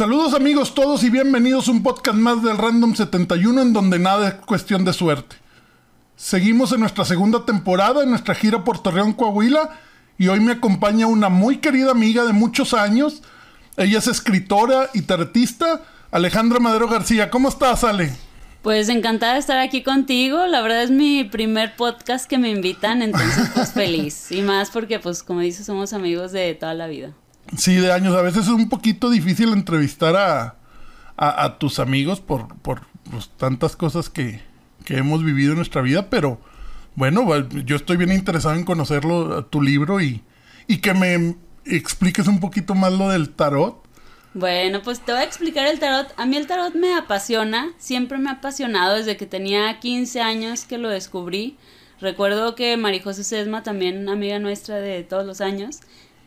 Saludos 0.00 0.32
amigos 0.32 0.74
todos 0.74 1.04
y 1.04 1.10
bienvenidos 1.10 1.68
a 1.68 1.72
un 1.72 1.82
podcast 1.82 2.16
más 2.16 2.42
del 2.42 2.56
Random 2.56 2.94
71 2.94 3.60
en 3.60 3.74
donde 3.74 3.98
nada 3.98 4.28
es 4.28 4.34
cuestión 4.36 4.82
de 4.82 4.94
suerte. 4.94 5.36
Seguimos 6.16 6.72
en 6.72 6.80
nuestra 6.80 7.04
segunda 7.04 7.44
temporada 7.44 8.02
en 8.02 8.08
nuestra 8.08 8.34
gira 8.34 8.64
por 8.64 8.82
Torreón, 8.82 9.12
Coahuila 9.12 9.78
y 10.16 10.28
hoy 10.28 10.40
me 10.40 10.52
acompaña 10.52 11.06
una 11.06 11.28
muy 11.28 11.58
querida 11.58 11.90
amiga 11.90 12.24
de 12.24 12.32
muchos 12.32 12.72
años. 12.72 13.20
Ella 13.76 13.98
es 13.98 14.06
escritora 14.06 14.88
y 14.94 15.02
tarotista, 15.02 15.82
Alejandra 16.10 16.60
Madero 16.60 16.88
García. 16.88 17.28
¿Cómo 17.28 17.50
estás, 17.50 17.84
Ale? 17.84 18.10
Pues 18.62 18.88
encantada 18.88 19.34
de 19.34 19.40
estar 19.40 19.58
aquí 19.58 19.82
contigo. 19.82 20.46
La 20.46 20.62
verdad 20.62 20.82
es 20.82 20.90
mi 20.90 21.24
primer 21.24 21.76
podcast 21.76 22.26
que 22.26 22.38
me 22.38 22.48
invitan, 22.48 23.02
entonces 23.02 23.50
pues 23.52 23.72
feliz. 23.74 24.32
Y 24.32 24.40
más 24.40 24.70
porque 24.70 24.98
pues 24.98 25.22
como 25.22 25.40
dices 25.40 25.66
somos 25.66 25.92
amigos 25.92 26.32
de 26.32 26.54
toda 26.54 26.72
la 26.72 26.86
vida. 26.86 27.12
Sí, 27.56 27.74
de 27.76 27.92
años. 27.92 28.14
A 28.16 28.22
veces 28.22 28.44
es 28.44 28.48
un 28.48 28.68
poquito 28.68 29.10
difícil 29.10 29.52
entrevistar 29.52 30.16
a, 30.16 30.56
a, 31.16 31.58
tus 31.58 31.78
amigos 31.78 32.20
por, 32.20 32.56
por 32.60 32.82
pues, 33.10 33.30
tantas 33.36 33.76
cosas 33.76 34.08
que, 34.08 34.40
que 34.84 34.96
hemos 34.98 35.24
vivido 35.24 35.52
en 35.52 35.56
nuestra 35.56 35.82
vida, 35.82 36.08
pero 36.08 36.40
bueno, 36.94 37.26
yo 37.48 37.76
estoy 37.76 37.96
bien 37.96 38.12
interesado 38.12 38.54
en 38.54 38.64
conocerlo, 38.64 39.44
tu 39.46 39.62
libro 39.62 40.00
y, 40.00 40.22
y 40.66 40.78
que 40.78 40.94
me 40.94 41.36
expliques 41.64 42.26
un 42.26 42.40
poquito 42.40 42.74
más 42.74 42.92
lo 42.92 43.08
del 43.08 43.30
tarot. 43.30 43.82
Bueno, 44.32 44.80
pues 44.82 45.00
te 45.00 45.12
voy 45.12 45.22
a 45.22 45.24
explicar 45.24 45.66
el 45.66 45.80
tarot. 45.80 46.12
A 46.16 46.24
mí 46.24 46.36
el 46.36 46.46
tarot 46.46 46.74
me 46.74 46.94
apasiona, 46.94 47.72
siempre 47.78 48.18
me 48.18 48.30
ha 48.30 48.34
apasionado 48.34 48.96
desde 48.96 49.16
que 49.16 49.26
tenía 49.26 49.78
15 49.80 50.20
años 50.20 50.64
que 50.64 50.78
lo 50.78 50.88
descubrí. 50.88 51.56
Recuerdo 52.00 52.54
que 52.54 52.76
María 52.76 53.02
José 53.02 53.24
Sesma, 53.24 53.62
también 53.62 54.08
amiga 54.08 54.38
nuestra 54.38 54.76
de 54.76 55.02
todos 55.02 55.26
los 55.26 55.40
años, 55.40 55.80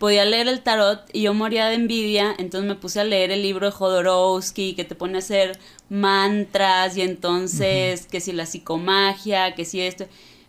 podía 0.04 0.26
leer 0.26 0.50
el 0.50 0.59
tarot 0.59 1.00
y 1.14 1.22
yo 1.22 1.34
moría 1.34 1.68
de 1.68 1.76
envidia, 1.76 2.36
entonces 2.38 2.68
me 2.68 2.76
puse 2.76 3.00
a 3.00 3.06
leer 3.06 3.32
el 3.32 3.42
libro 3.42 3.68
de 3.68 3.72
Jodorowsky 3.72 4.73
que 4.73 4.84
te 4.84 4.96
pone 4.96 5.16
a 5.16 5.20
hacer 5.20 5.58
mantras 5.88 6.98
y 6.98 7.04
entonces 7.04 8.06
que 8.08 8.20
si 8.20 8.34
la 8.34 8.46
psicomagia, 8.46 9.56
que 9.56 9.64
si 9.64 9.80
esto. 9.80 10.06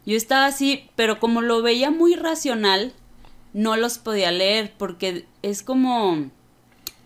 Yo 0.06 0.16
estaba 0.16 0.46
así, 0.46 0.90
pero 0.96 1.20
como 1.20 1.40
lo 1.40 1.62
veía 1.62 1.92
muy 1.92 2.16
racional, 2.16 2.94
no 3.52 3.76
los 3.76 3.98
podía 3.98 4.32
leer 4.32 4.72
porque 4.76 5.24
es 5.42 5.62
como 5.62 6.30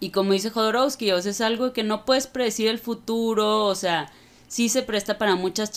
y 0.00 0.08
como 0.08 0.32
dice 0.32 0.48
Jodorowsky, 0.48 1.12
o 1.12 1.20
sea, 1.20 1.32
es 1.32 1.42
algo 1.42 1.74
que 1.74 1.82
no 1.82 2.06
puedes 2.06 2.28
predecir 2.28 2.68
el 2.68 2.78
futuro, 2.78 3.66
o 3.66 3.74
sea, 3.74 4.10
sí 4.46 4.70
se 4.70 4.80
presta 4.80 5.18
para 5.18 5.34
muchas 5.36 5.70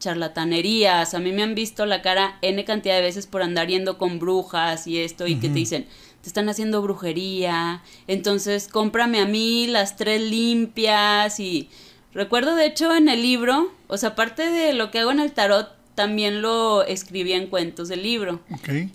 charlatanerías. 0.00 1.14
A 1.14 1.20
mí 1.20 1.30
me 1.30 1.44
han 1.44 1.54
visto 1.54 1.86
la 1.86 2.02
cara 2.02 2.38
N 2.42 2.64
cantidad 2.64 2.96
de 2.96 3.02
veces 3.02 3.28
por 3.28 3.42
andar 3.42 3.68
yendo 3.68 3.98
con 3.98 4.18
brujas 4.18 4.88
y 4.88 4.98
esto, 4.98 5.28
y 5.28 5.36
que 5.36 5.48
te 5.48 5.54
dicen, 5.54 5.86
te 6.28 6.30
están 6.30 6.50
haciendo 6.50 6.82
brujería, 6.82 7.82
entonces 8.06 8.68
cómprame 8.68 9.18
a 9.18 9.24
mí 9.24 9.66
las 9.66 9.96
tres 9.96 10.20
limpias 10.20 11.40
y... 11.40 11.70
Recuerdo 12.12 12.54
de 12.54 12.66
hecho 12.66 12.94
en 12.94 13.08
el 13.08 13.22
libro, 13.22 13.72
o 13.86 13.96
sea, 13.96 14.10
aparte 14.10 14.50
de 14.50 14.74
lo 14.74 14.90
que 14.90 14.98
hago 14.98 15.10
en 15.10 15.20
el 15.20 15.32
tarot, 15.32 15.74
también 15.94 16.42
lo 16.42 16.82
escribía 16.82 17.36
en 17.36 17.46
cuentos 17.46 17.88
del 17.88 18.02
libro. 18.02 18.40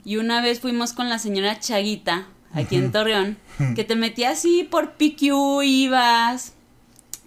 Y 0.05 0.17
una 0.17 0.41
vez 0.41 0.59
fuimos 0.59 0.93
con 0.93 1.09
la 1.09 1.17
señora 1.19 1.59
Chaguita, 1.59 2.27
aquí 2.51 2.75
en 2.75 2.91
Torreón, 2.91 3.37
que 3.75 3.83
te 3.83 3.95
metía 3.95 4.31
así 4.31 4.63
por 4.63 4.93
PQ, 4.93 5.63
ibas, 5.63 6.53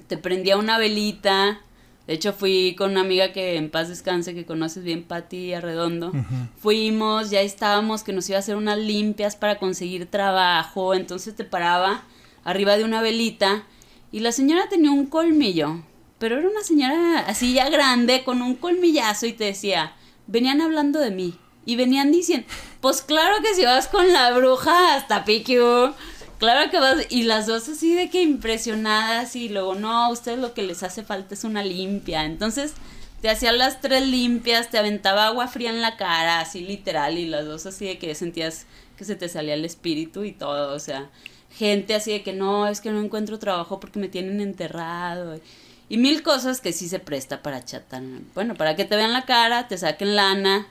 te 0.06 0.18
prendía 0.18 0.56
una 0.56 0.78
velita. 0.78 1.60
De 2.06 2.14
hecho, 2.14 2.32
fui 2.32 2.76
con 2.78 2.92
una 2.92 3.00
amiga 3.00 3.32
que 3.32 3.56
en 3.56 3.68
paz 3.68 3.88
descanse, 3.88 4.34
que 4.34 4.46
conoces 4.46 4.84
bien, 4.84 5.02
Patti 5.02 5.52
Arredondo. 5.54 6.12
Fuimos, 6.58 7.30
ya 7.30 7.40
estábamos, 7.40 8.04
que 8.04 8.12
nos 8.12 8.28
iba 8.28 8.36
a 8.36 8.40
hacer 8.40 8.56
unas 8.56 8.78
limpias 8.78 9.34
para 9.34 9.58
conseguir 9.58 10.06
trabajo. 10.06 10.94
Entonces 10.94 11.34
te 11.34 11.44
paraba 11.44 12.04
arriba 12.44 12.76
de 12.76 12.84
una 12.84 13.02
velita 13.02 13.64
y 14.12 14.20
la 14.20 14.30
señora 14.30 14.68
tenía 14.68 14.92
un 14.92 15.06
colmillo. 15.06 15.82
Pero 16.18 16.38
era 16.38 16.48
una 16.48 16.62
señora 16.62 17.24
así 17.26 17.52
ya 17.52 17.68
grande, 17.68 18.22
con 18.24 18.40
un 18.40 18.54
colmillazo 18.54 19.26
y 19.26 19.32
te 19.32 19.44
decía, 19.44 19.92
venían 20.26 20.60
hablando 20.60 21.00
de 21.00 21.10
mí. 21.10 21.38
Y 21.68 21.74
venían 21.74 22.12
diciendo, 22.12 22.46
pues 22.80 23.02
claro 23.02 23.42
que 23.42 23.52
si 23.56 23.64
vas 23.64 23.88
con 23.88 24.12
la 24.12 24.30
bruja 24.30 24.94
hasta 24.94 25.24
PQ, 25.24 25.92
claro 26.38 26.70
que 26.70 26.78
vas. 26.78 27.06
Y 27.10 27.24
las 27.24 27.46
dos 27.46 27.68
así 27.68 27.94
de 27.94 28.10
que 28.10 28.22
impresionadas 28.22 29.36
y 29.36 29.48
luego, 29.48 29.74
no, 29.74 30.04
a 30.04 30.08
ustedes 30.10 30.38
lo 30.38 30.54
que 30.54 30.62
les 30.62 30.82
hace 30.82 31.02
falta 31.02 31.34
es 31.34 31.44
una 31.44 31.64
limpia. 31.64 32.24
Entonces 32.24 32.74
te 33.20 33.30
hacían 33.30 33.58
las 33.58 33.80
tres 33.80 34.06
limpias, 34.06 34.70
te 34.70 34.78
aventaba 34.78 35.26
agua 35.26 35.48
fría 35.48 35.70
en 35.70 35.82
la 35.82 35.96
cara, 35.96 36.40
así 36.40 36.60
literal, 36.60 37.18
y 37.18 37.26
las 37.26 37.46
dos 37.46 37.66
así 37.66 37.86
de 37.86 37.98
que 37.98 38.14
sentías 38.14 38.66
que 38.96 39.04
se 39.04 39.16
te 39.16 39.28
salía 39.28 39.54
el 39.54 39.64
espíritu 39.64 40.24
y 40.24 40.32
todo, 40.32 40.74
o 40.74 40.78
sea, 40.78 41.10
gente 41.50 41.94
así 41.94 42.12
de 42.12 42.22
que 42.22 42.32
no, 42.32 42.66
es 42.66 42.80
que 42.80 42.90
no 42.90 43.02
encuentro 43.02 43.38
trabajo 43.38 43.80
porque 43.80 43.98
me 43.98 44.08
tienen 44.08 44.40
enterrado. 44.40 45.40
Y 45.88 45.98
mil 45.98 46.22
cosas 46.22 46.60
que 46.60 46.72
sí 46.72 46.88
se 46.88 46.98
presta 46.98 47.42
para 47.42 47.64
chatar. 47.64 48.02
Bueno, 48.34 48.54
para 48.54 48.76
que 48.76 48.84
te 48.84 48.96
vean 48.96 49.12
la 49.12 49.24
cara, 49.24 49.68
te 49.68 49.78
saquen 49.78 50.16
lana 50.16 50.66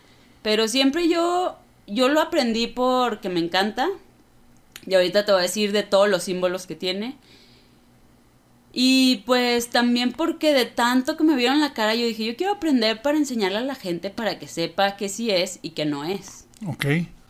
pero 0.45 0.67
siempre 0.67 1.09
yo, 1.09 1.55
yo 1.87 2.07
lo 2.07 2.21
aprendí 2.21 2.67
porque 2.67 3.29
me 3.29 3.39
encanta. 3.39 3.89
Y 4.87 4.93
ahorita 4.93 5.25
te 5.25 5.31
voy 5.31 5.39
a 5.39 5.43
decir 5.43 5.71
de 5.71 5.83
todos 5.83 6.09
los 6.09 6.23
símbolos 6.23 6.67
que 6.67 6.75
tiene. 6.75 7.17
Y 8.73 9.23
pues 9.25 9.69
también 9.69 10.11
porque 10.11 10.53
de 10.53 10.65
tanto 10.65 11.15
que 11.15 11.23
me 11.23 11.35
vieron 11.35 11.61
la 11.61 11.73
cara, 11.73 11.95
yo 11.95 12.05
dije, 12.05 12.25
yo 12.25 12.35
quiero 12.35 12.53
aprender 12.53 13.01
para 13.01 13.17
enseñarle 13.17 13.59
a 13.59 13.61
la 13.61 13.75
gente 13.75 14.09
para 14.09 14.37
que 14.37 14.47
sepa 14.47 14.97
que 14.97 15.07
sí 15.07 15.31
es 15.31 15.59
y 15.61 15.71
que 15.71 15.85
no 15.85 16.03
es. 16.03 16.45
Ok. 16.65 16.85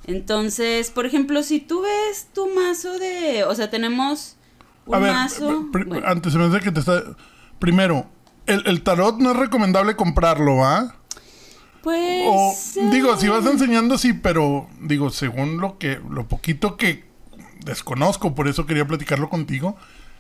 Entonces, 0.08 0.90
por 0.90 1.06
ejemplo, 1.06 1.44
si 1.44 1.60
tú 1.60 1.82
ves 1.82 2.30
tu 2.34 2.48
mazo 2.54 2.98
de... 2.98 3.44
O 3.44 3.54
sea, 3.54 3.70
tenemos 3.70 4.38
un 4.86 5.02
mazo... 5.02 5.70
Antes 6.06 6.34
se 6.34 6.40
me 6.40 6.46
hace 6.46 6.60
que 6.62 6.72
te 6.72 6.80
está... 6.80 7.04
Primero, 7.60 8.08
el, 8.48 8.64
el 8.66 8.82
tarot 8.82 9.20
no 9.20 9.32
es 9.32 9.38
recomendable 9.38 9.96
comprarlo, 9.96 10.66
¿ah? 10.66 10.96
Pues. 11.86 12.80
digo, 12.92 13.16
si 13.16 13.28
vas 13.28 13.46
enseñando, 13.46 14.00
sí, 14.00 14.14
pero 14.14 14.68
digo, 14.82 15.12
según 15.12 15.62
lo 15.62 15.78
que, 15.78 16.00
lo 16.10 16.28
poquito 16.28 16.78
que 16.78 17.05
desconozco, 17.66 18.34
por 18.34 18.48
eso 18.48 18.66
quería 18.66 18.86
platicarlo 18.86 19.30
contigo, 19.30 19.76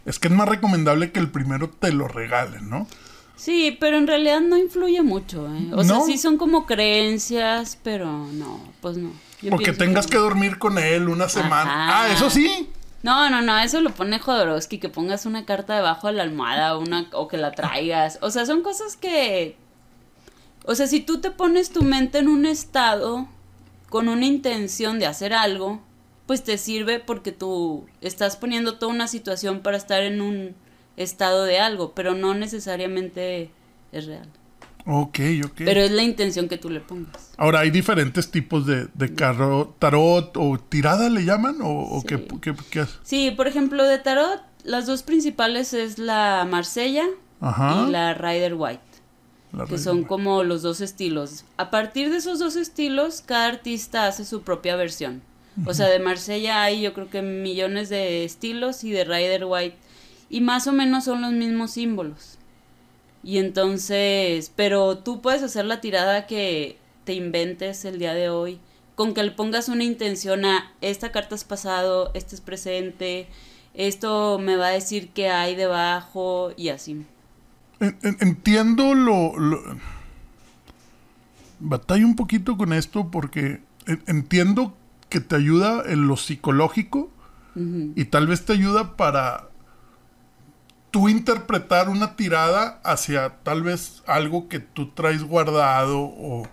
es 0.05 0.19
que 0.19 0.27
es 0.27 0.33
más 0.33 0.49
recomendable 0.49 1.11
que 1.11 1.19
el 1.19 1.29
primero 1.29 1.69
te 1.69 1.93
lo 1.93 2.07
regalen, 2.07 2.69
¿no? 2.69 2.87
Sí, 3.35 3.77
pero 3.79 3.97
en 3.97 4.07
realidad 4.07 4.41
no 4.41 4.57
influye 4.57 5.01
mucho, 5.01 5.47
¿eh? 5.47 5.71
O 5.73 5.83
sea, 5.83 6.01
sí 6.01 6.17
son 6.17 6.37
como 6.37 6.65
creencias, 6.65 7.77
pero 7.83 8.27
no, 8.33 8.61
pues 8.81 8.97
no. 8.97 9.11
Porque 9.49 9.73
tengas 9.73 10.07
que... 10.07 10.17
dormir 10.17 10.57
con 10.57 10.77
él 10.77 11.09
una 11.09 11.27
semana. 11.29 12.03
Ah, 12.03 12.09
eso 12.09 12.29
sí. 12.29 12.69
No, 13.03 13.29
no, 13.29 13.41
no, 13.41 13.59
eso 13.59 13.81
lo 13.81 13.91
pone 13.91 14.19
Jodorowsky, 14.19 14.79
que 14.79 14.89
pongas 14.89 15.25
una 15.25 15.45
carta 15.45 15.75
debajo 15.75 16.07
de 16.07 16.13
la 16.13 16.23
almohada 16.23 16.77
una, 16.77 17.07
o 17.13 17.27
que 17.27 17.37
la 17.37 17.51
traigas. 17.51 18.17
O 18.21 18.31
sea, 18.31 18.45
son 18.45 18.63
cosas 18.63 18.95
que 18.95 19.57
o 20.65 20.75
sea, 20.75 20.87
si 20.87 20.99
tú 20.99 21.19
te 21.19 21.31
pones 21.31 21.69
tu 21.69 21.83
mente 21.83 22.17
en 22.17 22.27
un 22.27 22.45
estado 22.45 23.27
con 23.89 24.09
una 24.09 24.25
intención 24.25 24.97
de 24.97 25.05
hacer 25.05 25.33
algo, 25.33 25.79
pues 26.25 26.43
te 26.43 26.57
sirve 26.57 26.99
porque 26.99 27.31
tú 27.31 27.85
estás 28.01 28.37
poniendo 28.37 28.77
toda 28.77 28.91
una 28.91 29.07
situación 29.07 29.61
para 29.61 29.77
estar 29.77 30.01
en 30.01 30.21
un 30.21 30.55
estado 30.97 31.43
de 31.43 31.59
algo, 31.59 31.93
pero 31.93 32.13
no 32.15 32.33
necesariamente 32.33 33.51
es 33.91 34.05
real. 34.05 34.27
Ok, 34.87 35.19
ok. 35.43 35.61
Pero 35.65 35.81
es 35.81 35.91
la 35.91 36.03
intención 36.03 36.47
que 36.47 36.57
tú 36.57 36.69
le 36.69 36.79
pongas. 36.79 37.31
Ahora, 37.37 37.61
¿hay 37.61 37.71
diferentes 37.71 38.29
tipos 38.29 38.65
de, 38.65 38.87
de 38.93 39.07
tarot 39.07 40.37
o 40.37 40.59
tirada 40.59 41.09
le 41.09 41.25
llaman? 41.25 41.57
¿O, 41.61 42.03
qué, 42.07 42.23
qué, 42.41 42.85
Sí, 43.03 43.31
por 43.31 43.47
ejemplo, 43.47 43.83
de 43.83 43.97
tarot, 43.97 44.41
las 44.63 44.85
dos 44.85 45.01
principales 45.01 45.73
es 45.73 45.97
la 45.97 46.47
Marsella 46.49 47.05
y 47.41 47.91
la 47.91 48.13
Rider 48.13 48.53
White 48.53 48.95
que 49.67 49.77
son 49.77 50.03
como 50.03 50.43
los 50.43 50.61
dos 50.61 50.81
estilos. 50.81 51.45
A 51.57 51.71
partir 51.71 52.09
de 52.09 52.17
esos 52.17 52.39
dos 52.39 52.55
estilos, 52.55 53.21
cada 53.25 53.47
artista 53.47 54.07
hace 54.07 54.25
su 54.25 54.41
propia 54.41 54.75
versión. 54.75 55.21
O 55.65 55.73
sea, 55.73 55.87
de 55.87 55.99
Marsella 55.99 56.63
hay 56.63 56.81
yo 56.81 56.93
creo 56.93 57.09
que 57.09 57.21
millones 57.21 57.89
de 57.89 58.25
estilos 58.25 58.83
y 58.83 58.91
de 58.91 59.05
Rider 59.05 59.45
White. 59.45 59.77
Y 60.29 60.41
más 60.41 60.67
o 60.67 60.73
menos 60.73 61.05
son 61.05 61.21
los 61.21 61.31
mismos 61.31 61.71
símbolos. 61.71 62.37
Y 63.23 63.37
entonces, 63.37 64.51
pero 64.55 64.97
tú 64.97 65.21
puedes 65.21 65.43
hacer 65.43 65.65
la 65.65 65.81
tirada 65.81 66.27
que 66.27 66.77
te 67.05 67.13
inventes 67.13 67.85
el 67.85 67.99
día 67.99 68.13
de 68.13 68.29
hoy. 68.29 68.59
Con 68.95 69.13
que 69.13 69.23
le 69.23 69.31
pongas 69.31 69.69
una 69.69 69.83
intención 69.83 70.45
a 70.45 70.71
esta 70.81 71.11
carta 71.11 71.35
es 71.35 71.43
pasado, 71.43 72.11
este 72.13 72.35
es 72.35 72.41
presente, 72.41 73.27
esto 73.73 74.39
me 74.39 74.55
va 74.55 74.67
a 74.67 74.71
decir 74.71 75.09
qué 75.09 75.29
hay 75.29 75.55
debajo 75.55 76.51
y 76.55 76.69
así 76.69 77.05
entiendo 77.79 78.93
lo, 78.95 79.33
Batalla 81.59 82.05
un 82.05 82.15
poquito 82.15 82.57
con 82.57 82.73
esto 82.73 83.09
porque 83.09 83.61
entiendo 84.07 84.75
que 85.15 85.21
te 85.21 85.37
ayuda 85.37 85.81
en 85.85 86.09
lo 86.09 86.17
psicológico 86.17 87.09
y 87.95 88.03
tal 88.03 88.27
vez 88.27 88.43
te 88.43 88.51
ayuda 88.51 88.97
para 88.97 89.47
tú 90.91 91.07
interpretar 91.07 91.87
una 91.87 92.17
tirada 92.17 92.81
hacia 92.83 93.37
tal 93.43 93.63
vez 93.63 94.03
algo 94.07 94.49
que 94.49 94.59
tú 94.59 94.89
traes 94.89 95.23
guardado 95.23 95.99
o... 96.01 96.45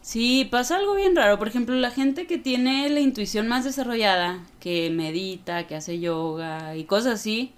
Sí, 0.00 0.48
pasa 0.50 0.78
algo 0.78 0.94
bien 0.94 1.14
raro. 1.14 1.38
Por 1.38 1.48
ejemplo, 1.48 1.74
la 1.74 1.90
gente 1.90 2.26
que 2.26 2.38
tiene 2.38 2.88
la 2.88 3.00
intuición 3.00 3.46
más 3.46 3.64
desarrollada, 3.64 4.38
que 4.58 4.88
medita, 4.88 5.66
que 5.66 5.74
hace 5.74 6.00
yoga 6.00 6.74
y 6.74 6.84
cosas 6.84 7.20
así, 7.20 7.52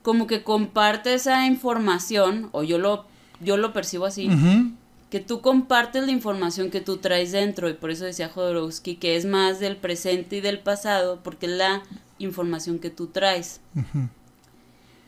como 0.00 0.26
que 0.26 0.42
comparte 0.42 1.12
esa 1.12 1.44
información, 1.44 2.48
o 2.52 2.62
yo 2.62 2.78
lo, 2.78 3.04
yo 3.40 3.58
lo 3.58 3.74
percibo 3.74 4.06
así. 4.06 4.30
Que 5.10 5.20
tú 5.20 5.40
compartes 5.40 6.04
la 6.04 6.12
información 6.12 6.70
que 6.70 6.80
tú 6.80 6.96
traes 6.96 7.32
dentro, 7.32 7.68
y 7.68 7.74
por 7.74 7.90
eso 7.90 8.04
decía 8.04 8.28
Jodorowsky 8.28 8.96
que 8.96 9.16
es 9.16 9.24
más 9.24 9.60
del 9.60 9.76
presente 9.76 10.36
y 10.36 10.40
del 10.40 10.58
pasado, 10.58 11.20
porque 11.22 11.46
es 11.46 11.52
la 11.52 11.82
información 12.18 12.78
que 12.78 12.90
tú 12.90 13.08
traes. 13.08 13.60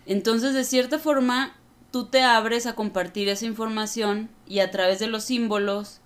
Entonces, 0.07 0.55
de 0.55 0.65
cierta 0.65 0.99
forma, 0.99 1.57
tú 1.91 2.07
te 2.07 2.23
abres 2.23 2.67
a 2.67 2.75
compartir 2.75 3.29
esa 3.29 3.47
información 3.47 4.29
y 4.47 4.61
a 4.61 4.71
través 4.71 4.99
de 4.99 5.09
los 5.09 5.25
símbolos, 5.25 6.01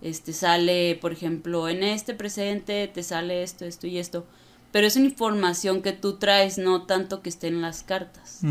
este 0.00 0.32
sale, 0.32 0.96
por 1.00 1.12
ejemplo, 1.12 1.68
en 1.68 1.82
este 1.82 2.14
presente 2.14 2.86
te 2.86 3.02
sale 3.02 3.42
esto, 3.42 3.64
esto 3.64 3.86
y 3.86 3.98
esto. 3.98 4.26
Pero 4.70 4.86
es 4.86 4.96
una 4.96 5.06
información 5.06 5.80
que 5.80 5.92
tú 5.92 6.18
traes, 6.18 6.58
no 6.58 6.82
tanto 6.82 7.22
que 7.22 7.30
esté 7.30 7.48
en 7.48 7.62
las 7.62 7.82
cartas. 7.82 8.42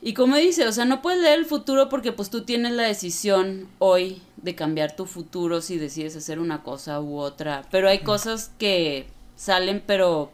Y 0.00 0.14
como 0.14 0.36
dice, 0.36 0.66
o 0.66 0.72
sea, 0.72 0.84
no 0.84 1.02
puedes 1.02 1.20
leer 1.20 1.40
el 1.40 1.46
futuro 1.46 1.88
porque 1.88 2.12
pues 2.12 2.30
tú 2.30 2.44
tienes 2.44 2.72
la 2.72 2.84
decisión 2.84 3.68
hoy 3.78 4.22
de 4.36 4.54
cambiar 4.54 4.94
tu 4.94 5.06
futuro 5.06 5.60
si 5.60 5.76
decides 5.76 6.14
hacer 6.14 6.38
una 6.38 6.62
cosa 6.62 7.00
u 7.00 7.18
otra. 7.18 7.64
Pero 7.70 7.88
hay 7.88 8.00
cosas 8.00 8.52
que 8.58 9.08
salen, 9.36 9.82
pero... 9.84 10.30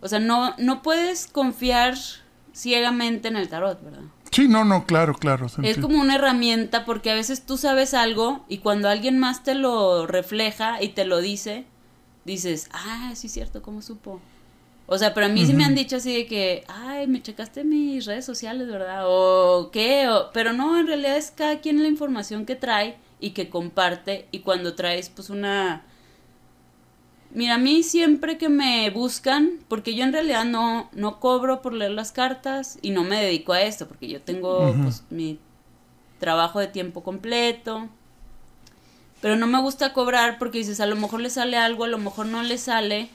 O 0.00 0.08
sea, 0.08 0.20
no, 0.20 0.54
no 0.58 0.82
puedes 0.82 1.26
confiar 1.26 1.96
ciegamente 2.52 3.28
en 3.28 3.36
el 3.36 3.48
tarot, 3.48 3.82
¿verdad? 3.82 4.04
Sí, 4.30 4.48
no, 4.48 4.64
no, 4.64 4.86
claro, 4.86 5.14
claro. 5.14 5.46
Es 5.62 5.78
como 5.78 6.00
una 6.00 6.16
herramienta 6.16 6.84
porque 6.84 7.10
a 7.10 7.14
veces 7.14 7.46
tú 7.46 7.56
sabes 7.56 7.94
algo 7.94 8.44
y 8.48 8.58
cuando 8.58 8.88
alguien 8.88 9.18
más 9.18 9.42
te 9.42 9.54
lo 9.54 10.06
refleja 10.06 10.82
y 10.82 10.90
te 10.90 11.04
lo 11.04 11.20
dice, 11.20 11.64
dices, 12.24 12.68
ah, 12.72 13.12
sí 13.14 13.28
es 13.28 13.32
cierto, 13.32 13.62
¿cómo 13.62 13.82
supo? 13.82 14.20
O 14.88 14.98
sea, 14.98 15.14
pero 15.14 15.26
a 15.26 15.28
mí 15.28 15.44
sí 15.46 15.52
me 15.54 15.64
han 15.64 15.74
dicho 15.74 15.96
así 15.96 16.14
de 16.14 16.26
que, 16.26 16.64
ay, 16.68 17.06
me 17.08 17.20
checaste 17.22 17.64
mis 17.64 18.04
redes 18.06 18.24
sociales, 18.24 18.68
¿verdad? 18.68 19.02
O 19.06 19.70
qué, 19.72 20.08
o- 20.08 20.30
pero 20.32 20.52
no, 20.52 20.78
en 20.78 20.86
realidad 20.86 21.16
es 21.16 21.32
cada 21.32 21.60
quien 21.60 21.82
la 21.82 21.88
información 21.88 22.46
que 22.46 22.54
trae 22.56 22.96
y 23.20 23.30
que 23.30 23.48
comparte 23.50 24.28
y 24.30 24.40
cuando 24.40 24.74
traes 24.74 25.08
pues 25.10 25.30
una... 25.30 25.84
Mira, 27.30 27.56
a 27.56 27.58
mí 27.58 27.82
siempre 27.82 28.38
que 28.38 28.48
me 28.48 28.88
buscan, 28.90 29.58
porque 29.68 29.94
yo 29.94 30.04
en 30.04 30.12
realidad 30.12 30.44
no, 30.44 30.88
no 30.92 31.20
cobro 31.20 31.60
por 31.60 31.72
leer 31.74 31.90
las 31.90 32.12
cartas 32.12 32.78
y 32.82 32.90
no 32.90 33.04
me 33.04 33.22
dedico 33.22 33.52
a 33.52 33.62
esto, 33.62 33.86
porque 33.88 34.08
yo 34.08 34.22
tengo 34.22 34.80
pues 34.82 35.02
mi 35.10 35.38
trabajo 36.20 36.60
de 36.60 36.68
tiempo 36.68 37.02
completo. 37.02 37.88
Pero 39.20 39.36
no 39.36 39.46
me 39.46 39.60
gusta 39.60 39.92
cobrar 39.92 40.38
porque 40.38 40.58
dices, 40.58 40.80
a 40.80 40.86
lo 40.86 40.96
mejor 40.96 41.20
le 41.20 41.30
sale 41.30 41.56
algo, 41.56 41.84
a 41.84 41.88
lo 41.88 41.98
mejor 41.98 42.26
no 42.26 42.42
le 42.42 42.58
sale, 42.58 43.08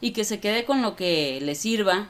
y 0.00 0.12
que 0.12 0.24
se 0.24 0.40
quede 0.40 0.64
con 0.64 0.82
lo 0.82 0.96
que 0.96 1.40
le 1.42 1.54
sirva 1.54 2.08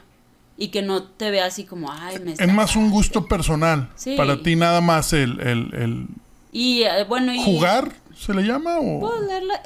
y 0.57 0.67
que 0.69 0.81
no 0.81 1.03
te 1.03 1.31
vea 1.31 1.45
así 1.45 1.63
como, 1.65 1.91
ay, 1.91 2.19
me 2.19 2.33
Es 2.33 2.39
más 2.39 2.75
un 2.75 2.85
estafaste". 2.85 2.89
gusto 2.89 3.25
personal. 3.27 3.89
Sí. 3.95 4.15
Para 4.15 4.41
ti 4.41 4.55
nada 4.55 4.81
más 4.81 5.13
el, 5.13 5.39
el, 5.41 5.73
el 5.73 6.07
Y 6.51 6.83
eh, 6.83 7.03
bueno, 7.07 7.33
y... 7.33 7.43
jugar, 7.43 7.93
¿se 8.15 8.33
le 8.33 8.43
llama? 8.43 8.77
O... 8.79 8.99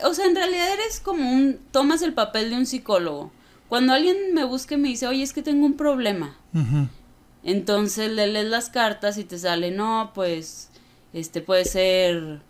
O 0.03 0.13
sea, 0.13 0.25
en 0.25 0.35
realidad 0.35 0.73
eres 0.73 0.99
como 0.99 1.29
un... 1.31 1.59
Tomas 1.71 2.01
el 2.01 2.13
papel 2.13 2.49
de 2.49 2.55
un 2.57 2.65
psicólogo. 2.65 3.31
Cuando 3.67 3.93
alguien 3.93 4.15
me 4.33 4.43
busca 4.43 4.75
y 4.75 4.77
me 4.77 4.87
dice, 4.89 5.07
oye, 5.07 5.23
es 5.23 5.33
que 5.33 5.41
tengo 5.41 5.65
un 5.65 5.73
problema. 5.75 6.37
Entonces 7.43 8.11
le 8.11 8.27
lees 8.27 8.45
las 8.45 8.69
cartas 8.69 9.17
y 9.17 9.23
te 9.23 9.37
sale, 9.37 9.71
no, 9.71 10.11
pues, 10.15 10.69
este 11.13 11.41
puede 11.41 11.65
ser 11.65 12.41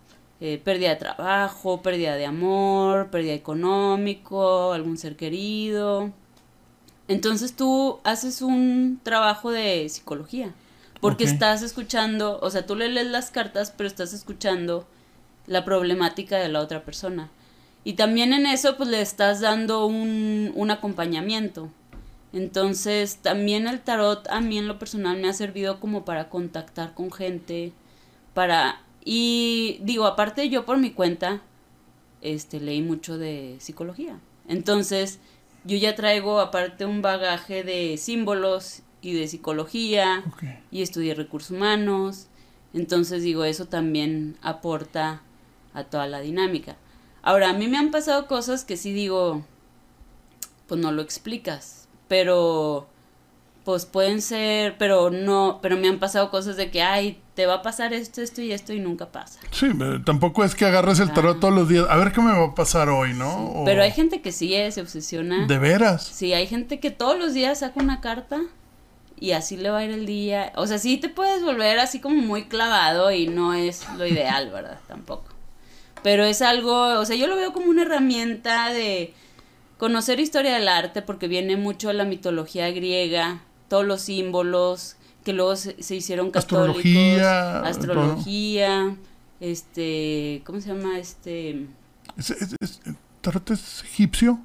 eh, 0.41 0.61
pérdida 0.63 0.89
de 0.89 0.95
trabajo, 0.97 1.81
pérdida 1.81 2.15
de 2.15 2.25
amor, 2.25 3.09
pérdida 3.09 3.33
económico, 3.33 4.73
algún 4.73 4.97
ser 4.97 5.15
querido. 5.15 6.11
Entonces 7.07 7.55
tú 7.55 7.99
haces 8.03 8.41
un 8.41 8.99
trabajo 9.03 9.51
de 9.51 9.87
psicología, 9.89 10.53
porque 11.01 11.23
estás 11.23 11.61
escuchando, 11.61 12.39
o 12.41 12.49
sea, 12.49 12.65
tú 12.65 12.75
le 12.75 12.89
lees 12.89 13.07
las 13.07 13.31
cartas, 13.31 13.71
pero 13.75 13.87
estás 13.87 14.11
escuchando 14.13 14.87
la 15.47 15.63
problemática 15.63 16.37
de 16.37 16.49
la 16.49 16.61
otra 16.61 16.83
persona. 16.83 17.29
Y 17.83 17.93
también 17.93 18.33
en 18.33 18.47
eso, 18.47 18.77
pues 18.77 18.89
le 18.89 19.01
estás 19.01 19.41
dando 19.41 19.85
un, 19.85 20.51
un 20.55 20.71
acompañamiento. 20.71 21.69
Entonces, 22.33 23.17
también 23.17 23.67
el 23.67 23.79
tarot 23.79 24.27
a 24.29 24.41
mí 24.41 24.57
en 24.57 24.67
lo 24.67 24.79
personal 24.79 25.21
me 25.21 25.29
ha 25.29 25.33
servido 25.33 25.79
como 25.79 26.03
para 26.03 26.29
contactar 26.29 26.93
con 26.93 27.11
gente, 27.11 27.71
para... 28.33 28.81
Y 29.05 29.77
digo, 29.83 30.07
aparte 30.07 30.49
yo 30.49 30.65
por 30.65 30.79
mi 30.79 30.89
cuenta, 30.91 31.41
este, 32.21 32.59
leí 32.59 32.81
mucho 32.81 33.17
de 33.17 33.55
psicología. 33.59 34.19
Entonces, 34.47 35.19
yo 35.63 35.77
ya 35.77 35.95
traigo 35.95 36.39
aparte 36.39 36.85
un 36.85 37.01
bagaje 37.01 37.63
de 37.63 37.97
símbolos 37.97 38.81
y 39.01 39.13
de 39.13 39.27
psicología 39.27 40.23
y 40.71 40.81
estudié 40.81 41.13
recursos 41.13 41.51
humanos. 41.51 42.27
Entonces 42.73 43.21
digo, 43.21 43.45
eso 43.45 43.67
también 43.67 44.37
aporta 44.41 45.21
a 45.73 45.83
toda 45.83 46.07
la 46.07 46.19
dinámica. 46.19 46.75
Ahora, 47.21 47.49
a 47.49 47.53
mí 47.53 47.67
me 47.67 47.77
han 47.77 47.91
pasado 47.91 48.27
cosas 48.27 48.65
que 48.65 48.77
sí 48.77 48.91
digo, 48.91 49.43
pues 50.67 50.81
no 50.81 50.91
lo 50.91 51.01
explicas, 51.01 51.87
pero 52.07 52.87
pues 53.65 53.85
pueden 53.85 54.21
ser, 54.21 54.77
pero 54.77 55.09
no, 55.09 55.59
pero 55.61 55.75
me 55.75 55.87
han 55.89 55.99
pasado 55.99 56.29
cosas 56.29 56.55
de 56.55 56.69
que, 56.71 56.81
ay, 56.83 57.19
te 57.33 57.47
va 57.47 57.55
a 57.55 57.61
pasar 57.63 57.93
esto, 57.93 58.21
esto 58.21 58.41
y 58.41 58.51
esto 58.53 58.71
y 58.73 58.79
nunca 58.79 59.07
pasa. 59.11 59.39
Sí, 59.51 59.67
tampoco 60.05 60.45
es 60.45 60.55
que 60.55 60.63
agarres 60.65 60.99
el 60.99 61.11
tarot 61.11 61.37
Ah. 61.37 61.39
todos 61.41 61.53
los 61.55 61.67
días. 61.67 61.85
A 61.89 61.97
ver 61.97 62.11
qué 62.13 62.21
me 62.21 62.31
va 62.31 62.45
a 62.45 62.55
pasar 62.55 62.87
hoy, 62.89 63.13
¿no? 63.13 63.47
O- 63.47 63.65
Pero 63.65 63.81
hay 63.81 63.91
gente 63.91 64.21
que 64.21 64.31
sí 64.31 64.53
eh, 64.53 64.71
se 64.71 64.79
obsesiona. 64.81 65.47
¿De 65.47 65.57
veras? 65.57 66.03
Sí, 66.05 66.31
hay 66.33 66.45
gente 66.47 66.79
que 66.79 66.91
todos 66.91 67.17
los 67.19 67.33
días 67.33 67.59
saca 67.59 67.81
una 67.81 67.99
carta 68.01 68.39
y 69.19 69.31
así 69.31 69.57
le 69.57 69.69
va 69.71 69.79
a 69.79 69.83
ir 69.83 69.91
el 69.91 70.05
día. 70.05 70.53
O 70.55 70.67
sea, 70.67 70.77
sí 70.77 70.97
te 70.97 71.09
puedes 71.09 71.43
volver 71.43 71.79
así 71.79 71.99
como 71.99 72.21
muy 72.21 72.43
clavado 72.45 73.11
y 73.11 73.27
no 73.27 73.53
es 73.55 73.83
lo 73.97 74.05
ideal, 74.05 74.51
¿verdad? 74.51 74.79
Tampoco. 74.87 75.25
Pero 76.03 76.23
es 76.23 76.43
algo, 76.43 76.99
o 76.99 77.05
sea, 77.05 77.15
yo 77.15 77.25
lo 77.25 77.35
veo 77.35 77.51
como 77.51 77.65
una 77.71 77.81
herramienta 77.81 78.71
de 78.71 79.11
conocer 79.79 80.19
historia 80.19 80.53
del 80.53 80.67
arte 80.67 81.01
porque 81.01 81.27
viene 81.27 81.57
mucho 81.57 81.91
la 81.93 82.03
mitología 82.05 82.69
griega, 82.69 83.41
todos 83.67 83.85
los 83.85 84.01
símbolos 84.01 84.95
que 85.23 85.33
luego 85.33 85.55
se, 85.55 85.81
se 85.81 85.95
hicieron 85.95 86.29
católicos, 86.31 86.75
Astrología, 86.77 87.59
astrología, 87.61 88.95
este, 89.39 90.41
¿cómo 90.45 90.61
se 90.61 90.69
llama? 90.69 90.99
Este, 90.99 91.67
¿Es, 92.17 92.29
es- 92.31 92.55
es- 92.59 92.81
el 92.85 92.95
tarot 93.21 93.49
es 93.51 93.83
egipcio? 93.83 94.39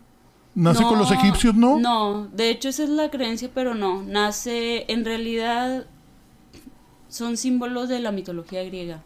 ¿Nace 0.55 0.83
con 0.83 0.99
los 0.99 1.12
egipcios, 1.12 1.55
no? 1.55 1.79
No, 1.79 2.27
de 2.33 2.50
hecho 2.50 2.69
esa 2.71 2.83
es 2.83 2.89
la 2.91 3.11
creencia, 3.11 3.50
pero 3.55 3.75
no. 3.75 4.03
Nace, 4.03 4.85
en 4.93 5.05
realidad, 5.05 5.87
son 7.09 7.37
símbolos 7.37 7.89
de 7.89 8.00
la 8.00 8.11
mitología 8.12 8.62
griega. 8.65 9.03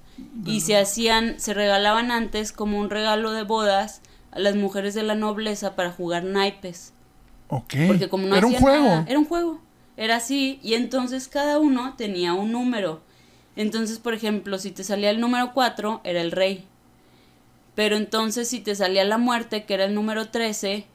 Y 0.46 0.60
se 0.60 0.76
hacían, 0.78 1.38
se 1.40 1.54
regalaban 1.54 2.10
antes 2.12 2.52
como 2.52 2.78
un 2.78 2.88
regalo 2.88 3.32
de 3.32 3.42
bodas 3.42 4.00
a 4.30 4.38
las 4.38 4.54
mujeres 4.56 4.94
de 4.94 5.02
la 5.02 5.14
nobleza 5.16 5.74
para 5.74 5.90
jugar 5.90 6.24
naipes. 6.24 6.92
Ok. 7.48 7.74
Porque 7.88 8.08
como 8.08 8.26
no 8.26 8.36
Era 8.36 8.46
un 8.46 8.54
juego. 8.54 8.84
nada, 8.84 9.04
era 9.08 9.18
un 9.18 9.24
juego. 9.26 9.60
Era 9.96 10.16
así. 10.16 10.58
Y 10.62 10.74
entonces 10.74 11.28
cada 11.28 11.58
uno 11.58 11.94
tenía 11.96 12.34
un 12.34 12.52
número. 12.52 13.00
Entonces, 13.56 13.98
por 13.98 14.14
ejemplo, 14.14 14.58
si 14.58 14.70
te 14.70 14.84
salía 14.84 15.10
el 15.10 15.20
número 15.20 15.52
4, 15.54 16.00
era 16.04 16.20
el 16.20 16.32
rey. 16.32 16.64
Pero 17.74 17.96
entonces 17.96 18.48
si 18.48 18.60
te 18.60 18.74
salía 18.74 19.04
la 19.04 19.18
muerte, 19.18 19.64
que 19.64 19.74
era 19.74 19.84
el 19.84 19.94
número 19.94 20.28
13, 20.28 20.86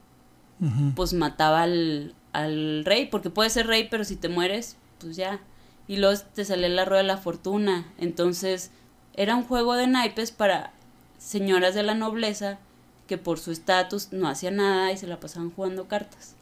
Ujú. 0.62 0.92
pues 0.96 1.14
mataba 1.14 1.64
al, 1.64 2.16
al 2.34 2.84
rey, 2.86 3.06
porque 3.08 3.30
puede 3.30 3.50
ser 3.50 3.68
rey, 3.68 3.88
pero 3.90 4.04
si 4.04 4.16
te 4.16 4.30
mueres, 4.30 4.78
pues 5.00 5.16
ya. 5.16 5.40
Y 5.88 5.98
luego 5.98 6.20
te 6.34 6.46
sale 6.46 6.70
la 6.70 6.86
rueda 6.86 7.02
de 7.02 7.08
la 7.08 7.18
fortuna. 7.18 7.92
Entonces, 7.98 8.72
era 9.16 9.36
un 9.36 9.44
juego 9.44 9.76
de 9.76 9.88
naipes 9.88 10.32
para 10.32 10.72
señoras 11.18 11.76
de 11.76 11.84
la 11.84 11.96
nobleza 11.96 12.60
que 13.08 13.18
por 13.18 13.40
su 13.40 13.52
estatus 13.52 14.14
no 14.14 14.28
hacían 14.30 14.58
nada 14.58 14.92
y 14.92 14.98
se 14.98 15.08
la 15.08 15.20
pasaban 15.20 15.50
jugando 15.52 15.88
cartas. 15.88 16.36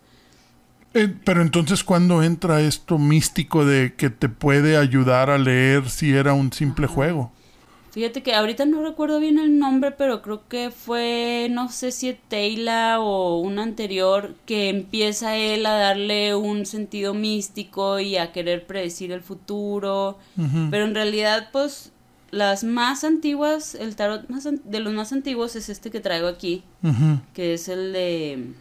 Eh, 0.93 1.13
pero 1.23 1.41
entonces, 1.41 1.83
¿cuándo 1.83 2.23
entra 2.23 2.61
esto 2.61 2.97
místico 2.97 3.65
de 3.65 3.93
que 3.95 4.09
te 4.09 4.29
puede 4.29 4.77
ayudar 4.77 5.29
a 5.29 5.37
leer 5.37 5.89
si 5.89 6.11
era 6.11 6.33
un 6.33 6.51
simple 6.51 6.87
juego? 6.87 7.31
Fíjate 7.97 8.21
que 8.21 8.35
ahorita 8.35 8.65
no 8.65 8.83
recuerdo 8.83 9.19
bien 9.19 9.39
el 9.39 9.57
nombre, 9.57 9.89
pero 9.91 10.21
creo 10.21 10.47
que 10.47 10.69
fue, 10.69 11.47
no 11.49 11.69
sé 11.69 11.91
si 11.91 12.13
Teila 12.13 12.99
o 12.99 13.39
un 13.39 13.57
anterior, 13.57 14.35
que 14.45 14.69
empieza 14.69 15.35
él 15.35 15.65
a 15.65 15.71
darle 15.71 16.35
un 16.35 16.67
sentido 16.67 17.15
místico 17.15 17.99
y 17.99 18.17
a 18.17 18.31
querer 18.31 18.67
predecir 18.67 19.11
el 19.11 19.21
futuro. 19.21 20.19
Pero 20.69 20.85
en 20.85 20.93
realidad, 20.93 21.49
pues, 21.51 21.91
las 22.29 22.63
más 22.63 23.03
antiguas, 23.03 23.73
el 23.73 23.95
tarot 23.95 24.29
más 24.29 24.47
de 24.47 24.79
los 24.79 24.93
más 24.93 25.11
antiguos 25.11 25.55
es 25.55 25.67
este 25.69 25.89
que 25.89 25.99
traigo 25.99 26.27
aquí, 26.27 26.63
que 27.33 27.55
es 27.55 27.67
el 27.67 27.93
de... 27.93 28.53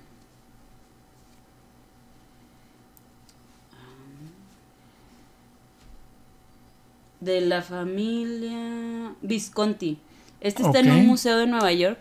De 7.27 7.41
la 7.41 7.61
familia 7.63 9.13
Visconti. 9.21 9.99
Este 10.41 10.63
está 10.63 10.79
en 10.81 10.93
un 10.93 11.07
museo 11.07 11.37
de 11.39 11.47
Nueva 11.47 11.73
York 11.73 11.99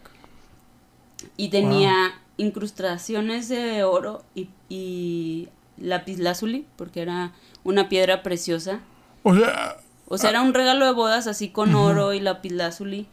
y 1.37 1.49
tenía 1.49 2.13
incrustaciones 2.37 3.49
de 3.49 3.83
oro 3.83 4.23
y, 4.35 4.49
y 4.69 5.49
lapislázuli, 5.77 6.65
porque 6.75 7.01
era 7.01 7.31
una 7.63 7.89
piedra 7.89 8.23
preciosa. 8.23 8.79
O 9.23 9.33
sea, 9.35 9.77
O 10.07 10.17
sea, 10.17 10.29
era 10.29 10.41
un 10.41 10.53
regalo 10.53 10.85
de 10.85 10.91
bodas 10.93 11.27
así 11.27 11.49
con 11.49 11.73
oro 11.75 12.13
y 12.13 12.19
lapislázuli. 12.19 13.07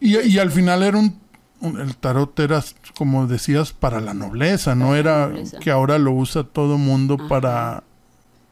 y, 0.00 0.18
y 0.18 0.38
al 0.38 0.50
final 0.50 0.82
era 0.82 0.98
un, 0.98 1.18
un- 1.60 1.80
El 1.80 1.96
tarot 1.96 2.38
era, 2.40 2.62
como 2.96 3.26
decías, 3.26 3.72
para 3.72 4.00
la 4.00 4.12
nobleza, 4.14 4.74
no 4.74 4.92
la 4.92 4.98
era 4.98 5.26
nobleza. 5.28 5.58
que 5.58 5.70
ahora 5.70 5.98
lo 5.98 6.12
usa 6.12 6.44
todo 6.44 6.76
mundo 6.76 7.16
Ajá. 7.18 7.28
para... 7.28 7.84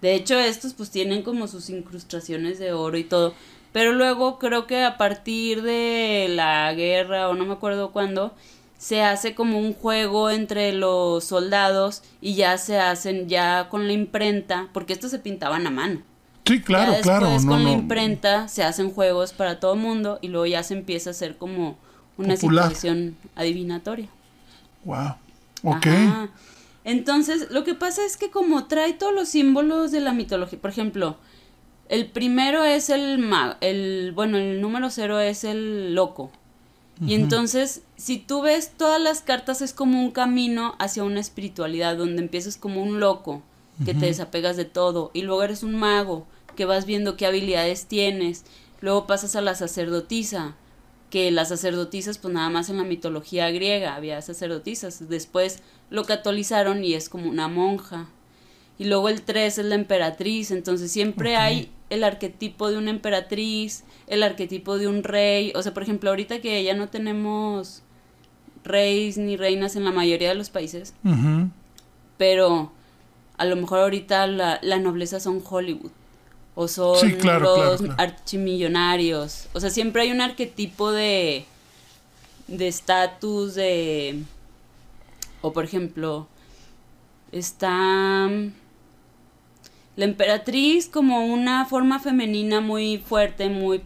De 0.01 0.15
hecho, 0.15 0.39
estos 0.39 0.75
pues 0.75 0.91
tienen 0.91 1.23
como 1.23 1.49
sus 1.49 1.71
incrustaciones 1.71 2.59
de 2.59 2.73
oro 2.73 2.97
y 2.99 3.05
todo. 3.05 3.35
Pero 3.73 3.93
luego 3.93 4.39
creo 4.39 4.67
que 4.67 4.83
a 4.85 4.97
partir 4.97 5.63
de 5.63 6.27
la 6.31 6.73
guerra 6.75 7.29
o 7.29 7.35
no 7.35 7.45
me 7.45 7.53
acuerdo 7.53 7.91
cuándo, 7.91 8.33
se 8.79 9.03
hace 9.03 9.35
como 9.35 9.59
un 9.59 9.75
juego 9.75 10.31
entre 10.31 10.73
los 10.73 11.25
soldados 11.25 12.03
y 12.21 12.35
ya 12.35 12.57
se 12.59 12.79
hacen 12.79 13.29
ya 13.29 13.69
con 13.69 13.87
la 13.87 13.93
imprenta, 13.93 14.69
porque 14.73 14.93
estos 14.93 15.11
se 15.11 15.19
pintaban 15.19 15.67
a 15.67 15.71
mano. 15.71 16.01
Sí, 16.47 16.63
claro, 16.63 16.93
ya 16.93 17.01
claro. 17.03 17.29
No, 17.41 17.47
con 17.47 17.65
la 17.65 17.71
no. 17.71 17.75
imprenta 17.75 18.49
se 18.49 18.63
hacen 18.63 18.91
juegos 18.91 19.33
para 19.33 19.61
todo 19.61 19.75
el 19.75 19.81
mundo 19.81 20.19
y 20.23 20.29
luego 20.29 20.47
ya 20.47 20.63
se 20.63 20.75
empieza 20.75 21.11
a 21.11 21.13
hacer 21.13 21.37
como 21.37 21.77
una 22.17 22.35
Popular. 22.35 22.65
situación 22.69 23.17
adivinatoria. 23.37 24.09
Wow. 24.85 25.15
Ok. 25.65 25.87
Ajá. 25.87 26.29
Entonces, 26.89 27.51
lo 27.51 27.65
que 27.65 27.75
pasa 27.75 28.03
es 28.07 28.17
que 28.17 28.31
como 28.31 28.67
trae 28.67 28.95
todos 28.95 29.13
los 29.13 29.29
símbolos 29.29 29.93
de 29.93 30.01
la 30.01 30.15
mitología, 30.15 30.59
por 30.59 30.71
ejemplo, 30.71 31.19
el 31.91 32.07
primero 32.07 32.65
es 32.65 32.89
el 32.89 33.19
mago, 33.19 33.57
el, 33.61 34.13
bueno, 34.15 34.39
el 34.39 34.63
número 34.63 34.89
cero 34.89 35.21
es 35.21 35.45
el 35.45 35.95
loco. 35.95 36.31
Y 37.07 37.13
entonces, 37.13 37.83
si 37.97 38.17
tú 38.17 38.41
ves 38.41 38.73
todas 38.75 38.99
las 39.03 39.21
cartas 39.21 39.61
es 39.61 39.75
como 39.75 40.01
un 40.01 40.13
camino 40.13 40.77
hacia 40.79 41.05
una 41.05 41.21
espiritualidad, 41.21 41.95
donde 41.95 42.23
empiezas 42.23 42.57
como 42.57 42.83
un 42.83 43.01
loco, 43.01 43.43
que 43.85 43.93
te 43.93 44.07
desapegas 44.07 44.57
de 44.57 44.65
todo, 44.65 45.11
y 45.13 45.21
luego 45.21 45.43
eres 45.43 45.63
un 45.63 45.77
mago, 45.77 46.27
que 46.57 46.65
vas 46.65 46.87
viendo 46.87 47.19
qué 47.19 47.27
habilidades 47.27 47.85
tienes, 47.85 48.47
luego 48.81 49.07
pasas 49.07 49.37
a 49.37 49.43
la 49.43 49.55
sacerdotisa, 49.55 50.57
que 51.11 51.31
las 51.31 51.49
sacerdotisas, 51.49 52.19
pues 52.19 52.35
nada 52.35 52.51
más 52.51 52.69
en 52.69 52.77
la 52.77 52.85
mitología 52.85 53.51
griega 53.51 53.95
había 53.95 54.21
sacerdotisas, 54.21 55.09
después 55.09 55.63
lo 55.91 56.05
catolizaron 56.05 56.85
y 56.85 56.95
es 56.95 57.09
como 57.09 57.29
una 57.29 57.49
monja. 57.49 58.09
Y 58.79 58.85
luego 58.85 59.09
el 59.09 59.23
3 59.23 59.59
es 59.59 59.65
la 59.65 59.75
emperatriz, 59.75 60.51
entonces 60.51 60.93
siempre 60.93 61.37
hay 61.37 61.71
el 61.91 62.05
arquetipo 62.05 62.71
de 62.71 62.79
una 62.79 62.91
emperatriz, 62.91 63.85
el 64.07 64.23
arquetipo 64.23 64.79
de 64.79 64.87
un 64.87 65.03
rey, 65.03 65.53
o 65.57 65.63
sea, 65.63 65.75
por 65.75 65.83
ejemplo, 65.83 66.11
ahorita 66.11 66.41
que 66.41 66.63
ya 66.63 66.75
no 66.75 66.89
tenemos 66.89 67.83
reyes 68.65 69.19
ni 69.19 69.37
reinas 69.37 69.75
en 69.77 69.85
la 69.85 69.91
mayoría 69.91 70.29
de 70.29 70.35
los 70.35 70.51
países, 70.51 70.95
pero 72.19 72.71
a 73.37 73.45
lo 73.47 73.57
mejor 73.57 73.81
ahorita 73.81 74.27
la, 74.27 74.59
la 74.63 74.79
nobleza 74.79 75.19
son 75.21 75.43
Hollywood 75.49 75.91
o 76.61 76.67
son 76.67 76.99
Sí, 76.99 77.13
claro, 77.15 77.57
los 77.57 77.81
claro. 77.81 77.95
archimillonarios. 77.99 79.47
O 79.53 79.61
sea, 79.61 79.71
siempre 79.71 80.03
hay 80.03 80.11
un 80.11 80.21
arquetipo 80.21 80.91
de 80.91 81.45
de 82.49 82.67
estatus 82.67 83.55
de 83.55 84.23
o 85.41 85.53
por 85.53 85.65
ejemplo 85.65 86.27
está 87.31 88.27
mm, 88.29 88.53
la 89.95 90.05
emperatriz 90.05 90.89
como 90.89 91.27
una 91.27 91.65
forma 91.67 92.01
femenina 92.01 92.61
muy 92.61 92.99
fuerte, 92.99 93.49
muy 93.51 93.83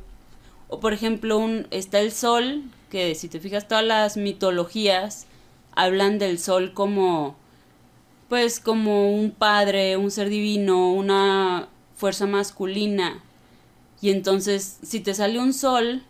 o 0.69 0.81
por 0.81 0.95
ejemplo 0.95 1.37
un 1.39 1.67
está 1.71 2.01
el 2.01 2.11
sol 2.11 2.63
que 2.91 3.15
si 3.15 3.29
te 3.29 3.39
fijas 3.39 3.69
todas 3.69 3.85
las 3.85 4.17
mitologías 4.17 5.27
hablan 5.75 6.19
del 6.19 6.39
sol 6.39 6.73
como 6.73 7.37
pues 8.31 8.61
como 8.61 9.13
un 9.15 9.31
padre, 9.31 9.99
un 9.99 10.11
ser 10.11 10.31
divino, 10.31 10.91
una 10.93 11.69
fuerza 12.03 12.27
masculina. 12.27 13.21
Y 14.01 14.11
entonces, 14.11 14.79
si 14.83 14.99
te 14.99 15.15
sale 15.15 15.39
un 15.39 15.53
sol, 15.53 16.03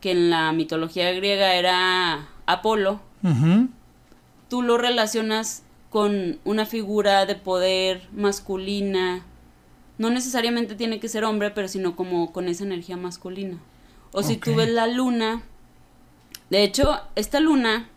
que 0.00 0.10
en 0.10 0.28
la 0.28 0.50
mitología 0.50 1.12
griega 1.12 1.54
era 1.54 2.26
Apolo, 2.46 3.00
tú 4.48 4.62
lo 4.62 4.76
relacionas 4.76 5.62
con 5.88 6.40
una 6.44 6.66
figura 6.66 7.26
de 7.26 7.36
poder 7.36 8.08
masculina. 8.12 9.24
No 9.98 10.10
necesariamente 10.10 10.74
tiene 10.74 10.98
que 10.98 11.08
ser 11.08 11.22
hombre, 11.22 11.52
pero 11.52 11.68
sino 11.68 11.94
como 11.94 12.32
con 12.32 12.48
esa 12.48 12.64
energía 12.64 12.96
masculina. 12.96 13.56
O 14.10 14.24
si 14.24 14.36
tú 14.36 14.50
Ok. 14.50 14.56
ves 14.56 14.70
la 14.70 14.88
luna, 14.88 15.42
de 16.50 16.64
hecho, 16.64 16.98
esta 17.14 17.38
luna 17.38 17.88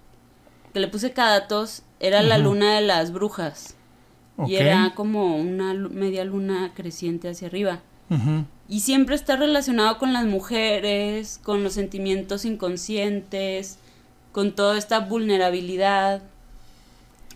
que 0.72 0.80
le 0.82 0.88
puse 0.88 1.14
Cadatos 1.14 1.82
era 2.00 2.22
la 2.22 2.38
luna 2.38 2.76
de 2.76 2.82
las 2.82 3.12
brujas. 3.12 3.76
Y 4.48 4.56
era 4.56 4.94
como 4.96 5.38
una 5.38 5.74
media 5.74 6.26
luna 6.26 6.72
creciente 6.74 7.30
hacia 7.30 7.48
arriba. 7.48 7.82
Y 8.70 8.82
siempre 8.82 9.16
está 9.16 9.36
relacionado 9.36 9.98
con 9.98 10.14
las 10.14 10.26
mujeres, 10.26 11.40
con 11.44 11.64
los 11.64 11.74
sentimientos 11.74 12.46
inconscientes, 12.46 13.80
con 14.32 14.54
toda 14.54 14.78
esta 14.78 15.00
vulnerabilidad. 15.00 16.22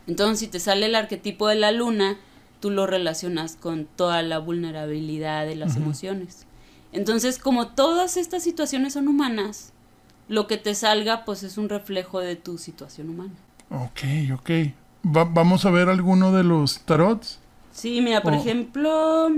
Entonces, 0.07 0.39
si 0.39 0.47
te 0.47 0.59
sale 0.59 0.85
el 0.85 0.95
arquetipo 0.95 1.47
de 1.47 1.55
la 1.55 1.71
luna, 1.71 2.17
tú 2.59 2.69
lo 2.69 2.87
relacionas 2.87 3.55
con 3.55 3.85
toda 3.85 4.21
la 4.21 4.39
vulnerabilidad 4.39 5.45
de 5.45 5.55
las 5.55 5.75
emociones. 5.75 6.45
Entonces, 6.91 7.39
como 7.39 7.69
todas 7.69 8.17
estas 8.17 8.43
situaciones 8.43 8.93
son 8.93 9.07
humanas, 9.07 9.73
lo 10.27 10.47
que 10.47 10.57
te 10.57 10.75
salga, 10.75 11.25
pues 11.25 11.43
es 11.43 11.57
un 11.57 11.69
reflejo 11.69 12.19
de 12.19 12.35
tu 12.35 12.57
situación 12.57 13.09
humana. 13.09 13.33
Ok, 13.69 14.01
ok. 14.33 14.49
Va- 15.05 15.25
vamos 15.25 15.65
a 15.65 15.71
ver 15.71 15.89
alguno 15.89 16.31
de 16.31 16.43
los 16.43 16.79
tarots. 16.81 17.39
Sí, 17.73 18.01
mira, 18.01 18.21
por 18.21 18.33
Oh. 18.33 18.37
ejemplo, 18.37 19.29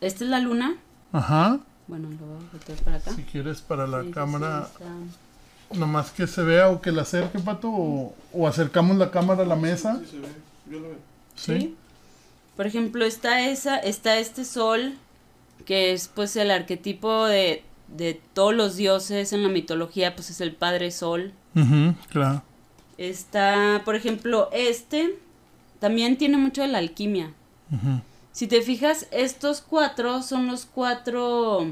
esta 0.00 0.24
es 0.24 0.30
la 0.30 0.38
luna. 0.38 0.76
Ajá. 1.12 1.58
Bueno, 1.88 2.08
lo 2.08 2.26
voy 2.26 2.36
a 2.36 2.52
meter 2.54 2.76
para 2.84 2.96
acá. 2.98 3.12
Si 3.14 3.22
quieres 3.24 3.60
para 3.60 3.86
la 3.86 4.02
Sí, 4.04 4.10
cámara, 4.12 4.68
sí, 4.78 5.78
nomás 5.78 6.10
que 6.10 6.26
se 6.26 6.42
vea 6.42 6.68
o 6.68 6.80
que 6.80 6.92
la 6.92 7.02
acerque, 7.02 7.38
Pato, 7.40 7.68
o, 7.68 8.14
o 8.32 8.46
acercamos 8.46 8.96
la 8.96 9.10
cámara 9.10 9.42
a 9.42 9.46
la 9.46 9.56
mesa. 9.56 9.98
Sí, 10.04 10.10
se 10.12 10.18
ve. 10.20 10.28
Yo 10.70 10.78
lo 10.80 10.88
veo. 10.88 10.98
¿sí? 11.34 11.76
Por 12.56 12.66
ejemplo, 12.66 13.04
está 13.04 13.48
esa, 13.48 13.76
está 13.78 14.18
este 14.18 14.44
sol, 14.44 14.94
que 15.64 15.92
es 15.92 16.08
pues 16.08 16.36
el 16.36 16.50
arquetipo 16.50 17.26
de, 17.26 17.64
de 17.88 18.20
todos 18.34 18.54
los 18.54 18.76
dioses 18.76 19.32
en 19.32 19.42
la 19.42 19.48
mitología, 19.48 20.14
pues 20.14 20.30
es 20.30 20.40
el 20.40 20.54
padre 20.54 20.90
sol. 20.92 21.32
Ujú, 21.56 21.94
claro. 22.10 22.42
Está, 23.00 23.80
por 23.86 23.94
ejemplo, 23.96 24.50
este 24.52 25.18
también 25.78 26.18
tiene 26.18 26.36
mucho 26.36 26.60
de 26.60 26.68
la 26.68 26.76
alquimia. 26.78 27.32
Si 28.32 28.46
te 28.46 28.60
fijas, 28.60 29.06
estos 29.10 29.62
cuatro 29.62 30.22
son 30.22 30.46
los 30.46 30.66
cuatro 30.66 31.66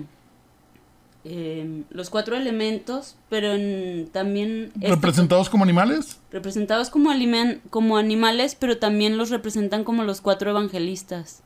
em, 1.24 1.84
los 1.90 2.08
cuatro 2.08 2.34
elementos, 2.36 3.16
pero 3.28 3.52
en- 3.52 4.08
también 4.10 4.70
este- 4.76 4.88
¿Representados 4.88 5.50
como 5.50 5.64
animales? 5.64 6.18
representados 6.30 6.88
como, 6.88 7.10
alimen- 7.10 7.60
como 7.68 7.98
animales, 7.98 8.54
pero 8.58 8.78
también 8.78 9.18
los 9.18 9.28
representan 9.28 9.84
como 9.84 10.04
los 10.04 10.20
cuatro 10.22 10.50
evangelistas. 10.50 11.42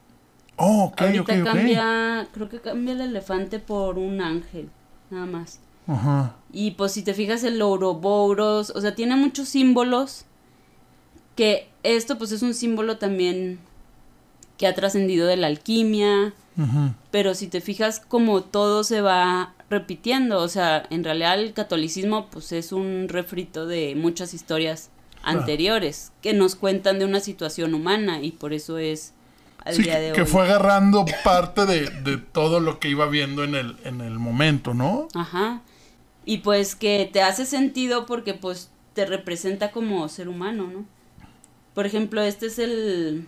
Oh, 0.56 0.84
ok, 0.84 1.00
Ahorita 1.00 1.24
cambia, 1.44 2.28
creo 2.32 2.48
que 2.48 2.60
cambia 2.60 2.92
el 2.94 3.00
elefante 3.00 3.58
por 3.58 3.98
un 3.98 4.20
ángel, 4.20 4.68
nada 5.10 5.26
más. 5.26 5.58
Ajá. 5.86 6.36
Y 6.52 6.72
pues 6.72 6.92
si 6.92 7.02
te 7.02 7.14
fijas 7.14 7.42
el 7.44 7.60
Ouroboros, 7.62 8.70
o 8.74 8.80
sea, 8.80 8.94
tiene 8.94 9.16
muchos 9.16 9.48
símbolos 9.48 10.24
que 11.36 11.68
esto 11.82 12.18
pues 12.18 12.32
es 12.32 12.42
un 12.42 12.54
símbolo 12.54 12.98
también 12.98 13.58
que 14.58 14.66
ha 14.66 14.74
trascendido 14.74 15.26
de 15.26 15.36
la 15.36 15.46
alquimia, 15.46 16.34
Ujú. 16.58 16.92
pero 17.10 17.34
si 17.34 17.48
te 17.48 17.60
fijas 17.60 18.00
como 18.00 18.42
todo 18.42 18.84
se 18.84 19.00
va 19.00 19.54
repitiendo, 19.70 20.38
o 20.40 20.48
sea, 20.48 20.84
en 20.90 21.02
realidad 21.04 21.40
el 21.40 21.52
catolicismo 21.54 22.26
pues 22.30 22.52
es 22.52 22.70
un 22.72 23.06
refrito 23.08 23.66
de 23.66 23.94
muchas 23.96 24.34
historias 24.34 24.90
anteriores 25.22 26.12
que 26.20 26.34
nos 26.34 26.54
cuentan 26.54 26.98
de 26.98 27.04
una 27.06 27.20
situación 27.20 27.74
humana 27.74 28.20
y 28.22 28.32
por 28.32 28.52
eso 28.52 28.76
es 28.78 29.14
al 29.64 29.74
Sí, 29.76 29.82
día 29.84 29.98
de 30.00 30.12
que 30.12 30.22
hoy. 30.22 30.26
fue 30.26 30.42
agarrando 30.42 31.04
parte 31.24 31.64
de, 31.64 31.88
de 31.88 32.16
todo 32.18 32.60
lo 32.60 32.78
que 32.80 32.88
iba 32.88 33.06
viendo 33.06 33.44
en 33.44 33.54
el, 33.54 33.76
en 33.84 34.00
el 34.00 34.18
momento, 34.18 34.74
¿no? 34.74 35.08
Ajá. 35.14 35.62
Y 36.24 36.38
pues 36.38 36.74
que 36.76 37.08
te 37.12 37.22
hace 37.22 37.46
sentido 37.46 38.06
porque 38.06 38.34
pues 38.34 38.70
te 38.94 39.06
representa 39.06 39.70
como 39.70 40.08
ser 40.08 40.28
humano, 40.28 40.66
¿no? 40.66 40.84
Por 41.74 41.86
ejemplo, 41.86 42.22
este 42.22 42.46
es 42.46 42.58
el 42.58 43.26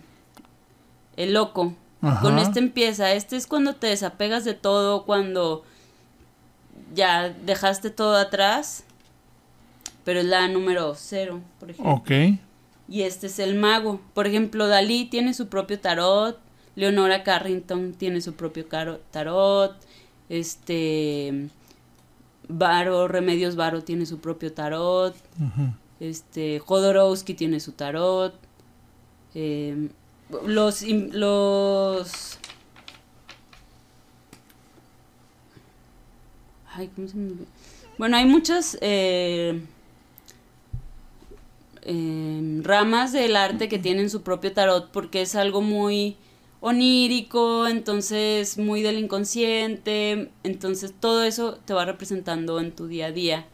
el 1.17 1.33
loco. 1.33 1.73
Ajá. 2.01 2.21
Con 2.21 2.37
este 2.37 2.59
empieza, 2.59 3.13
este 3.13 3.35
es 3.35 3.47
cuando 3.47 3.75
te 3.75 3.87
desapegas 3.87 4.45
de 4.45 4.53
todo, 4.53 5.05
cuando 5.05 5.63
ya 6.93 7.29
dejaste 7.29 7.89
todo 7.89 8.15
atrás. 8.15 8.83
Pero 10.03 10.19
es 10.19 10.25
la 10.25 10.47
número 10.47 10.93
cero, 10.95 11.41
por 11.59 11.71
ejemplo. 11.71 11.93
Ok. 11.93 12.11
Y 12.87 13.01
este 13.01 13.27
es 13.27 13.39
el 13.39 13.55
mago. 13.55 13.99
Por 14.13 14.27
ejemplo, 14.27 14.67
Dalí 14.67 15.05
tiene 15.05 15.33
su 15.33 15.47
propio 15.47 15.79
tarot. 15.79 16.39
Leonora 16.75 17.23
Carrington 17.23 17.93
tiene 17.93 18.21
su 18.21 18.33
propio 18.33 18.65
tarot. 19.11 19.75
Este. 20.29 21.49
Varo, 22.47 23.07
Remedios 23.07 23.55
Varo 23.55 23.83
tiene 23.83 24.05
su 24.05 24.19
propio 24.19 24.53
tarot. 24.53 25.15
Este. 25.99 26.59
Jodorowsky 26.59 27.33
tiene 27.33 27.59
su 27.59 27.71
tarot. 27.73 28.33
eh, 29.33 29.89
los, 30.45 30.81
los... 30.81 32.39
Ay, 36.73 36.89
¿cómo 36.95 37.07
se 37.07 37.15
me... 37.15 37.31
Bueno, 37.97 38.17
hay 38.17 38.25
muchas 38.25 38.77
eh, 38.81 39.61
em, 41.83 42.63
ramas 42.63 43.13
del 43.13 43.35
arte 43.37 43.69
que 43.69 43.79
tienen 43.79 44.09
su 44.09 44.21
propio 44.23 44.51
tarot 44.51 44.91
porque 44.91 45.21
es 45.21 45.35
algo 45.35 45.61
muy 45.61 46.17
onírico, 46.67 47.67
entonces 47.67 48.57
muy 48.57 48.81
del 48.81 48.97
inconsciente, 48.97 50.31
entonces 50.43 50.95
todo 50.99 51.23
eso 51.23 51.59
te 51.63 51.75
va 51.75 51.85
representando 51.85 52.59
en 52.59 52.71
tu 52.71 52.87
día 52.87 53.05
a 53.05 53.11
día 53.11 53.45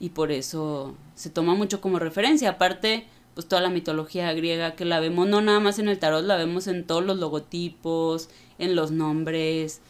y 0.00 0.08
por 0.08 0.32
eso 0.32 0.94
se 1.14 1.28
toma 1.28 1.54
mucho 1.54 1.82
como 1.82 1.98
referencia. 1.98 2.48
Aparte, 2.48 3.04
pues 3.34 3.46
toda 3.46 3.60
la 3.60 3.68
mitología 3.68 4.32
griega 4.32 4.74
que 4.74 4.86
la 4.86 5.00
vemos 5.00 5.28
no 5.28 5.42
nada 5.42 5.60
más 5.60 5.78
en 5.78 5.88
el 5.88 5.98
tarot, 5.98 6.24
la 6.24 6.36
vemos 6.36 6.66
en 6.66 6.86
todos 6.86 7.04
los 7.04 7.18
logotipos, 7.18 8.30
en 8.58 8.74
los 8.74 8.90
nombres, 8.90 9.82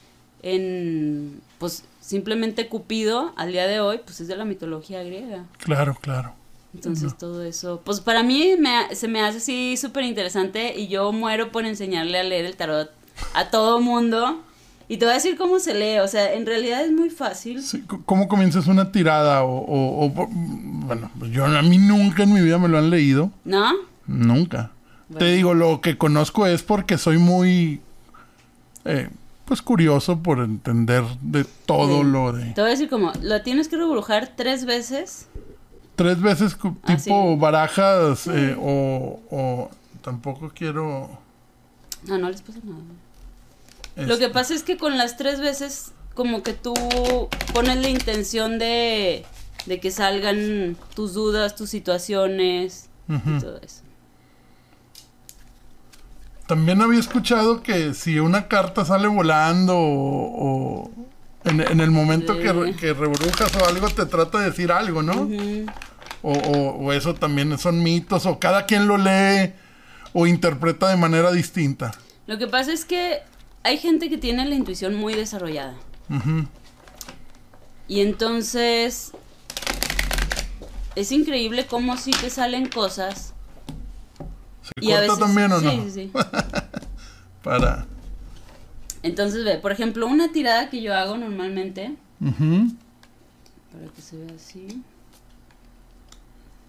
en 0.42 1.40
pues 1.60 1.84
simplemente 2.00 2.66
Cupido 2.66 3.32
al 3.36 3.52
día 3.52 3.68
de 3.68 3.78
hoy 3.78 4.00
pues 4.04 4.20
es 4.20 4.26
de 4.26 4.34
la 4.34 4.44
mitología 4.44 5.04
griega. 5.04 5.44
Claro, 5.58 5.96
claro. 6.00 6.34
Entonces 6.76 7.16
todo 7.16 7.42
eso, 7.42 7.80
pues 7.84 8.00
para 8.00 8.22
mí 8.22 8.54
me, 8.58 8.94
se 8.94 9.08
me 9.08 9.20
hace 9.22 9.38
así 9.38 9.76
súper 9.76 10.04
interesante 10.04 10.78
y 10.78 10.88
yo 10.88 11.10
muero 11.12 11.50
por 11.50 11.64
enseñarle 11.64 12.18
a 12.18 12.22
leer 12.22 12.44
el 12.44 12.56
tarot 12.56 12.90
a 13.34 13.50
todo 13.50 13.80
mundo. 13.80 14.42
Y 14.88 14.98
te 14.98 15.04
voy 15.06 15.12
a 15.12 15.14
decir 15.14 15.36
cómo 15.36 15.58
se 15.58 15.74
lee, 15.74 15.98
o 15.98 16.06
sea, 16.06 16.34
en 16.34 16.46
realidad 16.46 16.84
es 16.84 16.92
muy 16.92 17.10
fácil. 17.10 17.60
Sí, 17.62 17.82
¿Cómo 18.04 18.28
comienzas 18.28 18.68
una 18.68 18.92
tirada? 18.92 19.42
O, 19.42 19.56
o- 19.58 20.04
o 20.06 20.10
bueno, 20.10 21.10
pues 21.18 21.32
yo 21.32 21.44
a 21.44 21.62
mí 21.62 21.78
nunca 21.78 22.22
en 22.22 22.32
mi 22.34 22.40
vida 22.40 22.58
me 22.58 22.68
lo 22.68 22.78
han 22.78 22.90
leído. 22.90 23.30
¿No? 23.44 23.72
Nunca. 24.06 24.70
Bueno. 25.08 25.18
Te 25.26 25.32
digo, 25.32 25.54
lo 25.54 25.80
que 25.80 25.98
conozco 25.98 26.46
es 26.46 26.62
porque 26.62 26.98
soy 26.98 27.18
muy, 27.18 27.80
eh, 28.84 29.08
pues 29.44 29.60
curioso 29.62 30.18
por 30.22 30.38
entender 30.40 31.02
de 31.20 31.44
todo 31.66 32.02
Sí. 32.02 32.08
lo 32.10 32.32
de... 32.32 32.44
Te 32.52 32.60
voy 32.60 32.68
a 32.68 32.72
decir 32.72 32.88
como, 32.88 33.12
lo 33.22 33.42
tienes 33.42 33.66
que 33.68 33.76
rebrujar 33.76 34.32
tres 34.36 34.64
veces. 34.66 35.26
Tres 35.96 36.20
veces 36.20 36.56
Ah, 36.82 36.96
tipo 36.96 37.32
sí. 37.32 37.40
barajas 37.40 38.26
eh, 38.26 38.54
o, 38.58 39.20
o 39.30 39.70
tampoco 40.02 40.52
quiero... 40.54 41.08
No, 42.04 42.18
no 42.18 42.30
les 42.30 42.42
pasa 42.42 42.58
nada. 42.62 42.78
Lo 43.96 44.14
este, 44.14 44.26
que 44.26 44.32
pasa 44.32 44.54
es 44.54 44.62
que 44.62 44.76
con 44.76 44.98
las 44.98 45.16
tres 45.16 45.40
veces, 45.40 45.92
como 46.14 46.42
que 46.42 46.52
tú 46.52 46.74
pones 47.54 47.76
la 47.78 47.88
intención 47.88 48.58
de, 48.58 49.24
de 49.64 49.80
que 49.80 49.90
salgan 49.90 50.76
tus 50.94 51.14
dudas, 51.14 51.56
tus 51.56 51.70
situaciones 51.70 52.88
y 53.08 53.40
todo 53.40 53.58
eso. 53.62 53.82
También 56.46 56.80
había 56.80 57.00
escuchado 57.00 57.62
que 57.62 57.92
si 57.94 58.20
una 58.20 58.46
carta 58.48 58.84
sale 58.84 59.08
volando 59.08 59.76
o, 59.76 60.84
o 60.84 60.90
en, 61.46 61.60
en 61.60 61.80
el 61.80 61.90
momento 61.90 62.34
Sí. 62.34 62.40
que, 62.40 62.76
que 62.76 62.92
rebrujas 62.94 63.54
o 63.56 63.66
algo 63.66 63.88
te 63.88 64.06
trata 64.06 64.38
de 64.40 64.46
decir 64.50 64.70
algo, 64.72 65.02
¿no? 65.02 65.28
O, 66.22 66.32
o- 66.32 66.76
o 66.86 66.92
eso 66.92 67.14
también 67.14 67.56
son 67.58 67.82
mitos 67.82 68.26
o 68.26 68.38
cada 68.38 68.66
quien 68.66 68.86
lo 68.88 68.96
lee 68.98 69.52
o 70.12 70.26
interpreta 70.26 70.88
de 70.88 70.96
manera 70.96 71.30
distinta. 71.32 71.92
Lo 72.26 72.38
que 72.38 72.46
pasa 72.46 72.72
es 72.72 72.84
que 72.84 73.18
hay 73.62 73.78
gente 73.78 74.08
que 74.08 74.18
tiene 74.18 74.44
la 74.46 74.54
intuición 74.54 74.94
muy 74.94 75.14
desarrollada. 75.14 75.74
Y 77.88 78.00
entonces 78.00 79.12
es 80.94 81.12
increíble 81.12 81.66
cómo 81.66 81.96
sí 81.96 82.10
te 82.12 82.30
salen 82.30 82.66
cosas. 82.68 83.34
¿Se 84.62 84.72
Y 84.80 84.92
a 84.92 85.06
corta 85.06 85.12
veces, 85.12 85.18
también 85.18 85.52
o 85.52 85.60
sí, 85.60 85.64
no? 85.66 85.70
Sí, 85.84 85.90
sí. 85.92 86.12
Para... 87.42 87.86
Entonces 89.06 89.44
ve, 89.44 89.56
por 89.56 89.70
ejemplo, 89.70 90.08
una 90.08 90.32
tirada 90.32 90.68
que 90.68 90.82
yo 90.82 90.92
hago 90.92 91.16
normalmente, 91.16 91.94
Ujú. 92.20 92.72
para 93.72 93.86
que 93.94 94.02
se 94.02 94.16
vea 94.16 94.34
así. 94.34 94.82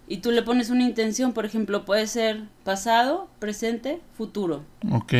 Y 0.08 0.18
tú 0.18 0.30
le 0.30 0.44
pones 0.44 0.70
una 0.70 0.84
intención, 0.84 1.34
por 1.34 1.46
ejemplo, 1.46 1.84
puede 1.84 2.06
ser 2.06 2.44
pasado, 2.64 3.28
presente, 3.40 4.00
futuro. 4.16 4.64
Ok. 4.92 5.14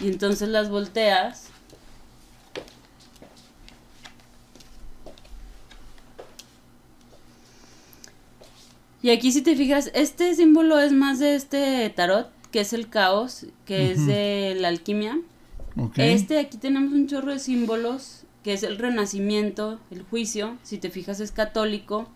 Y 0.00 0.08
entonces 0.08 0.48
las 0.48 0.70
volteas. 0.70 1.48
Y 9.02 9.10
aquí 9.10 9.30
si 9.30 9.42
te 9.42 9.54
fijas, 9.54 9.90
este 9.92 10.34
símbolo 10.34 10.80
es 10.80 10.92
más 10.92 11.18
de 11.18 11.34
este 11.34 11.90
tarot, 11.90 12.30
que 12.50 12.60
es 12.60 12.72
el 12.72 12.88
caos, 12.88 13.44
que 13.66 13.90
es 13.92 14.06
de 14.06 14.56
la 14.58 14.68
alquimia. 14.68 15.18
Ok. 15.76 15.98
Este, 15.98 16.38
aquí 16.38 16.56
tenemos 16.56 16.92
un 16.92 17.06
chorro 17.06 17.32
de 17.32 17.38
símbolos, 17.38 18.24
que 18.42 18.52
es 18.52 18.62
el 18.62 18.76
renacimiento, 18.76 19.80
el 19.90 20.02
juicio, 20.02 20.58
si 20.62 20.76
te 20.78 20.90
fijas 20.90 21.18
es 21.20 21.32
católico, 21.32 22.10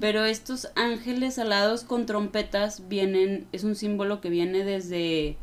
pero 0.00 0.24
estos 0.24 0.68
ángeles 0.76 1.38
alados 1.40 1.82
con 1.82 2.06
trompetas 2.06 2.88
vienen, 2.88 3.48
es 3.50 3.64
un 3.64 3.74
símbolo 3.74 4.20
que 4.20 4.30
viene 4.30 4.62
desde, 4.62 5.36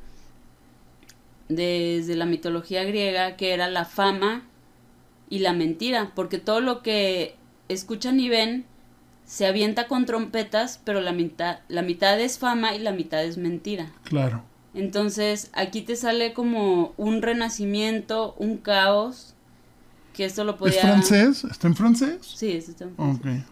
desde 1.49 2.15
la 2.15 2.25
mitología 2.25 2.85
griega, 2.85 3.35
que 3.35 3.53
era 3.53 3.69
la 3.69 3.83
fama 3.83 4.43
y 5.29 5.39
la 5.39 5.51
mentira, 5.51 6.13
porque 6.15 6.37
todo 6.37 6.61
lo 6.61 6.81
que 6.81 7.35
escuchan 7.67 8.19
y 8.21 8.29
ven 8.29 8.65
se 9.25 9.45
avienta 9.45 9.87
con 9.87 10.05
trompetas, 10.05 10.81
pero 10.83 11.01
la 11.01 11.11
mitad, 11.11 11.59
la 11.67 11.81
mitad 11.81 12.19
es 12.19 12.39
fama 12.39 12.73
y 12.73 12.79
la 12.79 12.93
mitad 12.93 13.23
es 13.23 13.37
mentira. 13.37 13.91
Claro. 14.03 14.43
Entonces, 14.73 15.49
aquí 15.53 15.81
te 15.81 15.95
sale 15.95 16.33
como 16.33 16.93
un 16.97 17.21
renacimiento, 17.21 18.35
un 18.37 18.57
caos, 18.57 19.33
que 20.13 20.25
esto 20.25 20.43
lo 20.43 20.57
podía... 20.57 20.75
¿Es 20.75 20.81
francés? 20.81 21.43
¿Está 21.45 21.67
en 21.67 21.75
francés? 21.75 22.17
Sí, 22.35 22.51
este 22.51 22.71
está 22.71 22.83
en 22.85 22.95
francés. 22.95 23.43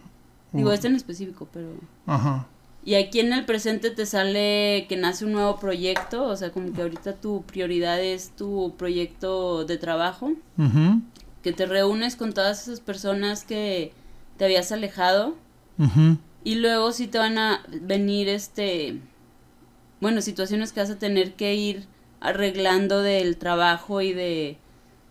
Digo, 0.52 0.70
Uh, 0.70 0.72
este 0.72 0.88
en 0.88 0.96
específico, 0.96 1.46
pero... 1.52 1.68
Ajá. 2.06 2.46
Y 2.84 2.94
aquí 2.94 3.20
en 3.20 3.32
el 3.34 3.44
presente 3.44 3.90
te 3.90 4.06
sale 4.06 4.86
que 4.88 4.96
nace 4.96 5.26
un 5.26 5.32
nuevo 5.32 5.58
proyecto, 5.60 6.24
o 6.24 6.36
sea, 6.36 6.50
como 6.50 6.72
que 6.72 6.80
ahorita 6.80 7.12
tu 7.14 7.42
prioridad 7.42 8.00
es 8.02 8.30
tu 8.30 8.74
proyecto 8.78 9.64
de 9.66 9.76
trabajo, 9.76 10.32
Ujú. 10.56 11.02
que 11.42 11.52
te 11.52 11.66
reúnes 11.66 12.16
con 12.16 12.32
todas 12.32 12.62
esas 12.62 12.80
personas 12.80 13.44
que 13.44 13.92
te 14.38 14.46
habías 14.46 14.72
alejado 14.72 15.36
Ujú. 15.78 16.16
y 16.42 16.54
luego 16.54 16.92
sí 16.92 17.06
te 17.06 17.18
van 17.18 17.36
a 17.36 17.62
venir 17.82 18.28
este 18.30 18.98
bueno, 20.00 20.22
situaciones 20.22 20.72
que 20.72 20.80
vas 20.80 20.90
a 20.90 20.98
tener 20.98 21.34
que 21.34 21.54
ir 21.54 21.86
arreglando 22.20 23.02
del 23.02 23.36
trabajo 23.36 24.00
y 24.02 24.12
de 24.12 24.58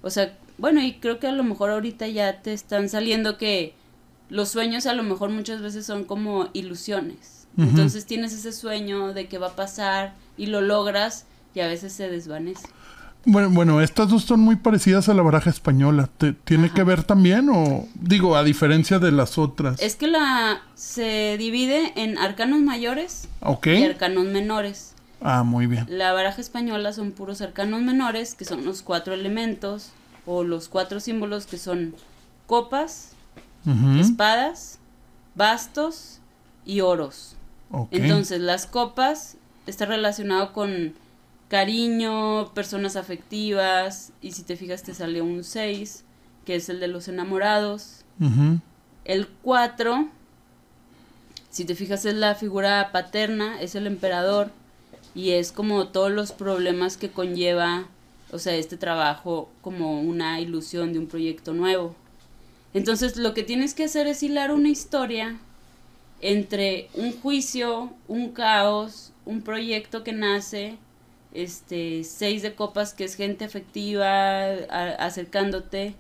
o 0.02 0.10
sea, 0.10 0.38
bueno, 0.58 0.82
y 0.82 0.94
creo 0.94 1.20
que 1.20 1.28
a 1.28 1.32
lo 1.32 1.44
mejor 1.44 1.70
ahorita 1.70 2.08
ya 2.08 2.42
te 2.42 2.54
están 2.54 2.90
saliendo 2.90 3.38
que 3.38 3.74
los 4.30 4.50
sueños 4.50 4.86
a 4.86 4.94
lo 4.94 5.04
mejor 5.04 5.30
muchas 5.30 5.62
veces 5.62 5.86
son 5.86 6.04
como 6.06 6.50
ilusiones. 6.54 7.48
Entonces 7.58 8.06
tienes 8.06 8.32
ese 8.32 8.54
sueño 8.54 9.12
de 9.12 9.28
que 9.28 9.38
va 9.38 9.48
a 9.48 9.56
pasar 9.56 10.14
y 10.38 10.46
lo 10.46 10.62
logras 10.62 11.26
y 11.54 11.60
a 11.60 11.68
veces 11.68 11.92
se 11.92 12.08
desvanece. 12.08 12.66
Bueno, 13.26 13.50
bueno, 13.50 13.82
estas 13.82 14.10
dos 14.10 14.24
son 14.24 14.40
muy 14.40 14.56
parecidas 14.56 15.10
a 15.10 15.14
la 15.14 15.22
baraja 15.22 15.50
española. 15.50 16.10
¿Te- 16.18 16.34
¿Tiene 16.34 16.68
Ajá. 16.68 16.76
que 16.76 16.84
ver 16.84 17.04
también 17.04 17.50
o 17.50 17.86
digo, 17.96 18.36
a 18.36 18.44
diferencia 18.44 18.98
de 19.00 19.12
las 19.12 19.38
otras? 19.38 19.80
Es 19.82 19.96
que 19.96 20.08
la 20.08 20.62
se 20.76 21.36
divide 21.38 21.92
en 21.96 22.18
arcanos 22.18 22.60
mayores 22.62 23.28
y 23.66 23.84
arcanos 23.84 24.26
menores. 24.26 24.94
Ah, 25.22 25.44
muy 25.44 25.68
bien. 25.68 25.86
La 25.90 26.14
baraja 26.14 26.40
española 26.40 26.94
son 26.94 27.12
puros 27.12 27.42
arcanos 27.42 27.82
menores, 27.82 28.36
que 28.36 28.46
son 28.46 28.64
los 28.64 28.82
cuatro 28.82 29.14
elementos 29.14 29.92
o 30.26 30.44
los 30.46 30.70
cuatro 30.70 31.02
símbolos 31.02 31.46
que 31.46 31.58
son 31.58 31.94
copas, 32.48 33.12
espadas, 34.00 34.80
bastos 35.36 36.20
y 36.66 36.80
oros. 36.82 37.36
Entonces, 37.92 38.40
las 38.40 38.66
copas 38.66 39.36
está 39.68 39.86
relacionado 39.86 40.54
con 40.54 40.94
cariño, 41.50 42.54
personas 42.54 42.96
afectivas, 42.96 44.14
y 44.22 44.32
si 44.32 44.44
te 44.44 44.56
fijas 44.56 44.84
te 44.84 44.94
sale 44.94 45.22
un 45.22 45.44
6, 45.44 46.06
que 46.46 46.56
es 46.56 46.70
el 46.70 46.80
de 46.80 46.88
los 46.88 47.08
enamorados. 47.08 48.06
El 49.04 49.28
4, 49.42 50.08
si 51.50 51.66
te 51.66 51.76
fijas, 51.76 52.06
es 52.06 52.14
la 52.14 52.36
figura 52.36 52.92
paterna, 52.92 53.60
es 53.62 53.76
el 53.76 53.88
emperador 53.88 54.52
y 55.16 55.32
es 55.32 55.52
como 55.52 55.88
todos 55.88 56.12
los 56.12 56.32
problemas 56.32 56.98
que 56.98 57.10
conlleva, 57.10 57.88
o 58.32 58.40
sea, 58.40 58.56
este 58.56 58.78
trabajo 58.78 59.50
como 59.62 60.02
una 60.02 60.40
ilusión 60.40 60.94
de 60.94 61.00
un 61.00 61.08
proyecto 61.08 61.54
nuevo. 61.54 61.96
Entonces, 62.74 63.18
lo 63.18 63.34
que 63.34 63.42
tienes 63.42 63.74
que 63.74 63.86
hacer 63.86 64.06
es 64.06 64.22
hilar 64.22 64.52
una 64.52 64.70
historia 64.70 65.40
entre 66.22 66.90
un 66.94 67.20
juicio, 67.20 67.92
un 68.08 68.30
caos, 68.30 69.12
un 69.26 69.42
proyecto 69.42 70.04
que 70.04 70.12
nace, 70.12 70.78
este, 71.34 72.04
seis 72.04 72.42
de 72.42 72.56
copas 72.56 72.94
que 72.94 73.04
es 73.04 73.16
gente 73.16 73.46
afectiva 73.46 74.08
a- 74.70 74.96
acercándote 75.00 75.96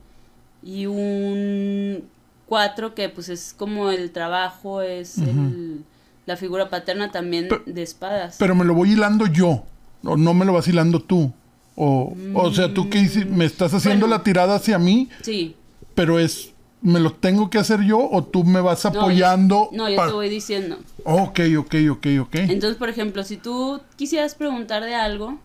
y 0.63 0.86
un 0.88 2.04
cuatro 2.46 2.96
que 2.96 3.10
pues 3.10 3.30
es 3.30 3.54
como 3.58 3.92
el 3.92 4.12
trabajo, 4.12 4.82
es 4.82 5.18
el- 5.20 5.84
la 6.26 6.36
figura 6.38 6.70
paterna 6.70 7.12
también 7.12 7.48
de 7.65 7.82
espadas. 7.84 8.36
Pero 8.39 8.56
me 8.56 8.65
lo 8.65 8.74
voy 8.74 8.92
hilando 8.94 9.28
yo. 9.28 9.63
o 10.02 10.15
no 10.15 10.34
me 10.34 10.46
lo 10.46 10.54
vas 10.54 10.65
hilando 10.70 11.02
tú. 11.02 11.34
O, 11.76 12.15
o 12.34 12.54
sea, 12.54 12.74
tú 12.74 12.89
que 12.89 13.02
me 13.30 13.44
estás 13.44 13.74
haciendo 13.74 14.06
Bueno. 14.08 14.18
la 14.18 14.24
tirada 14.24 14.56
hacia 14.56 14.80
mí, 14.80 15.10
Sí. 15.22 15.56
pero 15.94 16.20
es, 16.20 16.54
¿me 16.82 17.00
lo 17.00 17.13
tengo 17.13 17.50
que 17.50 17.58
hacer 17.58 17.82
yo 17.82 18.00
o 18.00 18.24
tú 18.24 18.44
me 18.44 18.62
vas 18.62 18.86
apoyando? 18.86 19.70
No, 19.72 19.89
yo 19.89 20.06
te 20.06 20.12
voy 20.12 20.30
diciendo. 20.30 20.78
Ok, 21.04 21.42
ok, 21.58 21.76
ok, 21.92 22.08
ok. 22.22 22.36
Entonces, 22.36 22.78
por 22.78 22.89
ejemplo, 22.89 23.24
si 23.24 23.38
tú 23.38 23.82
quisieras 23.96 24.36
preguntar 24.36 24.84
de 24.84 24.96
algo, 24.96 25.39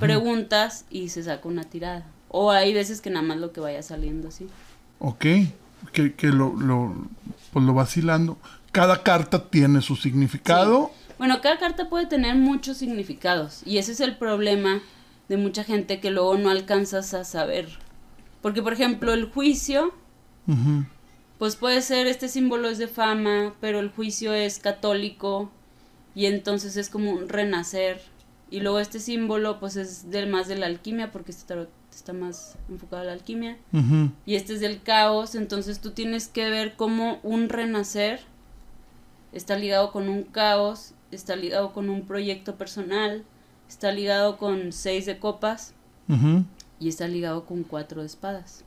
preguntas 0.00 0.84
y 0.90 1.08
se 1.10 1.22
saca 1.22 1.48
una 1.48 1.64
tirada. 1.64 2.06
O 2.28 2.50
hay 2.50 2.74
veces 2.74 3.00
que 3.00 3.10
nada 3.10 3.24
más 3.24 3.38
lo 3.38 3.52
que 3.52 3.60
vaya 3.60 3.82
saliendo 3.82 4.28
así. 4.28 4.46
Ok, 4.98 5.24
que, 5.92 6.14
que 6.14 6.28
lo, 6.28 6.54
lo, 6.54 6.94
pues 7.52 7.64
lo 7.64 7.74
vas 7.74 7.96
hilando. 7.96 8.36
Cada 8.72 9.02
carta 9.02 9.50
tiene 9.50 9.82
su 9.82 9.94
significado. 9.94 10.90
Bueno, 11.18 11.40
cada 11.40 11.58
carta 11.58 11.88
puede 11.88 12.06
tener 12.06 12.34
muchos 12.34 12.78
significados 12.78 13.62
y 13.64 13.78
ese 13.78 13.92
es 13.92 14.00
el 14.00 14.16
problema 14.16 14.80
de 15.28 15.36
mucha 15.36 15.62
gente 15.62 16.00
que 16.00 16.10
luego 16.10 16.36
no 16.36 16.50
alcanzas 16.50 17.14
a 17.14 17.24
saber. 17.24 17.68
Porque, 18.42 18.62
por 18.62 18.72
ejemplo, 18.72 19.14
el 19.14 19.26
juicio, 19.26 19.94
Pues 21.38 21.56
puede 21.56 21.82
ser, 21.82 22.06
este 22.06 22.28
símbolo 22.28 22.68
es 22.68 22.78
de 22.78 22.88
fama, 22.88 23.54
pero 23.60 23.80
el 23.80 23.90
juicio 23.90 24.32
es 24.34 24.58
católico 24.58 25.50
y 26.14 26.26
entonces 26.26 26.76
es 26.76 26.88
como 26.88 27.10
un 27.12 27.28
renacer. 27.28 28.00
Y 28.50 28.60
luego 28.60 28.78
este 28.78 29.00
símbolo, 29.00 29.58
pues 29.58 29.76
es 29.76 30.10
del 30.10 30.28
más 30.28 30.46
de 30.46 30.56
la 30.56 30.66
alquimia, 30.66 31.10
porque 31.10 31.32
este 31.32 31.46
tarot 31.46 31.70
está 31.90 32.12
más 32.12 32.56
enfocado 32.68 33.02
a 33.02 33.06
la 33.06 33.12
alquimia. 33.12 33.56
Y 34.26 34.36
este 34.36 34.54
es 34.54 34.60
del 34.60 34.80
caos, 34.82 35.34
entonces 35.34 35.80
tú 35.80 35.90
tienes 35.90 36.28
que 36.28 36.48
ver 36.50 36.76
cómo 36.76 37.18
un 37.22 37.48
renacer 37.48 38.20
está 39.32 39.58
ligado 39.58 39.90
con 39.90 40.08
un 40.08 40.22
caos, 40.22 40.94
está 41.10 41.34
ligado 41.36 41.72
con 41.72 41.90
un 41.90 42.06
proyecto 42.06 42.56
personal, 42.56 43.24
está 43.68 43.90
ligado 43.92 44.36
con 44.36 44.72
seis 44.72 45.06
de 45.06 45.18
copas 45.18 45.74
y 46.78 46.88
está 46.88 47.08
ligado 47.08 47.44
con 47.44 47.64
cuatro 47.64 48.00
de 48.02 48.06
espadas. 48.06 48.63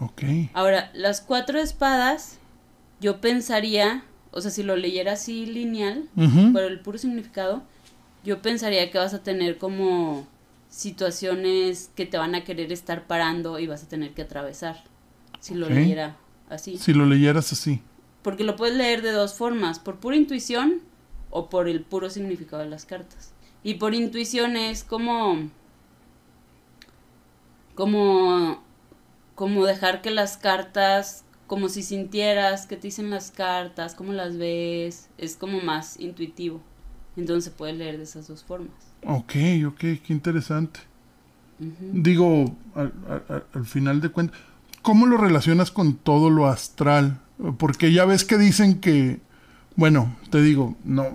Ok. 0.00 0.22
Ahora, 0.54 0.90
las 0.94 1.20
cuatro 1.20 1.60
espadas, 1.60 2.38
yo 3.00 3.20
pensaría, 3.20 4.02
o 4.32 4.40
sea, 4.40 4.50
si 4.50 4.62
lo 4.62 4.76
leyera 4.76 5.12
así 5.12 5.46
lineal, 5.46 6.08
Ujú. 6.16 6.52
por 6.52 6.62
el 6.62 6.80
puro 6.80 6.98
significado, 6.98 7.62
yo 8.24 8.42
pensaría 8.42 8.90
que 8.90 8.98
vas 8.98 9.14
a 9.14 9.22
tener 9.22 9.58
como 9.58 10.26
situaciones 10.68 11.90
que 11.94 12.06
te 12.06 12.16
van 12.16 12.34
a 12.34 12.44
querer 12.44 12.72
estar 12.72 13.06
parando 13.06 13.58
y 13.58 13.66
vas 13.66 13.82
a 13.82 13.88
tener 13.88 14.12
que 14.12 14.22
atravesar. 14.22 14.82
Si 15.40 15.54
lo 15.54 15.68
leyera 15.68 16.16
así. 16.48 16.78
Si 16.78 16.92
lo 16.92 17.06
leyeras 17.06 17.52
así. 17.52 17.80
Porque 18.22 18.44
lo 18.44 18.56
puedes 18.56 18.76
leer 18.76 19.02
de 19.02 19.12
dos 19.12 19.34
formas, 19.34 19.78
por 19.78 19.96
pura 19.96 20.16
intuición 20.16 20.80
o 21.30 21.48
por 21.48 21.68
el 21.68 21.82
puro 21.82 22.10
significado 22.10 22.62
de 22.62 22.68
las 22.68 22.84
cartas. 22.84 23.32
Y 23.62 23.74
por 23.74 23.94
intuición 23.94 24.56
es 24.56 24.84
como 24.84 25.48
como 27.74 28.62
como 29.40 29.64
dejar 29.64 30.02
que 30.02 30.10
las 30.10 30.36
cartas 30.36 31.24
como 31.46 31.70
si 31.70 31.82
sintieras 31.82 32.66
que 32.66 32.76
te 32.76 32.88
dicen 32.88 33.08
las 33.08 33.30
cartas, 33.30 33.94
cómo 33.94 34.12
las 34.12 34.36
ves, 34.36 35.08
es 35.16 35.34
como 35.34 35.62
más 35.62 35.98
intuitivo. 35.98 36.60
Entonces 37.16 37.44
se 37.44 37.50
puede 37.50 37.72
leer 37.72 37.96
de 37.96 38.02
esas 38.02 38.28
dos 38.28 38.44
formas. 38.44 38.74
Ok, 39.06 39.32
ok, 39.66 39.78
qué 39.78 40.04
interesante. 40.10 40.80
Digo, 41.58 42.54
al, 42.74 42.92
al- 43.30 43.44
al 43.54 43.64
final 43.64 44.02
de 44.02 44.10
cuentas, 44.10 44.38
¿cómo 44.82 45.06
lo 45.06 45.16
relacionas 45.16 45.70
con 45.70 45.94
todo 45.94 46.28
lo 46.28 46.46
astral? 46.46 47.18
Porque 47.56 47.92
ya 47.94 48.04
ves 48.04 48.24
que 48.26 48.36
dicen 48.36 48.78
que, 48.78 49.20
bueno, 49.74 50.14
te 50.30 50.42
digo, 50.42 50.76
no, 50.84 51.06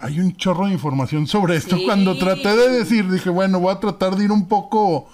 hay 0.00 0.20
un 0.20 0.36
chorro 0.36 0.66
de 0.66 0.72
información 0.74 1.26
sobre 1.26 1.56
esto. 1.56 1.78
Sí. 1.78 1.84
Cuando 1.86 2.18
traté 2.18 2.54
de 2.54 2.68
decir, 2.68 3.10
dije, 3.10 3.30
bueno, 3.30 3.58
voy 3.58 3.72
a 3.74 3.80
tratar 3.80 4.16
de 4.16 4.24
ir 4.24 4.32
un 4.32 4.48
poco 4.48 5.08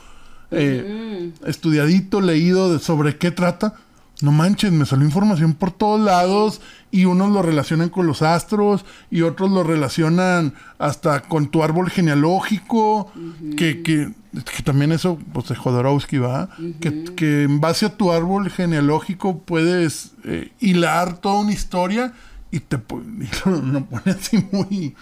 eh, 0.51 1.33
Mm. 1.43 1.49
estudiadito, 1.49 2.21
leído 2.21 2.73
de 2.73 2.79
sobre 2.79 3.17
qué 3.19 3.31
trata. 3.31 3.75
No 4.23 4.33
manches, 4.33 4.71
me 4.71 4.85
salió 4.85 5.07
información 5.07 5.55
por 5.55 5.71
todos 5.71 5.99
lados 5.99 6.61
y 6.91 7.07
unos 7.07 7.31
lo 7.31 7.41
relacionan 7.41 7.89
con 7.89 8.07
los 8.07 8.21
astros 8.21 8.85
y 9.11 9.23
otros 9.23 9.51
lo 9.51 9.63
relacionan 9.65 10.53
hasta 10.79 11.23
con 11.23 11.49
tu 11.49 11.63
árbol 11.63 11.89
genealógico, 11.89 13.11
que, 13.57 13.83
que, 13.83 14.13
que 14.33 14.63
también 14.63 14.93
eso, 14.93 15.19
pues 15.33 15.49
de 15.49 15.57
Jodorowsky 15.57 16.19
va, 16.19 16.51
que, 16.81 17.05
que 17.17 17.45
en 17.45 17.61
base 17.61 17.87
a 17.87 17.97
tu 17.97 18.13
árbol 18.13 18.51
genealógico 18.51 19.39
puedes 19.39 20.13
eh, 20.25 20.53
hilar 20.61 21.17
toda 21.19 21.41
una 21.41 21.53
historia 21.53 22.13
y 22.51 22.61
te 22.61 22.77
y 22.91 23.49
lo, 23.49 23.57
lo 23.63 23.85
pone 23.87 24.13
así 24.13 24.45
muy, 24.53 24.95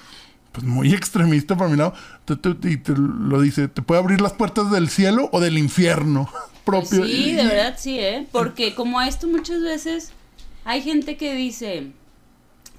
pues 0.61 0.65
muy 0.73 0.93
extremista 0.93 1.57
para 1.57 1.71
mi 1.71 1.77
lado, 1.77 1.95
te- 2.25 2.37
te- 2.37 2.71
y 2.71 2.77
te 2.77 2.93
lo 2.97 3.41
dice, 3.41 3.69
te 3.69 3.83
puede 3.83 4.01
abrir 4.01 4.21
las 4.21 4.33
puertas 4.33 4.71
del 4.71 4.89
cielo 4.89 5.29
o 5.33 5.41
del 5.41 5.57
infierno 5.59 6.29
propio. 6.65 6.99
Pues 7.01 7.11
Sí, 7.11 7.33
de 7.33 7.45
verdad 7.47 7.77
sí, 7.79 7.99
¿eh? 7.99 8.27
Porque 8.33 8.75
como 8.75 9.01
esto 9.01 9.27
muchas 9.29 9.63
veces 9.63 10.13
hay 10.65 10.83
gente 10.83 11.17
que 11.17 11.35
dice, 11.35 11.93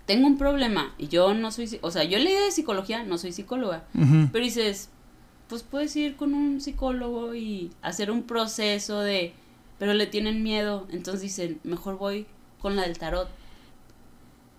tengo 0.05 0.27
un 0.27 0.37
problema 0.37 0.93
y 0.97 1.07
yo 1.07 1.33
no 1.33 1.51
soy, 1.51 1.79
o 1.81 1.91
sea, 1.91 2.03
yo 2.03 2.17
leí 2.19 2.33
de 2.33 2.51
psicología, 2.51 3.03
no 3.03 3.17
soy 3.17 3.31
psicóloga, 3.31 3.83
pero 4.31 4.43
dices, 4.43 4.89
pues 5.47 5.63
puedes 5.63 5.95
ir 5.95 6.15
con 6.15 6.33
un 6.33 6.61
psicólogo 6.61 7.33
y 7.35 7.71
hacer 7.81 8.11
un 8.11 8.23
proceso 8.23 8.99
de, 8.99 9.33
pero 9.77 9.93
le 9.93 10.05
tienen 10.07 10.43
miedo, 10.43 10.87
entonces 10.91 11.21
dicen, 11.21 11.59
mejor 11.63 11.97
voy 11.97 12.25
con 12.61 12.75
la 12.75 12.83
del 12.83 12.97
tarot. 12.97 13.29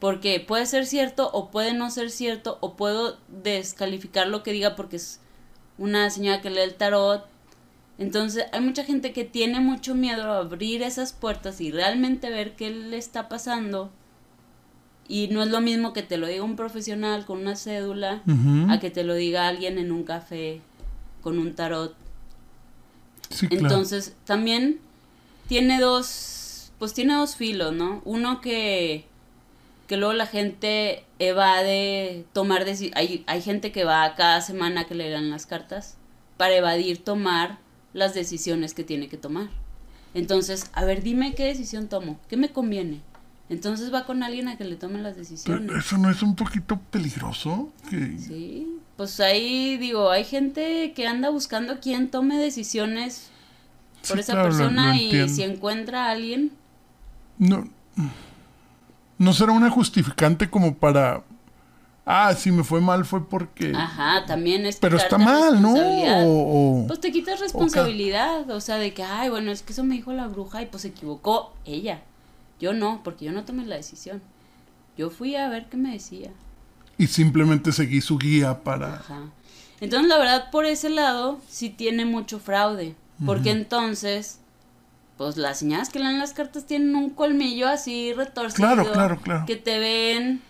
Porque 0.01 0.41
puede 0.41 0.67
ser 0.67 0.87
cierto 0.87 1.31
o 1.33 1.51
puede 1.51 1.75
no 1.75 1.91
ser 1.91 2.11
cierto 2.11 2.59
o 2.61 2.75
puedo 2.75 3.19
descalificar 3.29 4.27
lo 4.27 4.43
que 4.43 4.53
diga 4.53 4.75
porque 4.75 4.97
es 4.97 5.21
una 5.79 6.11
señora 6.11 6.41
que 6.41 6.51
lee 6.51 6.61
el 6.61 6.75
tarot. 6.75 7.27
Entonces 7.99 8.47
hay 8.53 8.63
mucha 8.63 8.83
gente 8.83 9.13
que 9.13 9.25
tiene 9.25 9.61
mucho 9.61 9.95
miedo 9.95 10.33
a 10.33 10.39
abrir 10.39 10.83
esas 10.83 11.13
puertas 11.13 11.61
y 11.61 11.71
realmente 11.71 12.31
ver 12.31 12.57
qué 12.57 12.71
le 12.71 12.97
está 12.97 13.29
pasando. 13.29 13.91
Y 15.07 15.29
no 15.29 15.43
es 15.43 15.51
lo 15.51 15.61
mismo 15.61 15.93
que 15.93 16.03
te 16.03 16.17
lo 16.17 16.27
diga 16.27 16.45
un 16.45 16.57
profesional 16.57 17.27
con 17.27 17.41
una 17.41 17.57
cédula 17.57 18.23
a 18.69 18.79
que 18.81 18.91
te 18.91 19.05
lo 19.05 19.15
diga 19.15 19.49
alguien 19.49 19.77
en 19.77 19.93
un 19.93 20.05
café 20.05 20.61
con 21.21 21.39
un 21.39 21.55
tarot. 21.55 21.95
Sí, 23.29 23.49
claro. 23.49 23.67
Entonces, 23.67 24.15
también 24.25 24.79
tiene 25.49 25.81
dos, 25.81 26.71
pues 26.79 26.95
tiene 26.95 27.15
dos 27.15 27.35
filos, 27.35 27.73
¿no? 27.75 28.03
Uno 28.05 28.41
que, 28.41 29.05
que 29.91 29.97
luego 29.97 30.13
la 30.13 30.27
gente 30.27 31.05
evade 31.19 32.25
tomar 32.33 32.65
decisiones. 32.65 32.97
Hay, 32.97 33.25
hay 33.27 33.43
gente 33.43 33.73
que 33.73 33.83
va 33.83 34.15
cada 34.15 34.41
semana 34.41 34.85
que 34.85 34.95
le 34.95 35.11
dan 35.11 35.31
las 35.31 35.47
cartas 35.47 35.97
para 36.37 36.55
evadir 36.55 37.03
tomar 37.03 37.59
las 37.93 38.15
decisiones 38.15 38.73
que 38.73 38.85
tiene 38.85 39.09
que 39.09 39.17
tomar. 39.17 39.49
Entonces, 40.15 40.71
a 40.75 40.85
ver, 40.85 41.03
dime 41.03 41.35
qué 41.35 41.47
decisión 41.47 41.89
tomo, 41.89 42.21
qué 42.29 42.37
me 42.37 42.51
conviene. 42.51 43.01
Entonces 43.49 43.93
va 43.93 44.07
con 44.07 44.23
alguien 44.23 44.47
a 44.47 44.57
que 44.57 44.63
le 44.65 44.77
tome 44.77 45.01
las 45.03 45.15
Pero 45.15 45.25
decisiones. 45.25 45.73
¿Eso 45.85 45.99
no 45.99 46.09
es 46.09 46.23
un 46.23 46.37
poquito 46.37 46.79
peligroso? 46.93 47.73
Sí, 47.91 48.69
pues 48.97 49.19
ahí 49.19 49.77
digo, 49.77 50.13
hay 50.13 50.23
gente 50.23 50.93
que 50.95 51.09
anda 51.09 51.31
buscando 51.31 51.81
quién 51.81 52.13
tome 52.13 52.39
decisiones 52.39 53.29
por 54.07 54.19
Sí, 54.19 54.21
esa 54.21 54.35
claro, 54.35 54.51
persona 54.51 54.97
y 54.97 55.29
si 55.29 55.43
encuentra 55.43 56.07
a 56.07 56.11
alguien, 56.13 56.53
No, 57.39 57.69
no 59.21 59.35
será 59.35 59.53
una 59.53 59.69
justificante 59.71 60.49
como 60.49 60.75
para... 60.77 61.23
Ah, 62.07 62.35
si 62.35 62.51
me 62.51 62.65
fue 62.65 62.81
mal 62.81 63.05
fue 63.05 63.29
porque... 63.29 63.73
ajá, 63.77 64.25
también 64.25 64.65
es 64.65 64.77
Pero 64.77 64.97
está 64.97 65.19
mal, 65.19 65.61
¿no? 65.61 65.75
o- 66.27 66.87
Pues 66.87 67.01
te 67.01 67.13
quitas 67.13 67.39
responsabilidad, 67.39 68.49
o 68.51 68.61
sea, 68.63 68.77
de 68.77 68.95
que, 68.95 69.03
ay, 69.03 69.29
bueno, 69.29 69.53
es 69.53 69.63
que 69.63 69.75
eso 69.75 69.85
me 69.85 69.95
dijo 69.97 70.11
la 70.15 70.27
bruja 70.27 70.63
y 70.63 70.67
pues 70.67 70.81
se 70.83 70.89
equivocó 70.89 71.53
ella. 71.67 72.01
Yo 72.59 72.73
no, 72.73 73.03
porque 73.05 73.27
yo 73.27 73.33
no 73.33 73.45
tomé 73.45 73.67
la 73.67 73.77
decisión. 73.77 74.23
Yo 74.97 75.11
fui 75.11 75.37
a 75.37 75.51
ver 75.51 75.67
qué 75.69 75.77
me 75.77 75.93
decía. 75.93 76.31
Y 76.97 77.07
simplemente 77.09 77.73
seguí 77.73 78.01
su 78.01 78.17
guía 78.17 78.63
para... 78.65 78.95
Ajá. 78.95 79.21
Entonces, 79.83 80.09
la 80.09 80.17
verdad, 80.17 80.51
por 80.51 80.65
ese 80.65 80.89
lado, 80.89 81.39
sí 81.47 81.69
tiene 81.69 82.07
mucho 82.07 82.39
fraude. 82.41 82.95
Porque 83.27 83.51
entonces, 83.51 84.41
pues 85.21 85.37
las 85.37 85.59
señoras 85.59 85.91
que 85.91 85.99
leen 85.99 86.19
las 86.19 86.33
cartas 86.33 86.65
tienen 86.65 86.97
un 86.97 87.11
colmillo 87.11 87.69
así 87.69 88.15
retorcido. 88.15 88.67
Claro, 88.67 88.91
claro, 88.91 89.21
claro. 89.21 89.45
Que 89.45 89.57
te 89.57 89.79
ven, 89.79 90.41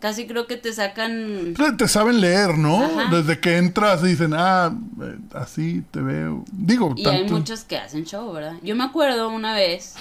casi 0.00 0.26
creo 0.26 0.48
que 0.48 0.56
te 0.56 0.72
sacan... 0.72 1.54
Pues, 1.56 1.76
Te 1.76 1.86
saben 1.86 2.20
leer, 2.20 2.58
¿no? 2.58 2.82
Ajá. 2.82 3.14
Desde 3.14 3.38
que 3.38 3.58
entras 3.58 4.02
dicen, 4.02 4.34
ah, 4.34 4.76
eh, 5.00 5.18
así 5.34 5.84
te 5.92 6.00
veo. 6.00 6.44
Digo, 6.50 6.94
Y 6.96 7.06
hay 7.06 7.30
muchos 7.30 7.62
que 7.62 7.76
hacen 7.76 8.06
show, 8.06 8.32
¿verdad? 8.32 8.54
Yo 8.64 8.74
me 8.74 8.82
acuerdo 8.82 9.28
una 9.28 9.54
vez 9.54 9.94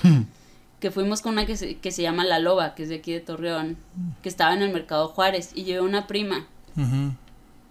que 0.80 0.90
fuimos 0.90 1.22
con 1.22 1.34
una 1.34 1.46
que 1.46 1.56
se, 1.56 1.76
que 1.78 1.92
se 1.92 2.02
llama 2.02 2.26
La 2.26 2.40
Loba, 2.40 2.74
que 2.74 2.82
es 2.82 2.90
de 2.90 2.96
aquí 2.96 3.14
de 3.14 3.20
Torreón, 3.20 3.78
que 4.24 4.30
estaba 4.30 4.52
en 4.56 4.64
el 4.64 4.74
Mercado 4.74 5.10
Juárez, 5.10 5.52
y 5.54 5.64
llevé 5.64 5.82
una 5.82 6.08
prima. 6.08 6.48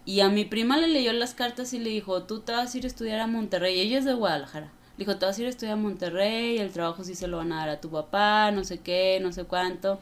Y 0.05 0.21
a 0.21 0.29
mi 0.29 0.45
prima 0.45 0.77
le 0.77 0.87
leyó 0.87 1.11
las 1.11 1.33
cartas 1.33 1.73
y 1.73 1.79
le 1.79 1.89
dijo, 1.89 2.23
tú 2.23 2.39
te 2.39 2.53
vas 2.53 2.73
a 2.73 2.77
ir 2.77 2.85
a 2.85 2.87
estudiar 2.87 3.19
a 3.19 3.27
Monterrey. 3.27 3.81
Ella 3.81 3.99
es 3.99 4.05
de 4.05 4.13
Guadalajara. 4.13 4.71
Dijo, 4.97 5.17
te 5.17 5.25
vas 5.25 5.37
a 5.37 5.41
ir 5.41 5.47
a 5.47 5.49
estudiar 5.51 5.73
a 5.73 5.81
Monterrey, 5.81 6.57
el 6.57 6.71
trabajo 6.71 7.03
sí 7.03 7.13
se 7.13 7.27
lo 7.27 7.37
van 7.37 7.51
a 7.51 7.57
dar 7.57 7.69
a 7.69 7.81
tu 7.81 7.89
papá, 7.89 8.51
no 8.51 8.63
sé 8.63 8.79
qué, 8.79 9.19
no 9.21 9.31
sé 9.31 9.43
cuánto. 9.43 9.99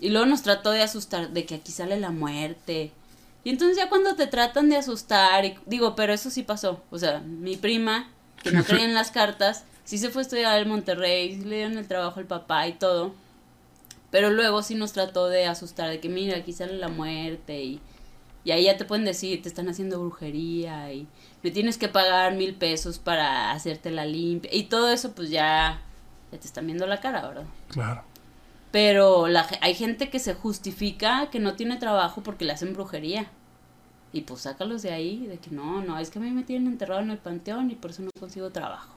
Y 0.00 0.08
luego 0.08 0.26
nos 0.26 0.42
trató 0.42 0.72
de 0.72 0.82
asustar, 0.82 1.30
de 1.30 1.44
que 1.44 1.56
aquí 1.56 1.72
sale 1.72 2.00
la 2.00 2.10
muerte 2.10 2.90
Y 3.44 3.50
entonces 3.50 3.76
ya 3.76 3.88
cuando 3.88 4.16
te 4.16 4.26
tratan 4.26 4.68
de 4.68 4.76
asustar, 4.76 5.44
y, 5.44 5.54
digo, 5.66 5.94
pero 5.94 6.12
eso 6.12 6.30
sí 6.30 6.42
pasó. 6.42 6.82
O 6.90 6.98
sea, 6.98 7.20
mi 7.20 7.56
prima, 7.56 8.08
que 8.42 8.50
no 8.50 8.64
creía 8.66 8.84
en 8.84 8.94
las 8.94 9.10
cartas, 9.10 9.64
sí 9.84 9.98
se 9.98 10.10
fue 10.10 10.22
a 10.22 10.24
estudiar 10.24 10.58
al 10.58 10.66
Monterrey, 10.66 11.36
sí 11.36 11.44
le 11.44 11.56
dieron 11.56 11.78
el 11.78 11.86
trabajo 11.86 12.18
al 12.18 12.26
papá 12.26 12.66
y 12.66 12.72
todo. 12.72 13.14
Pero 14.10 14.30
luego 14.30 14.62
sí 14.62 14.74
nos 14.74 14.92
trató 14.92 15.28
de 15.28 15.46
asustar, 15.46 15.88
de 15.88 16.00
que 16.00 16.08
mira, 16.08 16.36
aquí 16.38 16.52
sale 16.52 16.76
la 16.78 16.88
muerte 16.88 17.62
y, 17.62 17.80
y 18.44 18.52
ahí 18.52 18.64
ya 18.64 18.76
te 18.76 18.84
pueden 18.84 19.04
decir, 19.04 19.42
te 19.42 19.48
están 19.48 19.68
haciendo 19.68 20.00
brujería 20.00 20.92
y 20.92 21.06
me 21.42 21.50
tienes 21.50 21.76
que 21.76 21.88
pagar 21.88 22.34
mil 22.34 22.54
pesos 22.54 22.98
para 22.98 23.52
hacerte 23.52 23.90
la 23.90 24.06
limpia. 24.06 24.54
Y 24.54 24.64
todo 24.64 24.90
eso 24.90 25.12
pues 25.12 25.30
ya, 25.30 25.80
ya 26.32 26.38
te 26.38 26.46
están 26.46 26.66
viendo 26.66 26.86
la 26.86 27.00
cara, 27.00 27.26
¿verdad? 27.26 27.44
Claro. 27.68 28.02
Pero 28.70 29.28
la, 29.28 29.46
hay 29.60 29.74
gente 29.74 30.10
que 30.10 30.18
se 30.18 30.34
justifica 30.34 31.28
que 31.30 31.40
no 31.40 31.54
tiene 31.54 31.76
trabajo 31.76 32.22
porque 32.22 32.44
le 32.44 32.52
hacen 32.52 32.72
brujería. 32.72 33.26
Y 34.12 34.22
pues 34.22 34.40
sácalos 34.40 34.82
de 34.82 34.92
ahí, 34.92 35.26
de 35.26 35.38
que 35.38 35.50
no, 35.50 35.82
no, 35.82 35.98
es 35.98 36.10
que 36.10 36.18
a 36.18 36.22
mí 36.22 36.30
me 36.30 36.42
tienen 36.42 36.66
enterrado 36.66 37.00
en 37.00 37.10
el 37.10 37.18
panteón 37.18 37.70
y 37.70 37.74
por 37.74 37.90
eso 37.90 38.02
no 38.02 38.10
consigo 38.18 38.50
trabajo. 38.50 38.94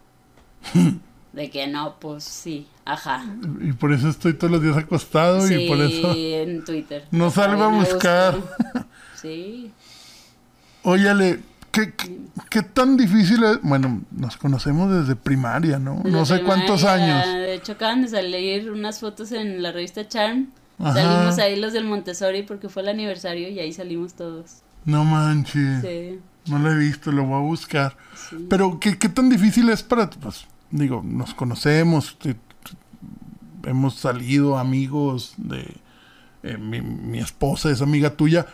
de 1.34 1.50
que 1.50 1.68
no, 1.68 1.96
pues 2.00 2.24
sí, 2.24 2.68
ajá. 2.86 3.26
Y 3.62 3.74
por 3.74 3.92
eso 3.92 4.08
estoy 4.10 4.34
todos 4.36 4.52
los 4.52 4.62
días 4.62 4.78
acostado 4.78 5.52
y 5.52 5.68
por 5.68 5.82
eso... 5.82 6.14
en 6.16 6.64
Twitter. 6.64 7.06
No 7.12 7.30
salgo 7.30 7.64
a 7.64 7.68
buscar. 7.68 8.38
Sí. 9.24 9.72
Óyale, 10.84 11.40
¿qué, 11.72 11.94
¿qué, 12.50 12.62
tan 12.62 12.98
difícil 12.98 13.44
es? 13.44 13.60
Bueno, 13.64 14.04
nos 14.12 14.38
conocemos 14.38 14.92
desde 14.92 15.16
primaria, 15.16 15.80
¿no? 15.80 16.04
no 16.04 16.26
sé 16.26 16.44
cuántos 16.44 16.84
años. 16.84 17.26
De 17.26 17.56
hecho, 17.56 17.72
acaban 17.72 18.04
de 18.04 18.10
salir 18.10 18.70
unas 18.70 19.00
fotos 19.00 19.32
en 19.32 19.64
la 19.64 19.72
revista 19.72 20.08
Charm. 20.08 20.50
Salimos 20.78 21.40
ahí 21.40 21.56
los 21.56 21.74
del 21.74 21.86
Montessori 21.86 22.44
porque 22.44 22.70
fue 22.70 22.84
el 22.84 22.90
aniversario 22.90 23.50
y 23.50 23.60
ahí 23.60 23.74
salimos 23.74 24.14
todos. 24.14 24.58
No 24.86 25.04
manches. 25.06 25.82
Sí. 25.82 26.20
No 26.48 26.60
lo 26.60 26.72
he 26.72 26.78
visto, 26.78 27.12
lo 27.12 27.24
voy 27.24 27.38
a 27.38 27.42
buscar. 27.42 27.96
Pero, 28.50 28.80
¿qué, 28.80 28.98
¿qué, 28.98 29.08
tan 29.10 29.30
difícil 29.30 29.70
es 29.70 29.82
para... 29.82 30.10
Pues, 30.10 30.46
digo, 30.72 31.02
nos 31.06 31.34
conocemos, 31.34 32.18
hemos 33.64 33.96
salido 33.96 34.58
amigos 34.58 35.34
de... 35.38 35.78
Eh, 36.44 36.58
mi, 36.58 37.20
esposa 37.20 37.70
es 37.72 37.82
amiga 37.82 38.18
tuya. 38.18 38.46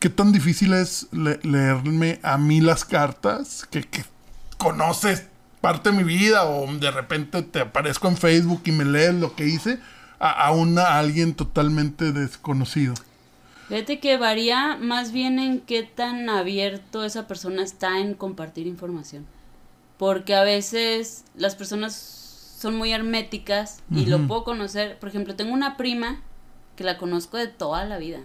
¿Qué 0.00 0.08
tan 0.08 0.32
difícil 0.32 0.74
es 0.74 1.08
leerme 1.12 2.20
a 2.22 2.38
mí 2.38 2.60
las 2.60 2.84
cartas? 2.84 3.66
Que, 3.70 3.82
que 3.82 4.04
conoces 4.56 5.26
parte 5.60 5.90
de 5.90 5.96
mi 5.96 6.04
vida 6.04 6.44
o 6.44 6.66
de 6.72 6.90
repente 6.90 7.42
te 7.42 7.60
aparezco 7.60 8.06
en 8.08 8.16
Facebook 8.16 8.62
y 8.64 8.72
me 8.72 8.84
lees 8.84 9.14
lo 9.14 9.34
que 9.34 9.46
hice 9.46 9.80
a, 10.20 10.30
a, 10.30 10.52
una, 10.52 10.82
a 10.82 10.98
alguien 11.00 11.34
totalmente 11.34 12.12
desconocido. 12.12 12.94
Fíjate 13.68 13.98
que 13.98 14.16
varía 14.16 14.76
más 14.76 15.12
bien 15.12 15.38
en 15.38 15.60
qué 15.60 15.82
tan 15.82 16.30
abierto 16.30 17.04
esa 17.04 17.26
persona 17.26 17.62
está 17.62 17.98
en 17.98 18.14
compartir 18.14 18.66
información. 18.66 19.26
Porque 19.98 20.34
a 20.34 20.44
veces 20.44 21.24
las 21.34 21.56
personas 21.56 21.92
son 22.58 22.76
muy 22.76 22.92
herméticas 22.92 23.82
y 23.90 24.06
lo 24.06 24.26
puedo 24.26 24.44
conocer. 24.44 24.98
Por 24.98 25.08
ejemplo, 25.08 25.34
tengo 25.34 25.52
una 25.52 25.76
prima 25.76 26.20
que 26.76 26.84
la 26.84 26.98
conozco 26.98 27.36
de 27.36 27.48
toda 27.48 27.84
la 27.84 27.98
vida. 27.98 28.20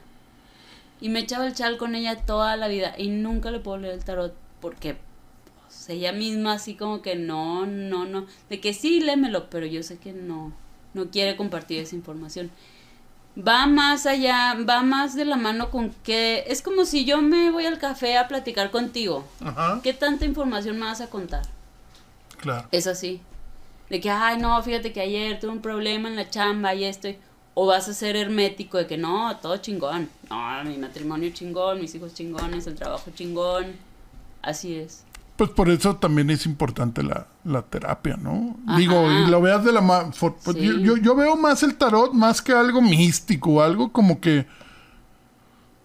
Y 1.04 1.10
me 1.10 1.20
echaba 1.20 1.46
el 1.46 1.54
chal 1.54 1.78
con 1.78 1.94
ella 1.94 2.26
toda 2.26 2.56
la 2.58 2.68
vida 2.68 2.96
y 2.98 3.10
nunca 3.10 3.52
le 3.52 3.60
puedo 3.60 3.78
leer 3.78 3.94
el 3.94 4.04
tarot 4.04 4.34
porque 4.60 4.98
pues, 5.62 5.90
ella 5.90 6.14
misma 6.14 6.54
así 6.54 6.76
como 6.76 7.02
que 7.02 7.16
no, 7.16 7.66
no, 7.66 8.06
no. 8.06 8.26
De 8.50 8.60
que 8.60 8.74
sí, 8.74 9.02
lémelo, 9.02 9.50
pero 9.50 9.66
yo 9.66 9.84
sé 9.84 9.98
que 9.98 10.14
no, 10.14 10.54
no 10.94 11.12
quiere 11.12 11.36
compartir 11.36 11.80
esa 11.80 11.96
información 11.96 12.50
va 13.36 13.66
más 13.66 14.06
allá, 14.06 14.56
va 14.68 14.84
más 14.84 15.16
de 15.16 15.26
la 15.26 15.38
mano 15.38 15.72
con 15.72 15.92
que 16.04 16.44
es 16.48 16.62
como 16.62 16.86
si 16.86 17.06
yo 17.06 17.22
me 17.22 17.52
voy 17.52 17.66
al 17.66 17.80
café 17.80 18.18
a 18.18 18.28
platicar 18.28 18.72
contigo. 18.72 19.26
Ajá. 19.44 19.80
¿Qué 19.84 19.94
tanta 19.94 20.26
información 20.26 20.78
me 20.78 20.86
vas 20.86 21.02
a 21.02 21.10
contar? 21.10 21.44
Claro. 22.40 22.68
Es 22.72 22.88
así. 22.88 23.22
De 23.90 24.00
que, 24.00 24.10
ay, 24.10 24.38
no, 24.38 24.62
fíjate 24.62 24.94
que 24.94 25.02
ayer 25.02 25.40
tuve 25.40 25.52
un 25.52 25.62
problema 25.62 26.10
en 26.10 26.16
la 26.16 26.30
chamba 26.30 26.74
y 26.74 26.84
esto. 26.84 27.10
O 27.56 27.68
vas 27.68 27.88
a 27.88 27.94
ser 27.94 28.16
hermético 28.16 28.78
de 28.78 28.88
que 28.88 28.98
no, 28.98 29.38
todo 29.38 29.58
chingón. 29.58 30.10
No, 30.30 30.64
mi 30.64 30.78
matrimonio 30.78 31.30
chingón, 31.32 31.80
mis 31.80 31.94
hijos 31.94 32.14
chingones, 32.14 32.66
el 32.68 32.76
trabajo 32.76 33.12
chingón. 33.14 33.66
Así 34.42 34.76
es. 34.76 35.04
Pues 35.36 35.50
por 35.50 35.70
eso 35.70 35.96
también 35.96 36.30
es 36.30 36.46
importante 36.46 37.02
la, 37.02 37.28
terapia, 37.64 38.18
¿no? 38.18 38.56
Digo, 38.78 39.12
y 39.12 39.26
lo 39.26 39.42
veas 39.42 39.64
de 39.64 39.72
la... 39.72 40.12
Pues 40.20 40.58
yo, 40.58 40.96
yo, 40.98 41.16
veo 41.16 41.36
más 41.36 41.64
el 41.64 41.76
tarot 41.76 42.14
más 42.14 42.42
que 42.42 42.54
algo 42.54 42.82
místico, 42.82 43.64
algo 43.64 43.92
como 43.92 44.20
que... 44.20 44.46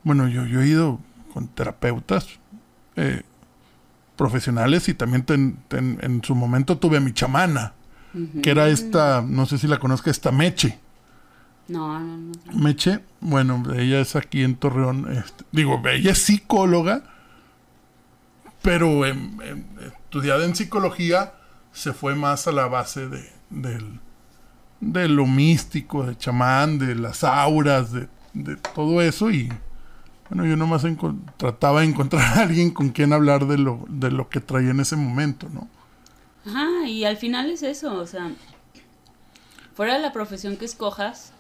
Bueno, 0.04 0.28
yo, 0.28 0.44
yo 0.44 0.60
he 0.60 0.68
ido 0.68 1.00
con 1.32 1.48
terapeutas 1.48 2.26
eh, 2.96 3.22
profesionales 4.16 4.88
y 4.88 4.94
también 4.94 5.24
en 5.70 6.22
su 6.22 6.34
momento 6.34 6.76
tuve 6.76 6.98
a 6.98 7.00
mi 7.00 7.14
chamana, 7.14 7.72
que 8.42 8.50
era 8.50 8.68
esta, 8.68 9.22
no 9.22 9.46
sé 9.46 9.56
si 9.56 9.66
la 9.66 9.78
conozca, 9.78 10.10
esta 10.10 10.30
Meche. 10.30 10.78
No, 11.68 11.98
no, 12.00 12.16
no. 12.16 12.32
Meche, 12.52 13.00
bueno, 13.20 13.62
ella 13.74 14.00
es 14.00 14.16
aquí 14.16 14.42
en 14.42 14.56
Torreón, 14.56 15.10
este, 15.12 15.44
digo, 15.52 15.80
ella 15.86 16.12
es 16.12 16.18
psicóloga 16.18 17.02
pero 18.62 19.06
estudiada 19.06 20.44
en 20.44 20.54
psicología 20.54 21.34
se 21.72 21.92
fue 21.92 22.14
más 22.14 22.46
a 22.48 22.52
la 22.52 22.66
base 22.66 23.08
de, 23.08 23.30
de 24.80 25.08
lo 25.08 25.26
místico, 25.26 26.04
de 26.04 26.16
chamán, 26.16 26.78
de 26.78 26.94
las 26.94 27.24
auras, 27.24 27.92
de, 27.92 28.08
todo 28.74 29.00
eso 29.00 29.30
y 29.30 29.48
bueno, 30.28 30.44
yo 30.44 30.56
nomás 30.56 30.84
trataba 31.38 31.80
de 31.80 31.86
encontrar 31.86 32.38
a 32.38 32.42
alguien 32.42 32.70
con 32.70 32.90
quien 32.90 33.12
hablar 33.12 33.46
de 33.46 33.58
lo, 33.58 33.86
de 33.88 34.10
lo 34.10 34.28
que 34.28 34.40
traía 34.40 34.70
en 34.70 34.80
ese 34.80 34.96
momento, 34.96 35.48
¿no? 35.48 35.66
Ajá, 36.46 36.86
y 36.86 37.04
al 37.04 37.16
final 37.16 37.50
es 37.50 37.62
eso, 37.62 37.94
o 37.94 38.06
sea, 38.06 38.30
fuera 39.74 39.94
de 39.94 40.00
la 40.00 40.12
profesión 40.12 40.56
que 40.56 40.66
escojas, 40.66 41.32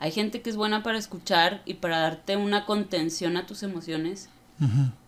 hay 0.00 0.12
gente 0.12 0.40
que 0.40 0.48
es 0.48 0.56
buena 0.56 0.82
para 0.82 0.98
escuchar 0.98 1.60
y 1.66 1.74
para 1.74 1.98
darte 1.98 2.36
una 2.36 2.64
contención 2.64 3.36
a 3.36 3.46
tus 3.46 3.62
emociones. 3.62 4.30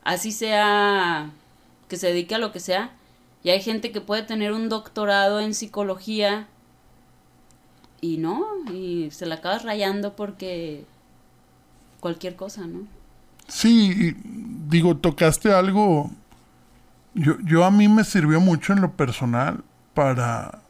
Así 0.05 0.33
sea 0.33 1.31
que 1.89 1.97
se 1.97 2.09
dedique 2.09 2.35
a 2.35 2.39
lo 2.39 2.53
que 2.53 2.61
sea. 2.61 2.91
Y 3.43 3.51
hay 3.51 3.61
gente 3.63 3.91
que 3.91 4.03
puede 4.03 4.23
tener 4.23 4.53
un 4.53 4.69
doctorado 4.69 5.41
en 5.41 5.55
psicología 5.55 6.47
y 8.03 8.19
no, 8.19 8.45
y 8.71 9.11
se 9.13 9.27
la 9.27 9.37
acabas 9.37 9.63
rayando 9.63 10.15
porque 10.15 10.85
cualquier 12.01 12.37
cosa, 12.37 12.67
¿no? 12.67 12.87
Sí, 13.49 14.15
digo, 14.69 14.97
tocaste 14.99 15.55
algo. 15.55 16.11
Yo, 17.15 17.39
yo 17.45 17.65
a 17.65 17.71
mí 17.71 17.89
me 17.89 18.05
sirvió 18.05 18.41
mucho 18.41 18.75
en 18.75 18.83
lo 18.83 18.93
personal 18.93 19.65
para, 19.95 20.61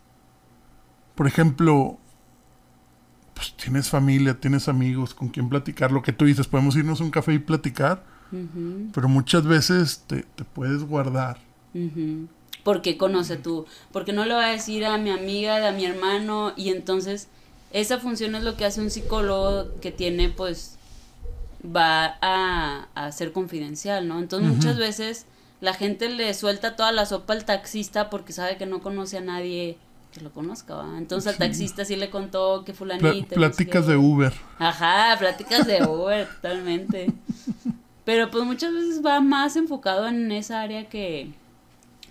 por 1.17 1.27
ejemplo, 1.27 1.99
pues 3.42 3.57
tienes 3.57 3.88
familia, 3.88 4.38
tienes 4.38 4.68
amigos 4.68 5.14
con 5.14 5.28
quien 5.28 5.48
platicar, 5.48 5.90
lo 5.92 6.02
que 6.02 6.12
tú 6.12 6.24
dices, 6.24 6.46
podemos 6.46 6.76
irnos 6.76 7.00
a 7.00 7.05
un 7.05 7.11
café 7.11 7.35
y 7.35 7.38
platicar 7.38 8.05
pero 8.94 9.09
muchas 9.09 9.44
veces 9.44 10.05
te, 10.07 10.24
puedes 10.55 10.85
guardar. 10.85 11.38
Porque 12.64 12.96
conoce 12.96 13.37
tú, 13.37 13.66
porque 13.92 14.12
no 14.12 14.24
le 14.24 14.35
va 14.35 14.46
a 14.46 14.52
decir 14.52 14.85
a 14.85 14.96
mi 14.96 15.11
amiga, 15.11 15.68
a 15.68 15.72
mi 15.72 15.85
hermano, 15.85 16.52
y 16.57 16.70
entonces 16.70 17.28
esa 17.72 17.98
función 17.98 18.35
es 18.35 18.42
lo 18.42 18.57
que 18.57 18.64
hace 18.64 18.81
un 18.81 18.90
psicólogo 18.90 19.74
que 19.81 19.90
tiene, 19.90 20.31
pues, 20.31 20.78
va 21.64 22.16
a, 22.22 22.88
a 22.94 23.12
ser 23.12 23.33
confidencial, 23.33 24.09
¿no? 24.09 24.18
Entonces 24.18 24.48
muchas 24.48 24.78
veces 24.78 25.26
la 25.61 25.74
gente 25.74 26.09
le 26.09 26.33
suelta 26.35 26.74
toda 26.74 26.92
la 26.92 27.07
sopa 27.07 27.35
al 27.35 27.44
taxista 27.44 28.11
porque 28.11 28.33
sabe 28.33 28.57
que 28.57 28.66
no 28.66 28.81
conoce 28.81 29.18
a 29.18 29.22
nadie 29.22 29.78
que 30.12 30.20
lo 30.20 30.31
conozca, 30.31 30.75
¿va? 30.75 30.98
Entonces 30.98 31.33
al 31.33 31.38
taxista 31.38 31.85
sí 31.85 31.96
le 31.96 32.11
contó 32.11 32.64
que 32.64 32.75
fulanita. 32.75 33.35
pláticas 33.35 33.87
de 33.87 33.96
Uber. 33.96 34.33
Ajá, 34.59 35.16
pláticas 35.18 35.66
de 35.66 35.83
Uber, 35.83 36.29
totalmente. 36.29 37.11
Pero 38.05 38.31
pues 38.31 38.44
muchas 38.44 38.72
veces 38.75 39.05
va 39.05 39.20
más 39.20 39.57
enfocado 39.57 40.07
en 40.09 40.31
esa 40.33 40.61
área 40.61 40.88
que, 40.88 41.33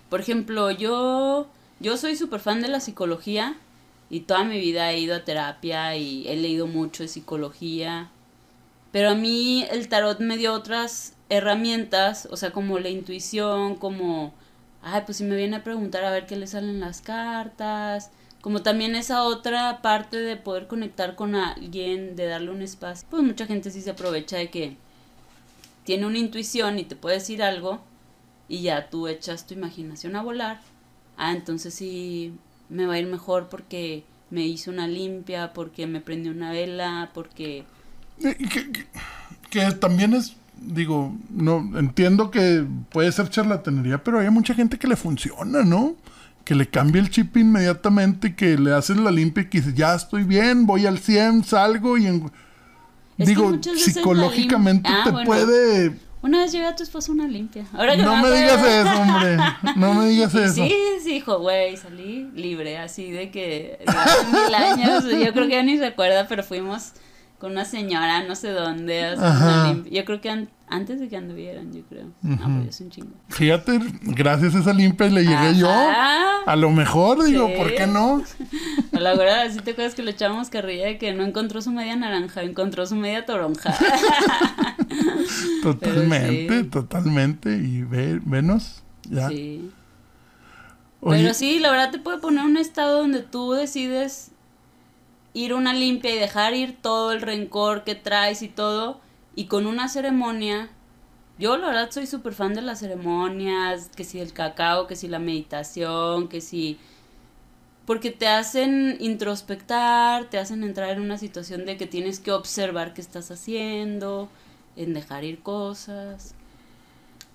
por 0.08 0.20
ejemplo, 0.20 0.70
yo, 0.70 1.46
yo 1.80 1.96
soy 1.96 2.16
súper 2.16 2.40
fan 2.40 2.60
de 2.60 2.68
la 2.68 2.80
psicología 2.80 3.56
y 4.10 4.20
toda 4.20 4.44
mi 4.44 4.58
vida 4.58 4.90
he 4.90 4.98
ido 4.98 5.14
a 5.14 5.24
terapia 5.24 5.96
y 5.96 6.26
he 6.28 6.36
leído 6.36 6.66
mucho 6.66 7.02
de 7.02 7.08
psicología. 7.08 8.10
Pero 8.90 9.10
a 9.10 9.14
mí 9.14 9.64
el 9.70 9.88
tarot 9.88 10.20
me 10.20 10.36
dio 10.36 10.52
otras 10.52 11.14
herramientas, 11.28 12.28
o 12.30 12.36
sea, 12.36 12.50
como 12.50 12.78
la 12.78 12.90
intuición, 12.90 13.76
como, 13.76 14.34
ay, 14.82 15.02
pues 15.04 15.18
si 15.18 15.24
me 15.24 15.36
viene 15.36 15.56
a 15.56 15.64
preguntar 15.64 16.04
a 16.04 16.10
ver 16.10 16.26
qué 16.26 16.36
le 16.36 16.46
salen 16.46 16.80
las 16.80 17.00
cartas, 17.00 18.10
como 18.40 18.62
también 18.62 18.96
esa 18.96 19.22
otra 19.22 19.80
parte 19.82 20.18
de 20.18 20.36
poder 20.36 20.66
conectar 20.66 21.14
con 21.14 21.34
alguien, 21.36 22.16
de 22.16 22.26
darle 22.26 22.50
un 22.50 22.62
espacio. 22.62 23.06
Pues 23.10 23.22
mucha 23.22 23.46
gente 23.46 23.70
sí 23.70 23.80
se 23.80 23.90
aprovecha 23.90 24.36
de 24.36 24.50
que 24.50 24.76
tiene 25.84 26.06
una 26.06 26.18
intuición 26.18 26.78
y 26.78 26.84
te 26.84 26.96
puede 26.96 27.16
decir 27.16 27.42
algo 27.42 27.80
y 28.48 28.62
ya 28.62 28.90
tú 28.90 29.08
echas 29.08 29.46
tu 29.46 29.54
imaginación 29.54 30.16
a 30.16 30.22
volar, 30.22 30.60
ah, 31.16 31.32
entonces 31.32 31.72
sí 31.72 32.34
me 32.68 32.86
va 32.86 32.94
a 32.94 32.98
ir 32.98 33.06
mejor 33.06 33.48
porque 33.48 34.04
me 34.30 34.46
hizo 34.46 34.70
una 34.70 34.88
limpia, 34.88 35.52
porque 35.52 35.86
me 35.86 36.00
prendió 36.00 36.32
una 36.32 36.52
vela, 36.52 37.10
porque... 37.14 37.64
Que, 38.18 38.86
que, 39.50 39.72
también 39.72 40.14
es, 40.14 40.36
digo, 40.66 41.14
no 41.30 41.78
entiendo 41.78 42.30
que 42.30 42.64
puede 42.90 43.10
ser 43.12 43.28
charlatanería, 43.28 44.02
pero 44.02 44.20
hay 44.20 44.30
mucha 44.30 44.54
gente 44.54 44.78
que 44.78 44.86
le 44.88 44.96
funciona, 44.96 45.62
¿no? 45.64 45.94
Que 46.44 46.54
le 46.54 46.68
cambia 46.68 47.00
el 47.00 47.10
chip 47.10 47.36
inmediatamente, 47.36 48.34
que 48.34 48.58
le 48.58 48.72
hacen 48.72 49.04
la 49.04 49.10
limpia 49.10 49.42
y 49.42 49.46
que 49.48 49.60
dice, 49.60 49.72
ya 49.74 49.94
estoy 49.94 50.24
bien, 50.24 50.66
voy 50.66 50.86
al 50.86 50.98
100, 50.98 51.44
salgo 51.44 51.96
y 51.98 52.06
en... 52.06 52.30
Digo, 53.18 53.52
psicológicamente 53.76 54.88
Ah, 54.90 55.02
te 55.04 55.10
bueno. 55.10 55.26
puede... 55.26 55.92
Una 56.22 56.38
vez 56.38 56.52
llevé 56.52 56.66
a 56.66 56.76
tu 56.76 56.84
esposo 56.84 57.10
una 57.10 57.26
limpia. 57.26 57.64
Ahora 57.72 57.96
que 57.96 58.02
No 58.02 58.16
me 58.16 58.30
digas 58.30 58.64
eso, 58.64 59.00
hombre. 59.00 59.36
No 59.76 59.94
me 59.94 60.06
digas 60.08 60.32
eso. 60.36 60.54
Sí, 60.54 60.72
sí, 61.02 61.14
hijo, 61.16 61.40
güey, 61.40 61.76
salí 61.76 62.30
libre, 62.34 62.78
así 62.78 63.10
de 63.10 63.30
que 63.32 63.78
de 63.84 63.92
hace 63.92 64.26
mil 64.32 64.54
años, 64.54 65.04
yo 65.04 65.32
creo 65.32 65.46
que 65.48 65.52
ya 65.54 65.62
ni 65.64 65.78
recuerda, 65.78 66.28
pero 66.28 66.44
fuimos 66.44 66.92
con 67.42 67.50
una 67.52 67.64
señora, 67.64 68.22
no 68.22 68.36
sé 68.36 68.50
dónde. 68.52 69.16
Yo 69.90 70.04
creo 70.04 70.20
que 70.20 70.30
an- 70.30 70.48
antes 70.68 71.00
de 71.00 71.08
que 71.08 71.16
anduvieran, 71.16 71.72
yo 71.72 71.82
creo. 71.88 72.06
No, 72.22 72.38
pues 72.62 72.76
es 72.76 72.80
un 72.80 72.90
chingo. 72.90 73.10
Fíjate, 73.30 73.80
gracias 74.02 74.54
a 74.54 74.60
esa 74.60 74.72
limpia 74.72 75.08
le 75.08 75.22
llegué 75.24 75.56
yo. 75.58 75.68
A 75.68 76.54
lo 76.56 76.70
mejor, 76.70 77.24
digo, 77.24 77.48
Sí. 77.48 77.54
¿por 77.56 77.74
qué 77.74 77.86
no? 77.88 78.22
A 78.96 79.00
la 79.00 79.14
verdad, 79.16 79.50
¿sí 79.50 79.58
te 79.58 79.72
acuerdas 79.72 79.94
que 79.96 80.02
le 80.04 80.12
echábamos 80.12 80.50
carrilla 80.50 80.86
de 80.86 80.98
que 80.98 81.12
no 81.14 81.24
encontró 81.24 81.60
su 81.60 81.72
media 81.72 81.96
naranja, 81.96 82.42
encontró 82.42 82.86
su 82.86 82.94
media 82.94 83.26
toronja? 83.26 83.74
Totalmente, 85.62 86.60
sí. 86.60 86.64
totalmente. 86.68 87.56
Y 87.56 87.82
ve, 87.82 88.20
venos, 88.24 88.82
ya. 89.10 89.28
Sí. 89.28 89.70
Oye, 91.00 91.22
Pero 91.22 91.34
sí, 91.34 91.58
la 91.58 91.70
verdad 91.72 91.90
te 91.90 91.98
puede 91.98 92.18
poner 92.18 92.44
un 92.44 92.56
estado 92.56 92.98
donde 93.00 93.22
tú 93.22 93.52
decides 93.52 94.30
ir 95.34 95.54
una 95.54 95.72
limpia 95.72 96.14
y 96.14 96.18
dejar 96.18 96.54
ir 96.54 96.80
todo 96.80 97.12
el 97.12 97.22
rencor 97.22 97.84
que 97.84 97.94
traes 97.94 98.42
y 98.42 98.48
todo. 98.48 99.00
Y 99.34 99.46
con 99.46 99.66
una 99.66 99.88
ceremonia, 99.88 100.70
yo 101.38 101.56
la 101.56 101.68
verdad 101.68 101.90
soy 101.90 102.06
súper 102.06 102.34
fan 102.34 102.54
de 102.54 102.62
las 102.62 102.80
ceremonias, 102.80 103.90
que 103.96 104.04
si 104.04 104.20
el 104.20 104.32
cacao, 104.32 104.86
que 104.86 104.96
si 104.96 105.08
la 105.08 105.18
meditación, 105.18 106.28
que 106.28 106.40
si... 106.40 106.78
Porque 107.86 108.10
te 108.10 108.28
hacen 108.28 108.96
introspectar, 109.00 110.30
te 110.30 110.38
hacen 110.38 110.62
entrar 110.62 110.90
en 110.90 111.00
una 111.00 111.18
situación 111.18 111.66
de 111.66 111.76
que 111.76 111.86
tienes 111.86 112.20
que 112.20 112.30
observar 112.30 112.94
qué 112.94 113.00
estás 113.00 113.30
haciendo, 113.30 114.28
en 114.76 114.94
dejar 114.94 115.24
ir 115.24 115.42
cosas. 115.42 116.34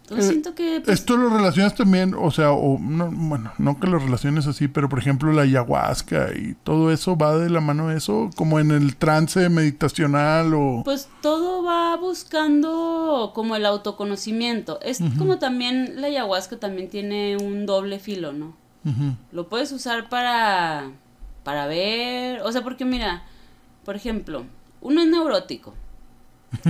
Entonces 0.08 0.26
Eh, 0.26 0.30
siento 0.30 0.56
que... 0.56 0.82
pues, 0.84 1.00
Esto 1.00 1.18
lo 1.18 1.30
relacionas 1.30 1.76
también, 1.76 2.16
o 2.18 2.32
sea, 2.32 2.54
o 2.54 2.80
no, 2.80 3.12
bueno, 3.12 3.52
no 3.58 3.78
que 3.78 3.88
lo 3.88 4.00
relaciones 4.00 4.48
así, 4.48 4.70
pero 4.70 4.88
por 4.88 5.00
ejemplo 5.00 5.34
la 5.34 5.42
ayahuasca 5.42 6.30
y 6.34 6.56
todo 6.64 6.94
eso 6.94 7.18
va 7.18 7.38
de 7.38 7.50
la 7.50 7.60
mano 7.60 7.90
de 7.90 7.98
eso, 7.98 8.30
como 8.38 8.62
en 8.62 8.72
el 8.72 8.96
trance 8.96 9.50
meditacional 9.50 10.54
o... 10.54 10.84
Pues 10.86 11.10
todo 11.22 11.62
va 11.62 11.98
buscando 11.98 13.34
como 13.36 13.58
el 13.58 13.66
autoconocimiento. 13.66 14.80
Es 14.82 15.00
como 15.18 15.40
también 15.40 16.00
la 16.00 16.08
ayahuasca 16.08 16.58
también 16.58 16.88
tiene 16.90 17.36
un 17.36 17.66
doble 17.66 18.00
filo, 18.00 18.32
¿no? 18.32 18.56
Lo 19.34 19.50
puedes 19.50 19.74
usar 19.74 20.08
para 20.08 20.90
para 21.44 21.66
ver, 21.68 22.42
o 22.42 22.52
sea, 22.52 22.62
porque 22.62 22.86
mira, 22.86 23.24
por 23.84 23.98
ejemplo, 23.98 24.46
uno 24.80 25.02
es 25.02 25.08
neurótico 25.08 25.74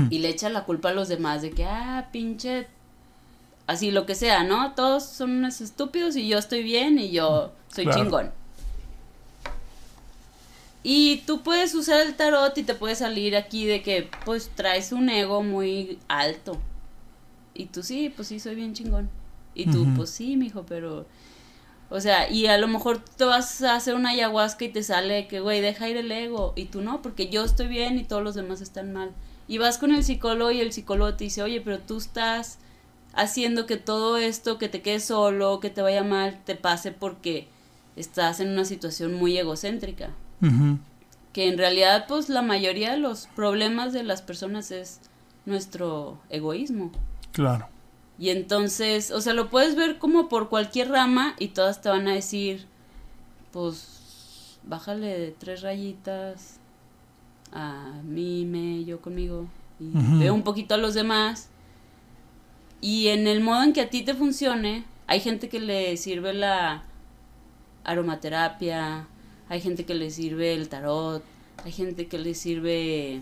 y 0.09 0.19
le 0.19 0.29
echa 0.29 0.49
la 0.49 0.65
culpa 0.65 0.89
a 0.89 0.93
los 0.93 1.07
demás 1.07 1.43
de 1.43 1.51
que 1.51 1.65
ah, 1.65 2.09
pinche 2.11 2.67
así 3.67 3.91
lo 3.91 4.05
que 4.05 4.15
sea, 4.15 4.43
¿no? 4.43 4.73
Todos 4.73 5.05
son 5.05 5.31
unos 5.31 5.61
estúpidos 5.61 6.15
y 6.15 6.27
yo 6.27 6.37
estoy 6.39 6.63
bien 6.63 6.97
y 6.99 7.11
yo 7.11 7.51
soy 7.73 7.83
Claro. 7.85 8.03
chingón. 8.03 8.31
Y 10.83 11.17
tú 11.25 11.41
puedes 11.41 11.75
usar 11.75 11.99
el 11.99 12.15
tarot 12.15 12.57
y 12.57 12.63
te 12.63 12.73
puede 12.73 12.95
salir 12.95 13.35
aquí 13.35 13.65
de 13.65 13.81
que 13.81 14.09
pues 14.25 14.49
traes 14.55 14.91
un 14.91 15.09
ego 15.09 15.43
muy 15.43 15.99
alto. 16.07 16.57
Y 17.53 17.65
tú 17.65 17.83
sí, 17.83 18.11
pues 18.15 18.29
sí, 18.29 18.39
soy 18.39 18.55
bien 18.55 18.73
chingón. 18.73 19.09
Y 19.53 19.65
tú, 19.71 19.87
pues 19.95 20.11
sí, 20.11 20.37
mijo, 20.37 20.63
pero... 20.67 21.05
O 21.89 21.99
sea, 21.99 22.29
y 22.29 22.45
a 22.45 22.57
lo 22.59 22.67
mejor 22.67 22.99
te 22.99 23.23
vas 23.25 23.63
a 23.63 23.75
hacer 23.75 23.95
una 23.95 24.09
ayahuasca 24.11 24.65
y 24.65 24.69
te 24.69 24.83
sale 24.83 25.27
que, 25.27 25.39
güey, 25.39 25.61
deja 25.61 25.89
ir 25.89 25.97
el 25.97 26.11
ego. 26.11 26.53
Y 26.55 26.65
tú 26.65 26.81
no, 26.81 27.01
porque 27.01 27.29
yo 27.29 27.43
estoy 27.43 27.67
bien 27.67 27.97
y 27.97 28.03
todos 28.03 28.23
los 28.23 28.35
demás 28.35 28.61
están 28.61 28.93
mal. 28.93 29.09
Y 29.47 29.57
vas 29.57 29.79
con 29.79 29.95
el 29.95 30.03
psicólogo 30.03 30.51
y 30.51 30.61
el 30.61 30.73
psicólogo 30.73 31.15
te 31.15 31.23
dice, 31.23 31.41
oye, 31.41 31.59
pero 31.61 31.79
tú 31.79 31.97
estás 31.97 32.59
haciendo 33.17 33.65
que 33.65 33.77
todo 33.77 34.17
esto, 34.17 34.57
que 34.57 34.69
te 34.69 34.81
quedes 34.81 35.05
solo, 35.05 35.59
que 35.59 35.69
te 35.69 35.81
vaya 35.81 36.03
mal, 36.03 36.39
te 36.45 36.55
pase 36.55 36.91
porque 36.91 37.47
estás 37.95 38.39
en 38.39 38.49
una 38.49 38.63
situación 38.63 39.13
muy 39.13 39.37
egocéntrica. 39.37 40.11
Que 41.33 41.49
en 41.49 41.57
realidad, 41.57 42.05
pues 42.07 42.29
la 42.29 42.41
mayoría 42.41 42.91
de 42.91 42.99
los 42.99 43.27
problemas 43.35 43.91
de 43.91 44.03
las 44.03 44.21
personas 44.21 44.71
es 44.71 45.01
nuestro 45.45 46.19
egoísmo. 46.29 46.91
claro. 47.31 47.67
Y 48.19 48.29
entonces, 48.31 49.11
o 49.11 49.21
sea, 49.21 49.33
lo 49.33 49.51
puedes 49.51 49.75
ver 49.75 49.99
como 49.99 50.27
por 50.27 50.49
cualquier 50.49 50.89
rama 50.89 51.35
y 51.37 51.49
todas 51.49 51.81
te 51.81 51.89
van 51.89 52.07
a 52.07 52.15
decir, 52.15 52.65
pues, 53.51 54.57
bájale 54.63 55.19
de 55.19 55.35
tres 55.37 55.61
rayitas 55.61 56.59
a 57.51 57.91
mí, 58.03 58.43
me, 58.45 58.85
yo 58.85 59.01
conmigo. 59.01 59.45
Y 59.79 59.91
veo 60.17 60.33
un 60.33 60.41
poquito 60.41 60.73
a 60.73 60.77
los 60.77 60.95
demás. 60.95 61.49
Y 62.81 63.07
en 63.07 63.27
el 63.27 63.41
modo 63.41 63.63
en 63.63 63.73
que 63.73 63.81
a 63.81 63.89
ti 63.89 64.03
te 64.03 64.13
funcione, 64.13 64.83
hay 65.07 65.19
gente 65.19 65.49
que 65.49 65.59
le 65.59 65.97
sirve 65.97 66.33
la 66.33 66.83
aromaterapia, 67.83 69.07
hay 69.49 69.61
gente 69.61 69.85
que 69.85 69.95
le 69.95 70.11
sirve 70.11 70.53
el 70.53 70.69
tarot, 70.69 71.23
hay 71.63 71.71
gente 71.71 72.07
que 72.07 72.19
le 72.19 72.33
sirve 72.33 73.21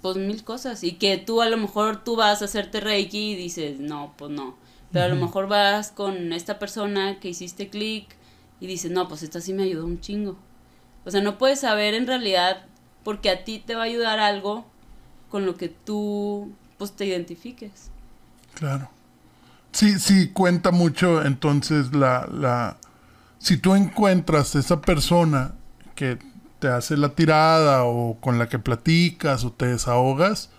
pues 0.00 0.16
mil 0.16 0.42
cosas. 0.44 0.82
Y 0.84 0.92
que 0.92 1.18
tú 1.18 1.42
a 1.42 1.48
lo 1.48 1.56
mejor 1.56 2.04
tú 2.04 2.16
vas 2.16 2.42
a 2.42 2.46
hacerte 2.46 2.80
reiki 2.80 3.32
y 3.32 3.36
dices 3.36 3.78
no 3.80 4.14
pues 4.16 4.30
no 4.30 4.56
pero 4.92 5.04
a 5.04 5.08
lo 5.08 5.16
mejor 5.16 5.46
vas 5.46 5.90
con 5.90 6.32
esta 6.32 6.58
persona 6.58 7.20
que 7.20 7.28
hiciste 7.28 7.68
clic 7.68 8.06
y 8.60 8.66
dices 8.66 8.90
no 8.90 9.08
pues 9.08 9.22
esta 9.22 9.40
sí 9.40 9.52
me 9.52 9.62
ayudó 9.62 9.86
un 9.86 10.00
chingo 10.00 10.36
o 11.04 11.10
sea 11.10 11.20
no 11.20 11.38
puedes 11.38 11.60
saber 11.60 11.94
en 11.94 12.06
realidad 12.06 12.66
porque 13.04 13.30
a 13.30 13.44
ti 13.44 13.62
te 13.64 13.74
va 13.74 13.82
a 13.82 13.86
ayudar 13.86 14.18
algo 14.18 14.64
con 15.28 15.46
lo 15.46 15.56
que 15.56 15.68
tú 15.68 16.50
pues 16.80 16.92
te 16.92 17.04
identifiques 17.04 17.90
Claro. 18.54 18.90
Sí, 19.70 19.98
sí, 19.98 20.30
cuenta 20.30 20.72
mucho 20.72 21.24
entonces 21.24 21.94
la, 21.94 22.26
la... 22.32 22.78
Si 23.38 23.58
tú 23.58 23.74
encuentras 23.74 24.56
esa 24.56 24.80
persona 24.80 25.52
que 25.94 26.18
te 26.58 26.68
hace 26.68 26.96
la 26.96 27.10
tirada 27.10 27.84
o 27.84 28.16
con 28.20 28.38
la 28.38 28.48
que 28.48 28.58
platicas 28.58 29.44
o 29.44 29.52
te 29.52 29.66
desahogas, 29.66 30.50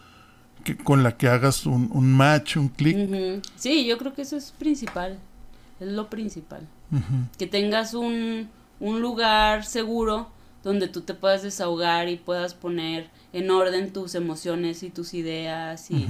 que, 0.64 0.78
con 0.78 1.04
la 1.04 1.18
que 1.18 1.28
hagas 1.28 1.66
un, 1.66 1.90
un 1.92 2.14
match, 2.14 2.56
un 2.56 2.70
clic. 2.70 3.44
Sí 3.56 3.86
yo 3.86 3.98
creo 3.98 4.14
que 4.14 4.22
eso 4.22 4.38
es 4.38 4.52
principal 4.52 5.20
es 5.80 5.88
lo 5.88 6.10
principal 6.10 6.68
que 7.38 7.48
tengas 7.48 7.94
un, 7.94 8.50
un 8.80 9.02
lugar 9.02 9.66
seguro 9.66 10.30
donde 10.64 10.88
tú 10.88 11.02
te 11.02 11.14
puedas 11.14 11.44
desahogar 11.44 12.10
y 12.10 12.18
puedas 12.18 12.54
poner 12.54 13.10
en 13.34 13.50
orden 13.50 13.94
tus 13.94 14.16
emociones 14.16 14.84
y 14.84 14.90
tus 14.90 15.14
ideas 15.14 15.90
y, 15.90 16.08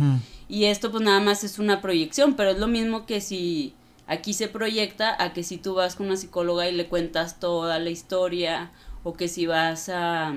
y 0.50 0.66
esto 0.66 0.92
pues 0.92 1.04
nada 1.04 1.20
más 1.20 1.44
es 1.44 1.60
una 1.60 1.82
proyección, 1.82 2.36
pero 2.36 2.52
es 2.52 2.60
lo 2.60 2.68
mismo 2.68 3.06
que 3.06 3.22
si 3.22 3.74
aquí 4.08 4.34
se 4.34 4.48
proyecta 4.48 5.16
a 5.24 5.34
que 5.34 5.44
si 5.44 5.58
tú 5.58 5.76
vas 5.76 5.96
con 5.96 6.08
una 6.08 6.18
psicóloga 6.18 6.68
y 6.68 6.76
le 6.76 6.88
cuentas 6.88 7.40
toda 7.40 7.80
la 7.80 7.90
historia 7.90 8.72
o 9.04 9.14
que 9.14 9.28
si 9.28 9.46
vas 9.46 9.90
a 9.90 10.34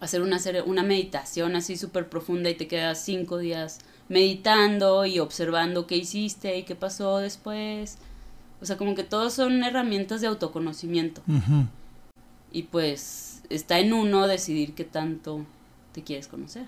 hacer 0.00 0.22
una, 0.22 0.38
una 0.66 0.82
meditación 0.82 1.56
así 1.56 1.76
súper 1.76 2.08
profunda 2.08 2.50
y 2.50 2.54
te 2.54 2.68
quedas 2.68 3.02
cinco 3.02 3.38
días 3.38 3.78
meditando 4.08 5.06
y 5.06 5.18
observando 5.18 5.86
qué 5.86 5.96
hiciste 5.96 6.58
y 6.58 6.62
qué 6.64 6.76
pasó 6.76 7.18
después. 7.18 7.98
O 8.60 8.66
sea, 8.66 8.76
como 8.76 8.94
que 8.94 9.04
todos 9.04 9.34
son 9.34 9.62
herramientas 9.64 10.20
de 10.20 10.28
autoconocimiento. 10.28 11.22
Y 12.52 12.64
pues 12.64 13.42
está 13.50 13.78
en 13.78 13.92
uno 13.92 14.26
decidir 14.26 14.74
qué 14.74 14.84
tanto 14.84 15.44
te 15.92 16.02
quieres 16.02 16.28
conocer. 16.28 16.66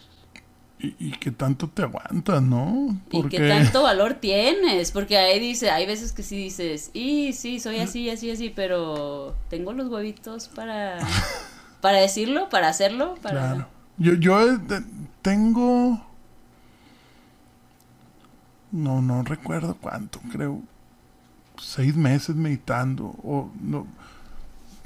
Y, 0.80 0.94
y 0.98 1.10
que 1.12 1.32
tanto 1.32 1.68
te 1.68 1.82
aguantas, 1.82 2.40
¿no? 2.40 2.96
Y 3.10 3.24
qué 3.24 3.48
tanto 3.48 3.82
valor 3.84 4.14
tienes, 4.14 4.92
porque 4.92 5.18
ahí 5.18 5.40
dice, 5.40 5.70
hay 5.70 5.86
veces 5.86 6.12
que 6.12 6.22
sí 6.22 6.36
dices, 6.36 6.90
y 6.94 7.32
sí, 7.32 7.58
soy 7.58 7.80
así, 7.80 8.08
así, 8.10 8.30
así, 8.30 8.52
pero 8.54 9.34
tengo 9.50 9.72
los 9.72 9.88
huevitos 9.88 10.48
para, 10.48 10.98
para 11.80 11.98
decirlo, 11.98 12.48
para 12.48 12.68
hacerlo, 12.68 13.16
para... 13.22 13.54
Claro. 13.54 13.68
Yo, 13.98 14.14
yo 14.14 14.52
eh, 14.52 14.58
tengo... 15.22 16.00
No, 18.70 19.02
no 19.02 19.22
recuerdo 19.22 19.76
cuánto, 19.80 20.20
creo. 20.30 20.60
Seis 21.60 21.96
meses 21.96 22.36
meditando. 22.36 23.06
O 23.24 23.50
no, 23.60 23.86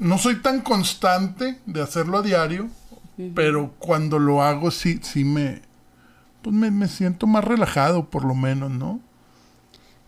no 0.03 0.19
soy 0.19 0.43
tan 0.43 0.61
constante 0.61 1.59
de 1.65 1.81
hacerlo 1.81 2.19
a 2.19 2.23
diario, 2.23 2.69
pero 3.35 3.73
cuando 3.79 4.19
lo 4.19 4.43
hago 4.43 4.71
sí, 4.71 4.99
sí 5.03 5.25
me... 5.25 5.63
Pues 6.43 6.55
me, 6.55 6.73
me 6.73 6.89
siento 6.89 7.29
más 7.29 7.45
relajado, 7.45 8.11
por 8.11 8.25
lo 8.25 8.35
menos, 8.35 8.71
¿no? 8.73 9.01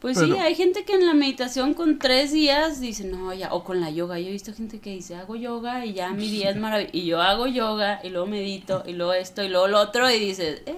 Pues 0.00 0.18
sí, 0.18 0.32
hay 0.32 0.54
gente 0.56 0.84
que 0.84 0.94
en 0.94 1.06
la 1.06 1.14
meditación 1.14 1.72
con 1.72 1.98
tres 1.98 2.32
días 2.32 2.80
dice, 2.80 3.04
no, 3.04 3.32
ya, 3.32 3.54
o 3.54 3.64
con 3.64 3.80
la 3.80 3.88
yoga. 3.88 4.18
Yo 4.18 4.28
he 4.28 4.32
visto 4.32 4.52
gente 4.52 4.80
que 4.80 4.90
dice, 4.90 5.14
hago 5.14 5.36
yoga 5.36 5.86
y 5.86 5.94
ya 5.94 6.10
mi 6.10 6.28
día 6.28 6.50
es 6.50 6.56
maravilloso. 6.56 6.94
Y 6.94 7.06
yo 7.06 7.22
hago 7.22 7.46
yoga 7.46 8.00
y 8.02 8.10
luego 8.10 8.26
medito 8.26 8.82
y 8.86 8.92
luego 8.92 9.14
esto 9.14 9.42
y 9.42 9.48
luego 9.48 9.68
lo 9.68 9.80
otro 9.80 10.10
y 10.10 10.18
dices, 10.18 10.60
eh, 10.66 10.74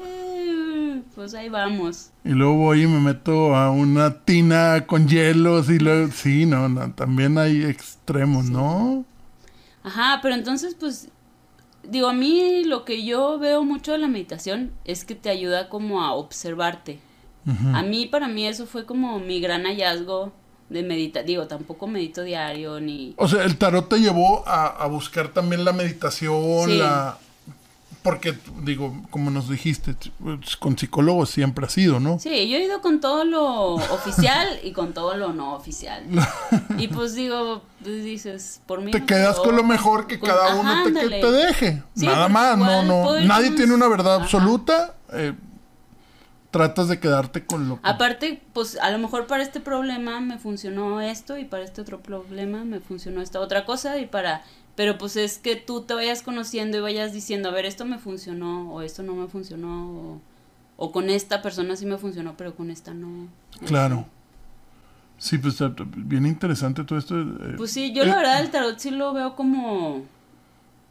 pues 1.14 1.34
ahí 1.34 1.48
vamos. 1.48 2.10
Y 2.24 2.30
luego 2.30 2.54
voy 2.56 2.82
y 2.82 2.86
me 2.86 3.00
meto 3.00 3.54
a 3.54 3.70
una 3.70 4.20
tina 4.24 4.86
con 4.86 5.08
hielos 5.08 5.68
y 5.70 5.78
luego... 5.78 6.10
Sí, 6.12 6.46
no, 6.46 6.68
no 6.68 6.92
también 6.92 7.38
hay 7.38 7.64
extremos, 7.64 8.50
¿no? 8.50 9.04
Ajá, 9.82 10.18
pero 10.22 10.34
entonces 10.34 10.74
pues 10.78 11.08
digo, 11.84 12.08
a 12.08 12.12
mí 12.12 12.64
lo 12.64 12.84
que 12.84 13.04
yo 13.04 13.38
veo 13.38 13.62
mucho 13.64 13.92
de 13.92 13.98
la 13.98 14.08
meditación 14.08 14.72
es 14.84 15.04
que 15.04 15.14
te 15.14 15.30
ayuda 15.30 15.68
como 15.68 16.02
a 16.02 16.12
observarte. 16.12 16.98
A 17.72 17.82
mí, 17.82 18.06
para 18.06 18.26
mí, 18.26 18.44
eso 18.44 18.66
fue 18.66 18.86
como 18.86 19.20
mi 19.20 19.40
gran 19.40 19.66
hallazgo 19.66 20.32
de 20.68 20.82
meditar. 20.82 21.24
Digo, 21.24 21.46
tampoco 21.46 21.86
medito 21.86 22.24
diario 22.24 22.80
ni... 22.80 23.14
O 23.18 23.28
sea, 23.28 23.44
el 23.44 23.56
tarot 23.56 23.88
te 23.88 24.00
llevó 24.00 24.42
a, 24.48 24.66
a 24.66 24.86
buscar 24.88 25.28
también 25.28 25.64
la 25.64 25.72
meditación, 25.72 26.64
Sí. 26.68 26.78
la... 26.78 27.18
Porque, 28.06 28.38
digo, 28.62 28.94
como 29.10 29.32
nos 29.32 29.48
dijiste, 29.48 29.96
con 30.60 30.78
psicólogos 30.78 31.28
siempre 31.30 31.66
ha 31.66 31.68
sido, 31.68 31.98
¿no? 31.98 32.20
Sí, 32.20 32.48
yo 32.48 32.56
he 32.56 32.62
ido 32.64 32.80
con 32.80 33.00
todo 33.00 33.24
lo 33.24 33.74
oficial 33.74 34.60
y 34.62 34.70
con 34.70 34.94
todo 34.94 35.16
lo 35.16 35.32
no 35.32 35.54
oficial. 35.54 36.04
Y 36.78 36.86
pues 36.88 37.14
digo, 37.14 37.62
pues 37.82 38.04
dices, 38.04 38.60
por 38.66 38.80
mí... 38.80 38.92
Te 38.92 39.00
no, 39.00 39.06
quedas 39.06 39.40
con 39.40 39.56
lo 39.56 39.64
mejor 39.64 40.06
que 40.06 40.20
con- 40.20 40.28
cada 40.30 40.46
ajá, 40.52 40.54
uno 40.56 40.84
te, 40.84 40.92
que 40.92 40.98
ándale. 41.00 41.20
te 41.20 41.30
deje. 41.32 41.82
Sí, 41.96 42.06
Nada 42.06 42.28
más, 42.28 42.56
no, 42.56 42.82
no. 42.84 43.20
Nadie 43.22 43.50
tiene 43.50 43.74
una 43.74 43.88
verdad 43.88 44.14
Ajá. 44.16 44.22
absoluta. 44.24 44.94
eh, 45.12 45.34
tratas 46.52 46.88
de 46.88 47.00
quedarte 47.00 47.44
con 47.44 47.68
lo 47.68 47.74
que... 47.82 47.88
Aparte, 47.88 48.40
pues 48.54 48.78
a 48.80 48.90
lo 48.90 48.98
mejor 48.98 49.26
para 49.26 49.42
este 49.42 49.60
problema 49.60 50.20
me 50.20 50.38
funcionó 50.38 51.00
esto 51.02 51.36
y 51.36 51.44
para 51.44 51.64
este 51.64 51.82
otro 51.82 52.00
problema 52.00 52.64
me 52.64 52.80
funcionó 52.80 53.20
esta 53.20 53.40
otra 53.40 53.64
cosa 53.66 53.98
y 53.98 54.06
para... 54.06 54.42
Pero 54.76 54.98
pues 54.98 55.16
es 55.16 55.38
que 55.38 55.56
tú 55.56 55.80
te 55.82 55.94
vayas 55.94 56.22
conociendo 56.22 56.76
y 56.76 56.80
vayas 56.80 57.12
diciendo, 57.12 57.48
a 57.48 57.52
ver, 57.52 57.64
esto 57.64 57.84
me 57.86 57.98
funcionó 57.98 58.72
o 58.72 58.82
esto 58.82 59.02
no 59.02 59.14
me 59.14 59.26
funcionó 59.26 59.90
o, 59.90 60.20
o 60.76 60.92
con 60.92 61.08
esta 61.08 61.40
persona 61.42 61.76
sí 61.76 61.86
me 61.86 61.96
funcionó, 61.96 62.36
pero 62.36 62.54
con 62.54 62.70
esta 62.70 62.92
no. 62.92 63.26
Claro. 63.64 64.06
Sí, 65.18 65.38
pues 65.38 65.58
eh, 65.62 65.72
bien 65.96 66.26
interesante 66.26 66.84
todo 66.84 66.98
esto. 66.98 67.18
eh, 67.18 67.54
Pues 67.56 67.70
sí, 67.72 67.92
yo 67.94 68.02
eh, 68.02 68.06
la 68.06 68.16
verdad 68.16 68.40
el 68.40 68.50
tarot 68.50 68.78
sí 68.78 68.90
lo 68.90 69.14
veo 69.14 69.34
como 69.34 70.02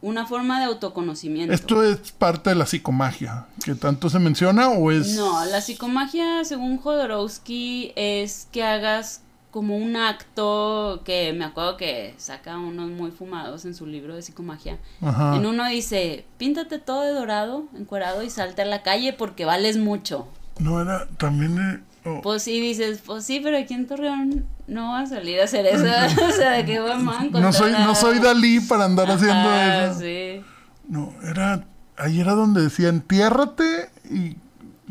una 0.01 0.25
forma 0.25 0.59
de 0.59 0.65
autoconocimiento. 0.65 1.53
¿Esto 1.53 1.83
es 1.83 2.11
parte 2.11 2.49
de 2.49 2.55
la 2.55 2.65
psicomagia 2.65 3.45
que 3.63 3.75
tanto 3.75 4.09
se 4.09 4.17
menciona 4.17 4.69
o 4.69 4.89
es...? 4.91 5.15
No, 5.15 5.45
la 5.45 5.61
psicomagia, 5.61 6.43
según 6.43 6.77
Jodorowsky, 6.77 7.93
es 7.95 8.47
que 8.51 8.63
hagas 8.63 9.21
como 9.55 9.77
un 9.77 9.95
acto 9.95 11.01
que 11.05 11.31
me 11.31 11.45
acuerdo 11.45 11.77
que 11.77 12.13
saca 12.17 12.57
unos 12.57 12.89
muy 12.89 13.11
fumados 13.11 13.63
en 13.63 13.73
su 13.73 13.85
libro 13.85 14.13
de 14.13 14.21
psicomagia. 14.21 14.79
Ajá. 15.01 15.37
En 15.37 15.45
uno 15.45 15.65
dice, 15.69 16.25
píntate 16.37 16.77
todo 16.77 17.03
de 17.03 17.13
dorado, 17.13 17.63
encuerado 17.73 18.21
y 18.21 18.29
salte 18.29 18.63
a 18.63 18.65
la 18.65 18.83
calle 18.83 19.13
porque 19.13 19.45
vales 19.45 19.77
mucho. 19.77 20.27
No 20.59 20.81
era 20.81 21.07
también... 21.17 21.57
eh, 21.57 21.79
oh, 22.03 22.19
Pues 22.21 22.43
sí, 22.43 22.59
dices, 22.59 22.99
pues 23.05 23.23
sí, 23.23 23.39
pero 23.41 23.57
aquí 23.57 23.73
en 23.75 23.87
Torreón 23.87 24.45
no 24.67 24.91
va 24.91 24.99
a 24.99 25.05
salir 25.05 25.39
a 25.39 25.45
hacer 25.45 25.65
eso. 25.65 25.85
o 26.27 26.31
sea, 26.33 26.51
de 26.51 26.65
qué 26.65 26.81
buen 26.81 27.05
man 27.05 27.29
no 27.31 27.53
soy 27.53 27.71
no 27.71 27.95
soy 27.95 28.19
Dalí 28.19 28.59
para 28.59 28.83
andar 28.83 29.09
haciendo 29.09 29.53
eso. 29.53 29.99
sí. 30.01 30.41
No, 30.89 31.13
era 31.23 31.63
ahí 31.95 32.19
era 32.19 32.33
donde 32.33 32.61
decía 32.61 32.89
entiérrate 32.89 33.89
y 34.11 34.35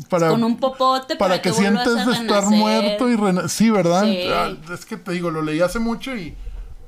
para 0.09 0.29
Con 0.29 0.43
un 0.43 0.57
popote 0.57 1.15
para, 1.15 1.35
para, 1.35 1.41
que, 1.41 1.53
sientes 1.53 2.05
de 2.05 2.11
estar 2.13 2.45
muerto 2.45 3.09
y 3.09 3.15
rena- 3.15 3.47
sí, 3.47 3.69
¿verdad? 3.69 4.03
Sí. 4.03 4.19
Ah, 4.29 4.53
es 4.73 4.85
que 4.85 4.97
te 4.97 5.11
digo, 5.13 5.31
lo 5.31 5.41
leí 5.41 5.61
hace 5.61 5.79
mucho 5.79 6.15
y 6.15 6.35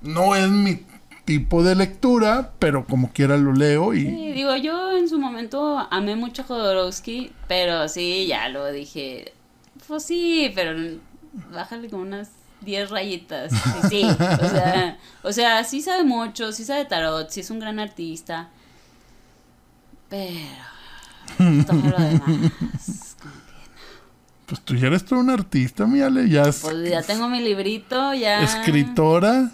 no 0.02 0.36
es 0.36 0.50
mi 0.50 0.84
tipo 1.26 1.64
de 1.64 1.76
lectura, 1.76 2.52
pero 2.60 2.86
como 2.86 3.12
quiera 3.12 3.36
lo 3.38 3.54
leo 3.54 3.94
y 3.94 4.02
Sí, 4.06 4.32
digo, 4.34 4.56
yo 4.56 4.96
en 4.98 5.10
su 5.10 5.20
momento 5.20 5.78
amé 5.92 6.16
mucho 6.16 6.42
a 6.42 6.46
Jodorowsky, 6.46 7.32
pero 7.48 7.88
sí, 7.90 8.28
ya 8.28 8.48
lo 8.50 8.72
dije. 8.72 9.34
Pues 9.88 10.04
sí, 10.04 10.52
pero 10.56 11.00
bájale 11.52 11.90
como 11.90 12.04
unas 12.04 12.30
10 12.62 12.90
rayitas. 12.90 13.52
Sí, 13.52 13.90
sí, 13.90 14.04
o 14.42 14.50
sea, 14.50 14.98
o 15.24 15.32
sea, 15.34 15.64
sí 15.64 15.82
sabe 15.82 16.04
mucho, 16.04 16.52
sí 16.52 16.64
sabe 16.66 16.86
tarot, 16.86 17.30
sí 17.30 17.42
es 17.42 17.50
un 17.50 17.60
gran 17.60 17.80
artista. 17.80 18.50
Pero 20.10 20.77
todo 21.66 21.82
lo 21.90 21.98
demás. 22.00 23.16
pues 24.46 24.62
tú 24.62 24.76
ya 24.76 24.88
eres 24.88 25.06
todo 25.06 25.20
un 25.20 25.30
artista, 25.30 25.86
mi 25.86 26.02
Ale, 26.02 26.30
ya 26.30 26.44
es 26.44 26.60
Pues 26.60 26.90
ya 26.90 27.02
tengo 27.04 27.28
mi 27.30 27.42
librito, 27.42 28.14
ya. 28.14 28.42
escritora. 28.44 29.52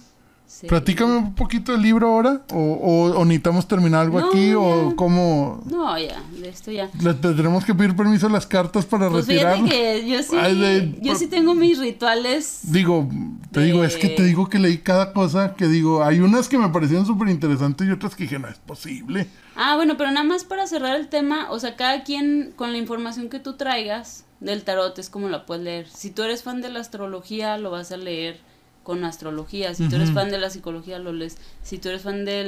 Sí. 0.54 0.68
Platícame 0.68 1.18
un 1.18 1.34
poquito 1.34 1.72
del 1.72 1.82
libro 1.82 2.08
ahora 2.08 2.44
o, 2.54 2.58
o, 2.60 3.06
o 3.18 3.26
necesitamos 3.26 3.68
terminar 3.68 4.02
algo 4.02 4.20
No, 4.20 4.28
aquí 4.28 4.54
o 4.54 4.94
cómo 4.96 5.64
No, 5.66 5.98
ya, 5.98 6.22
de 6.40 6.48
esto 6.48 6.72
ya. 6.72 6.92
le 7.02 7.16
tendremos 7.16 7.66
que 7.66 7.74
pedir 7.74 7.96
permiso 7.96 8.28
a 8.28 8.30
las 8.30 8.46
cartas 8.46 8.86
para 8.86 9.10
Pues 9.10 9.26
retirar. 9.28 9.56
fíjate 9.56 9.72
que 9.72 10.08
yo 10.08 10.22
sí, 10.22 10.36
Ay, 10.40 10.56
de- 10.60 11.00
yo 11.02 11.16
sí 11.16 11.26
tengo 11.26 11.56
mis 11.56 11.80
rituales. 11.80 12.60
Digo, 12.72 13.10
te 13.52 13.62
De- 13.62 13.66
digo, 13.66 13.84
es 13.84 13.96
que 13.96 14.10
te 14.10 14.22
digo 14.24 14.48
que 14.48 14.60
leí 14.60 14.78
cada 14.78 15.12
cosa 15.12 15.56
que 15.56 15.68
digo, 15.68 16.04
hay 16.04 16.20
unas 16.20 16.48
que 16.48 16.60
me 16.60 16.70
parecieron 16.70 17.08
súper 17.08 17.30
interesantes 17.30 17.88
y 17.88 17.92
otras 17.92 18.16
que 18.16 18.26
dije, 18.26 18.38
no 18.38 18.48
es 18.48 18.60
posible. 18.60 19.28
Ah, 19.56 19.76
bueno, 19.76 19.98
pero 19.98 20.12
nada 20.12 20.24
más 20.24 20.44
para 20.44 20.68
cerrar 20.68 20.96
el 21.00 21.08
tema, 21.10 21.48
o 21.50 21.60
sea, 21.60 21.76
cada 21.76 22.04
quien 22.04 22.54
con 22.56 22.72
la 22.74 22.78
información 22.78 23.30
que 23.30 23.40
tú 23.40 23.54
traigas 23.54 24.24
del 24.40 24.64
tarot 24.64 25.00
es 25.00 25.10
como 25.10 25.30
la 25.30 25.48
puedes 25.48 25.64
leer. 25.64 25.88
Si 25.90 26.12
tú 26.12 26.22
eres 26.22 26.44
fan 26.44 26.62
de 26.62 26.70
la 26.70 26.80
astrología, 26.80 27.58
lo 27.58 27.72
vas 27.72 27.92
a 27.92 27.98
leer 27.98 28.40
con 28.84 29.04
astrología. 29.06 29.74
Si 29.74 29.88
tú 29.90 29.96
eres 29.96 30.12
fan 30.12 30.30
de 30.30 30.38
la 30.38 30.50
psicología, 30.50 31.00
lo 31.00 31.14
lees. 31.14 31.38
Si 31.64 31.78
tú 31.78 31.90
eres 31.90 32.02
fan 32.02 32.26
de 32.26 32.44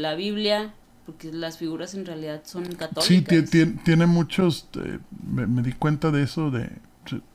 la 0.00 0.14
Biblia, 0.14 0.72
porque 1.06 1.30
las 1.32 1.58
figuras 1.58 1.94
en 1.94 2.06
realidad 2.06 2.42
son 2.44 2.64
católicas. 2.74 3.04
Sí, 3.04 3.22
tie- 3.22 3.46
tie- 3.48 3.84
tiene 3.84 4.06
muchos, 4.06 4.66
eh, 4.82 4.98
me, 5.30 5.46
me 5.46 5.62
di 5.62 5.72
cuenta 5.72 6.10
de 6.10 6.22
eso, 6.22 6.50
de 6.50 6.70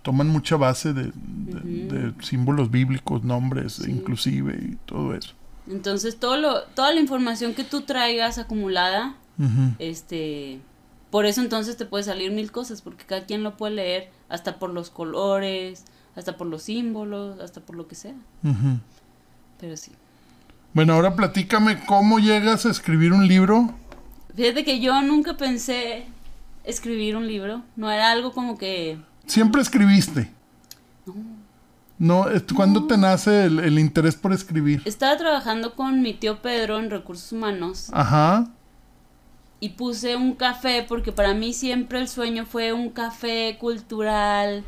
toman 0.01 0.27
mucha 0.29 0.55
base 0.57 0.93
de, 0.93 1.11
de- 1.13 2.13
símbolos 2.23 2.71
bíblicos, 2.71 3.23
nombres, 3.23 3.73
Sí. 3.73 3.91
inclusive, 3.91 4.57
y 4.71 4.75
todo 4.87 5.13
eso. 5.13 5.33
Entonces, 5.69 6.17
todo 6.19 6.37
lo, 6.37 6.63
toda 6.63 6.91
la 6.91 6.99
información 6.99 7.53
que 7.53 7.63
tú 7.63 7.81
traigas 7.81 8.39
acumulada, 8.39 9.15
este 9.77 10.59
por 11.11 11.25
eso 11.25 11.41
entonces 11.41 11.75
te 11.77 11.85
puede 11.85 12.03
salir 12.03 12.31
mil 12.31 12.51
cosas 12.51 12.81
porque 12.81 13.03
cada 13.05 13.25
quien 13.25 13.41
lo 13.43 13.57
puede 13.57 13.75
leer 13.75 14.09
hasta 14.29 14.59
por 14.59 14.71
los 14.71 14.89
colores 14.91 15.85
hasta 16.19 16.37
por 16.37 16.45
los 16.47 16.61
símbolos 16.63 17.39
hasta 17.39 17.61
por 17.61 17.75
lo 17.75 17.87
que 17.87 17.95
sea 17.95 18.13
pero 19.59 19.75
sí 19.77 19.91
Bueno, 20.73 20.93
ahora 20.93 21.15
platícame 21.15 21.83
cómo 21.85 22.19
llegas 22.19 22.65
a 22.65 22.69
escribir 22.71 23.11
un 23.13 23.27
libro. 23.27 23.73
fíjate 24.35 24.63
que 24.63 24.79
yo 24.79 25.01
nunca 25.01 25.35
pensé 25.37 26.05
escribir 26.63 27.15
un 27.15 27.25
libro 27.27 27.63
no 27.75 27.89
era 27.91 28.11
algo 28.11 28.31
como 28.33 28.57
que 28.57 28.99
Siempre 29.25 29.61
escribiste. 29.61 30.31
No, 31.97 32.29
es- 32.29 32.43
¿cuándo 32.55 32.85
te 32.87 32.97
nace 32.97 33.45
el, 33.45 33.59
el 33.59 33.77
interés 33.79 34.15
por 34.15 34.31
escribir? 34.33 34.81
estaba 34.85 35.17
trabajando 35.17 35.75
con 35.75 36.01
mi 36.01 36.13
tío 36.13 36.41
Pedro 36.41 36.79
en 36.79 36.89
recursos 36.89 37.31
humanos 37.31 37.89
Ajá. 37.91 38.47
y 39.59 39.69
puse 39.69 40.15
un 40.15 40.33
café 40.35 40.85
porque 40.87 41.11
para 41.11 41.33
mí 41.33 41.51
siempre 41.53 41.99
el 41.99 42.07
sueño 42.07 42.45
fue 42.45 42.71
un 42.73 42.89
café 42.89 43.57
cultural 43.59 44.63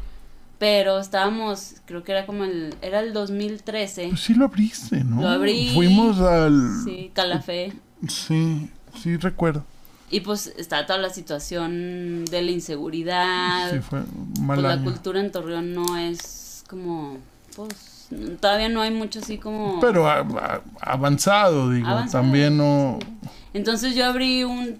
pero 0.62 1.00
estábamos 1.00 1.74
creo 1.86 2.04
que 2.04 2.12
era 2.12 2.28
como 2.28 2.44
el 2.44 2.76
era 2.84 3.00
el 3.00 3.14
2013 3.14 4.10
Pues 4.10 4.20
sí 4.22 4.36
lo 4.36 4.46
abriste, 4.46 5.04
¿no? 5.04 5.20
Lo 5.20 5.28
abrí. 5.28 5.72
Fuimos 5.74 6.20
al... 6.20 6.84
sí 6.86 7.10
calafé 7.16 7.74
Sí, 8.08 8.70
sí 9.02 9.18
recuerdo. 9.18 9.66
Y 10.12 10.20
pues 10.20 10.54
está 10.58 10.86
toda 10.86 11.00
la 11.00 11.10
situación 11.10 12.26
de 12.26 12.42
la 12.44 12.52
inseguridad. 12.52 13.72
Sí, 13.72 13.80
fue 13.80 14.02
un 14.02 14.34
pues 14.36 14.40
mal 14.40 14.62
la 14.62 14.78
cultura 14.84 15.20
en 15.20 15.32
Torreón 15.32 15.74
no 15.74 15.98
es 15.98 16.64
como, 16.70 17.18
pues 17.56 18.08
todavía 18.40 18.70
no 18.70 18.82
hay 18.82 18.92
mucho 18.92 19.18
así 19.20 19.40
como... 19.40 19.80
Pero 19.80 20.08
a- 20.08 20.20
a- 20.20 20.62
avanzado, 20.82 21.72
digo. 21.72 21.88
Avanzado, 21.88 22.24
También 22.24 22.58
no... 22.58 23.00
Entonces 23.56 23.96
yo 23.96 24.06
abrí 24.06 24.44
un 24.44 24.78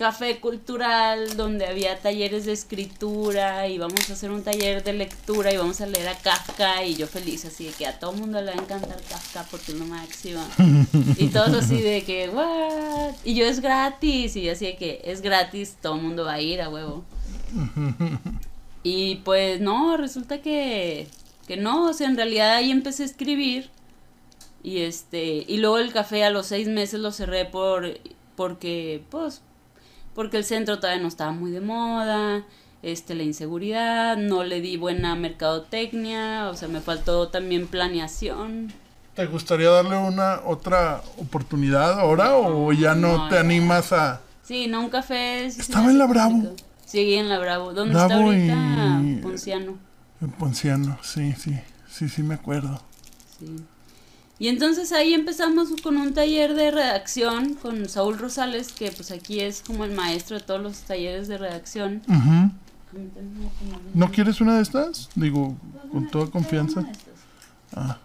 café 0.00 0.40
cultural 0.40 1.36
donde 1.36 1.66
había 1.66 1.98
talleres 1.98 2.46
de 2.46 2.52
escritura 2.52 3.68
y 3.68 3.76
vamos 3.76 4.08
a 4.08 4.14
hacer 4.14 4.30
un 4.30 4.42
taller 4.42 4.82
de 4.82 4.94
lectura 4.94 5.52
y 5.52 5.58
vamos 5.58 5.82
a 5.82 5.86
leer 5.86 6.08
a 6.08 6.14
Kafka 6.16 6.82
y 6.86 6.94
yo 6.94 7.06
feliz 7.06 7.44
así 7.44 7.66
de 7.66 7.72
que 7.72 7.86
a 7.86 7.98
todo 7.98 8.14
mundo 8.14 8.40
le 8.40 8.46
va 8.46 8.58
a 8.58 8.62
encantar 8.62 8.96
Kafka 9.10 9.44
porque 9.50 9.72
es 9.72 9.78
lo 9.78 9.84
máximo. 9.84 10.40
Y 11.18 11.26
todos 11.26 11.52
así 11.52 11.82
de 11.82 12.02
que 12.02 12.30
what 12.30 13.14
y 13.24 13.34
yo 13.34 13.44
es 13.44 13.60
gratis 13.60 14.36
y 14.36 14.42
yo 14.44 14.52
así 14.52 14.64
de 14.64 14.76
que 14.76 15.02
es 15.04 15.20
gratis 15.20 15.76
todo 15.82 15.96
el 15.96 16.00
mundo 16.00 16.24
va 16.24 16.32
a 16.32 16.40
ir 16.40 16.62
a 16.62 16.70
huevo 16.70 17.04
y 18.82 19.16
pues 19.16 19.60
no 19.60 19.98
resulta 19.98 20.40
que 20.40 21.08
que 21.46 21.58
no 21.58 21.90
o 21.90 21.92
sea 21.92 22.08
en 22.08 22.16
realidad 22.16 22.54
ahí 22.54 22.70
empecé 22.70 23.02
a 23.02 23.06
escribir 23.06 23.68
y 24.62 24.78
este 24.78 25.44
y 25.46 25.58
luego 25.58 25.76
el 25.76 25.92
café 25.92 26.24
a 26.24 26.30
los 26.30 26.46
seis 26.46 26.68
meses 26.68 27.00
lo 27.00 27.12
cerré 27.12 27.44
por 27.44 28.00
porque 28.34 29.02
pues 29.10 29.42
porque 30.14 30.36
el 30.36 30.44
centro 30.44 30.78
todavía 30.78 31.02
no 31.02 31.08
estaba 31.08 31.32
muy 31.32 31.50
de 31.50 31.60
moda 31.60 32.44
este 32.82 33.14
la 33.14 33.22
inseguridad 33.22 34.16
no 34.16 34.42
le 34.44 34.60
di 34.60 34.76
buena 34.76 35.14
mercadotecnia 35.14 36.48
o 36.50 36.54
sea 36.54 36.68
me 36.68 36.80
faltó 36.80 37.28
también 37.28 37.66
planeación 37.66 38.72
¿Te 39.14 39.26
gustaría 39.26 39.68
darle 39.70 39.96
una 39.98 40.40
otra 40.46 41.02
oportunidad 41.18 41.98
ahora 42.00 42.36
o 42.36 42.72
ya 42.72 42.94
no, 42.94 43.18
no, 43.18 43.28
te 43.28 43.38
animas 43.38 43.92
a... 43.92 44.20
sí 44.42 44.66
no 44.66 44.80
un 44.80 44.88
café 44.90 45.50
sí 45.50 45.60
Estaba 45.60 45.90
en 45.90 45.98
la 45.98 46.06
Bravo. 46.06 46.54
Sí, 46.90 47.14
en 47.14 47.28
la 47.28 47.38
Bravo. 47.38 47.72
¿Dónde 47.72 47.94
Bravo 47.94 48.10
está 48.10 48.24
ahorita 48.24 49.00
y- 49.04 49.16
Ponciano? 49.22 49.78
En 50.20 50.30
Ponciano, 50.32 50.98
sí, 51.02 51.32
sí. 51.38 51.56
Sí, 51.88 52.08
sí, 52.08 52.24
me 52.24 52.34
acuerdo. 52.34 52.80
Sí. 53.38 53.46
Y 54.40 54.48
entonces 54.48 54.90
ahí 54.92 55.12
empezamos 55.12 55.68
con 55.82 55.98
un 55.98 56.14
taller 56.14 56.54
de 56.54 56.70
redacción 56.70 57.54
con 57.54 57.88
Saúl 57.90 58.18
Rosales, 58.18 58.72
que 58.72 58.90
pues 58.90 59.10
aquí 59.10 59.40
es 59.40 59.62
como 59.64 59.84
el 59.84 59.92
maestro 59.92 60.38
de 60.38 60.42
todos 60.42 60.62
los 60.62 60.78
talleres 60.78 61.28
de 61.28 61.36
redacción. 61.36 62.02
¿No 63.92 64.10
quieres 64.10 64.40
una 64.40 64.56
de 64.56 64.62
estas? 64.62 65.10
Digo, 65.14 65.54
con 65.92 66.10
toda 66.10 66.30
confianza. 66.30 66.84
Ah, 67.74 67.98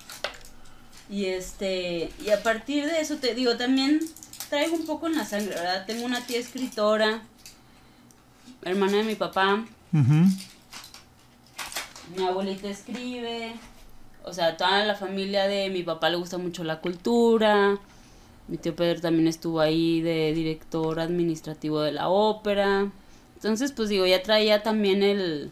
Y 1.10 1.26
este, 1.26 2.12
y 2.24 2.30
a 2.32 2.44
partir 2.44 2.86
de 2.86 3.00
eso 3.00 3.16
te 3.16 3.34
digo, 3.34 3.56
también 3.56 4.02
traigo 4.50 4.76
un 4.76 4.86
poco 4.86 5.08
en 5.08 5.16
la 5.16 5.24
sangre, 5.26 5.56
¿verdad? 5.56 5.86
Tengo 5.86 6.04
una 6.06 6.20
tía 6.28 6.40
escritora, 6.40 7.22
hermana 8.62 8.98
de 8.98 9.04
mi 9.04 9.16
papá, 9.16 9.64
mi 12.16 12.24
abuelita 12.26 12.68
escribe, 12.68 13.54
o 14.26 14.34
sea, 14.34 14.58
toda 14.58 14.84
la 14.86 14.96
familia 14.96 15.48
de 15.48 15.70
mi 15.70 15.84
papá 15.84 16.10
le 16.10 16.18
gusta 16.18 16.38
mucho 16.38 16.64
la 16.64 16.82
cultura, 16.82 17.78
mi 18.48 18.58
tío 18.58 18.76
Pedro 18.76 19.02
también 19.02 19.28
estuvo 19.28 19.60
ahí 19.60 20.02
de 20.02 20.34
director 20.34 21.00
administrativo 21.00 21.82
de 21.82 21.92
la 21.92 22.10
ópera, 22.10 22.90
entonces 23.36 23.72
pues 23.72 23.90
digo, 23.90 24.06
ya 24.08 24.24
traía 24.24 24.64
también 24.64 25.04
el, 25.04 25.52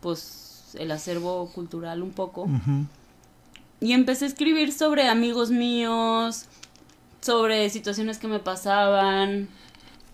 pues, 0.00 0.74
el 0.78 0.90
acervo 0.90 1.50
cultural 1.54 2.02
un 2.02 2.10
poco. 2.10 2.46
Y 3.80 3.92
empecé 3.92 4.26
a 4.26 4.28
escribir 4.28 4.72
sobre 4.72 5.08
amigos 5.08 5.50
míos, 5.50 6.44
sobre 7.22 7.70
situaciones 7.70 8.18
que 8.18 8.28
me 8.28 8.40
pasaban. 8.40 9.48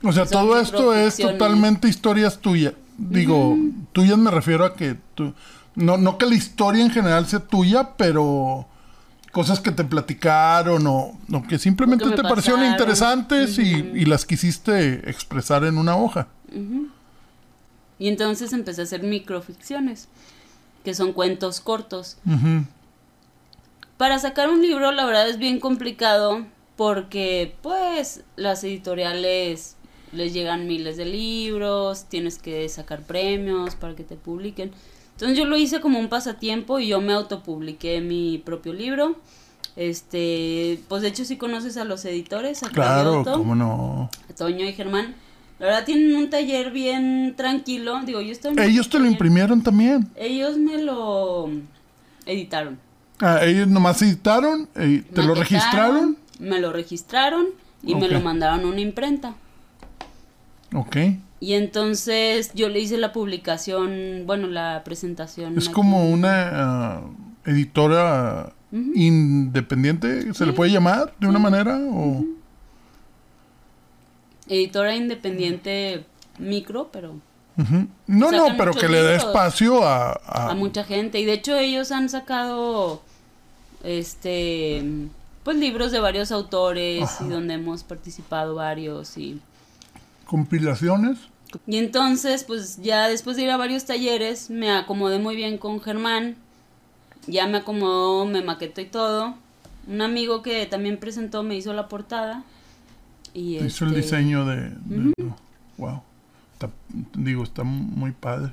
O 0.03 0.13
sea, 0.13 0.27
todo 0.27 0.61
esto 0.61 0.95
es 0.95 1.17
totalmente 1.17 1.89
historias 1.89 2.39
tuyas. 2.39 2.75
Digo, 2.97 3.57
tuyas 3.93 4.19
me 4.19 4.31
refiero 4.31 4.65
a 4.65 4.75
que 4.75 4.97
tú, 5.15 5.35
no, 5.75 5.97
no 5.97 6.19
que 6.19 6.27
la 6.27 6.35
historia 6.35 6.85
en 6.85 6.91
general 6.91 7.27
sea 7.27 7.41
tuya, 7.41 7.91
pero 7.97 8.67
cosas 9.33 9.59
que 9.59 9.73
te 9.73 9.85
platicaron 9.85 10.87
o, 10.87 11.19
o 11.33 11.43
que 11.49 11.59
simplemente 11.59 12.05
O 12.05 12.11
que 12.11 12.17
me 12.17 12.23
te 12.23 12.29
parecieron 12.29 12.65
interesantes 12.65 13.59
y, 13.59 14.05
las 14.05 14.25
quisiste 14.25 15.11
expresar 15.11 15.65
en 15.65 15.77
una 15.77 15.97
hoja. 15.97 16.29
Y 17.99 18.09
entonces 18.09 18.53
empecé 18.53 18.83
a 18.83 18.85
hacer 18.85 19.03
microficciones, 19.03 20.09
que 20.85 20.95
son 20.95 21.13
cuentos 21.13 21.61
cortos. 21.61 22.17
Para 23.97 24.19
sacar 24.19 24.51
un 24.51 24.63
libro, 24.63 24.93
la 24.93 25.05
verdad 25.05 25.29
es 25.29 25.39
bien 25.39 25.59
complicado 25.59 26.47
porque, 26.77 27.57
pues, 27.63 28.23
las 28.37 28.63
editoriales 28.65 29.77
les 30.13 30.33
llegan 30.33 30.67
miles 30.67 30.97
de 30.97 31.07
libros, 31.07 32.05
tienes 32.09 32.39
que 32.39 32.69
sacar 32.69 33.03
premios 33.03 33.75
para 33.75 33.95
que 33.95 34.05
te 34.05 34.17
publiquen. 34.17 34.73
Entonces 35.15 35.39
yo 35.39 35.45
lo 35.45 35.57
hice 35.57 35.81
como 35.81 35.99
un 35.99 36.09
pasatiempo 36.09 36.81
y 36.81 36.89
yo 36.89 37.01
me 37.01 37.13
autopubliqué 37.13 38.01
mi 38.01 38.39
propio 38.39 38.73
libro. 38.73 39.17
Este, 39.77 40.81
pues 40.89 41.03
de 41.03 41.09
hecho 41.09 41.25
si 41.25 41.37
conoces 41.37 41.77
a 41.77 41.85
los 41.85 42.05
editores, 42.05 42.63
a 42.63 42.69
Claro, 42.69 43.25
cómo 43.25 43.55
no. 43.55 44.11
a 44.29 44.35
Toño 44.35 44.65
y 44.67 44.73
Germán. 44.73 45.15
La 45.59 45.67
verdad 45.67 45.85
tienen 45.85 46.17
un 46.17 46.31
taller 46.31 46.73
bien 46.73 47.35
tranquilo. 47.37 48.01
Digo, 48.05 48.21
yo 48.21 48.33
estoy 48.33 48.55
Ellos 48.59 48.89
te 48.89 48.99
lo 48.99 49.07
imprimieron 49.07 49.63
también. 49.63 50.09
Ellos 50.17 50.59
me 50.59 50.79
lo 50.79 51.49
editaron. 52.27 52.79
Ah, 53.21 53.41
ellos 53.45 53.69
nomás 53.69 54.03
editaron, 54.03 54.69
eh, 54.75 55.05
te 55.15 55.23
lo 55.23 55.35
registraron. 55.35 56.19
Me 56.41 56.61
lo 56.61 56.73
registraron 56.73 57.47
y 57.83 57.95
me 57.95 58.09
lo 58.09 58.21
mandaron 58.21 58.61
a 58.65 58.67
una 58.67 58.81
imprenta. 58.81 59.35
Ok. 60.75 60.97
Y 61.41 61.55
entonces 61.55 62.53
yo 62.55 62.69
le 62.69 62.81
hice 62.81 62.97
la 62.97 63.13
publicación, 63.13 64.23
bueno, 64.27 64.47
la 64.47 64.83
presentación. 64.85 65.59
Es 65.59 65.65
aquí. 65.67 65.75
como 65.75 66.09
una 66.11 66.51
ah, 66.53 67.01
editora 67.45 68.53
independiente, 68.73 70.33
¿se 70.35 70.47
le 70.47 70.53
puede 70.53 70.71
llamar 70.73 71.13
de 71.21 71.27
una 71.27 71.39
manera? 71.39 71.79
O... 71.91 72.25
Editora 74.49 74.95
independiente 74.95 76.05
micro, 76.39 76.89
pero. 76.93 77.17
No, 78.07 78.33
no, 78.33 78.47
pero 78.59 78.73
que 78.73 78.89
le 78.89 79.01
dé 79.01 79.13
libros. 79.13 79.29
espacio 79.29 79.85
a... 79.87 80.13
a- 80.27 80.51
a 80.51 80.55
mucha 80.55 80.83
gente. 80.83 81.21
Y 81.21 81.25
de 81.25 81.35
hecho 81.35 81.57
ellos 81.57 81.93
han 81.93 82.09
sacado, 82.09 83.01
este, 83.85 84.83
pues 85.45 85.57
libros 85.57 85.93
de 85.93 86.01
varios 86.01 86.33
autores 86.33 87.09
y 87.21 87.29
donde 87.29 87.55
hemos 87.55 87.85
participado 87.85 88.55
varios 88.57 89.17
y... 89.19 89.41
compilaciones. 90.25 91.19
Y 91.67 91.77
entonces, 91.77 92.43
pues 92.45 92.79
ya 92.83 93.09
después 93.09 93.37
de 93.37 93.45
ir 93.45 93.51
a 93.51 93.57
varios 93.57 93.85
talleres, 93.85 94.51
me 94.51 94.71
acomodé 94.73 95.19
muy 95.19 95.37
bien 95.37 95.57
con 95.59 95.81
Germán. 95.81 96.37
Ya 97.27 97.47
me 97.47 97.59
acomodó, 97.59 98.27
me 98.27 98.43
maquetó 98.43 98.81
y 98.81 98.87
todo. 98.87 99.35
Un 99.87 100.01
amigo 100.03 100.43
que 100.43 100.67
también 100.67 100.99
presentó 100.99 101.43
me 101.43 101.57
hizo 101.57 101.73
la 101.73 101.89
portada. 101.89 102.43
Y 103.33 103.57
Hizo 103.59 103.85
el 103.85 103.91
este, 103.95 104.03
diseño 104.03 104.45
de... 104.47 104.71
de- 104.85 105.13
Wow. 105.79 106.03
Está- 106.55 106.71
digo, 107.15 107.43
está 107.43 107.63
muy 107.65 108.13
padre. 108.13 108.53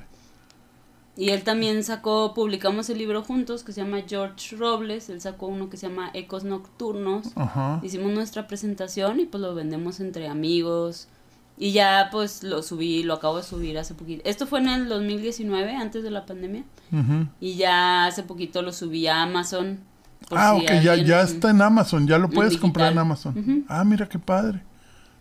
Y 1.16 1.28
él 1.30 1.42
también 1.44 1.84
sacó, 1.84 2.32
publicamos 2.34 2.88
el 2.88 2.98
libro 2.98 3.22
juntos 3.22 3.64
que 3.64 3.72
se 3.72 3.82
llama 3.82 3.98
George 4.08 4.56
Robles. 4.56 5.08
Él 5.10 5.20
sacó 5.20 5.46
uno 5.46 5.68
que 5.68 5.76
se 5.76 5.88
llama 5.88 6.10
Ecos 6.14 6.42
Nocturnos. 6.44 7.28
Ajá. 7.36 7.80
Hicimos 7.82 8.12
nuestra 8.12 8.46
presentación 8.48 9.20
y 9.20 9.26
pues 9.26 9.40
lo 9.42 9.54
vendemos 9.54 10.00
entre 10.00 10.26
amigos. 10.28 11.08
Y 11.58 11.72
ya 11.72 12.08
pues 12.10 12.42
lo 12.42 12.62
subí, 12.62 13.02
lo 13.02 13.14
acabo 13.14 13.36
de 13.36 13.42
subir 13.42 13.78
hace 13.78 13.94
poquito. 13.94 14.22
Esto 14.24 14.46
fue 14.46 14.60
en 14.60 14.68
el 14.68 14.88
2019, 14.88 15.76
antes 15.76 16.02
de 16.02 16.10
la 16.10 16.26
pandemia. 16.26 16.64
Y 17.40 17.54
ya 17.54 18.06
hace 18.06 18.22
poquito 18.22 18.62
lo 18.62 18.72
subí 18.72 19.06
a 19.06 19.22
Amazon. 19.22 19.80
por 20.28 20.38
Ah, 20.38 20.56
si 20.58 20.64
ok, 20.64 20.82
ya, 20.82 20.96
ya 20.96 21.22
está 21.22 21.50
en 21.50 21.62
Amazon, 21.62 22.06
ya 22.06 22.18
lo 22.18 22.28
puedes 22.30 22.56
comprar 22.56 22.92
en. 22.92 22.98
Amazon. 22.98 23.64
Ah, 23.68 23.84
mira 23.84 24.08
qué 24.08 24.18
padre. 24.18 24.62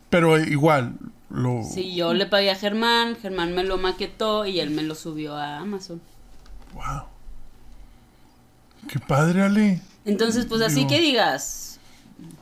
Pero 0.09 0.38
eh, 0.38 0.45
igual, 0.49 0.95
lo... 1.29 1.63
Sí, 1.63 1.95
yo 1.95 2.13
le 2.13 2.25
pagué 2.25 2.51
a 2.51 2.55
Germán, 2.55 3.15
Germán 3.15 3.55
me 3.55 3.63
lo 3.63 3.77
maquetó 3.77 4.45
y 4.45 4.59
él 4.59 4.71
me 4.71 4.84
lo 4.84 4.95
subió 4.95 5.38
a 5.38 5.59
Amazon. 5.59 6.01
Wow. 6.73 7.03
Qué 8.89 8.99
padre, 8.99 9.43
Ale. 9.43 9.82
Entonces, 10.05 10.45
pues 10.45 10.61
así 10.61 10.88
que 10.88 10.99
digas, 10.99 11.79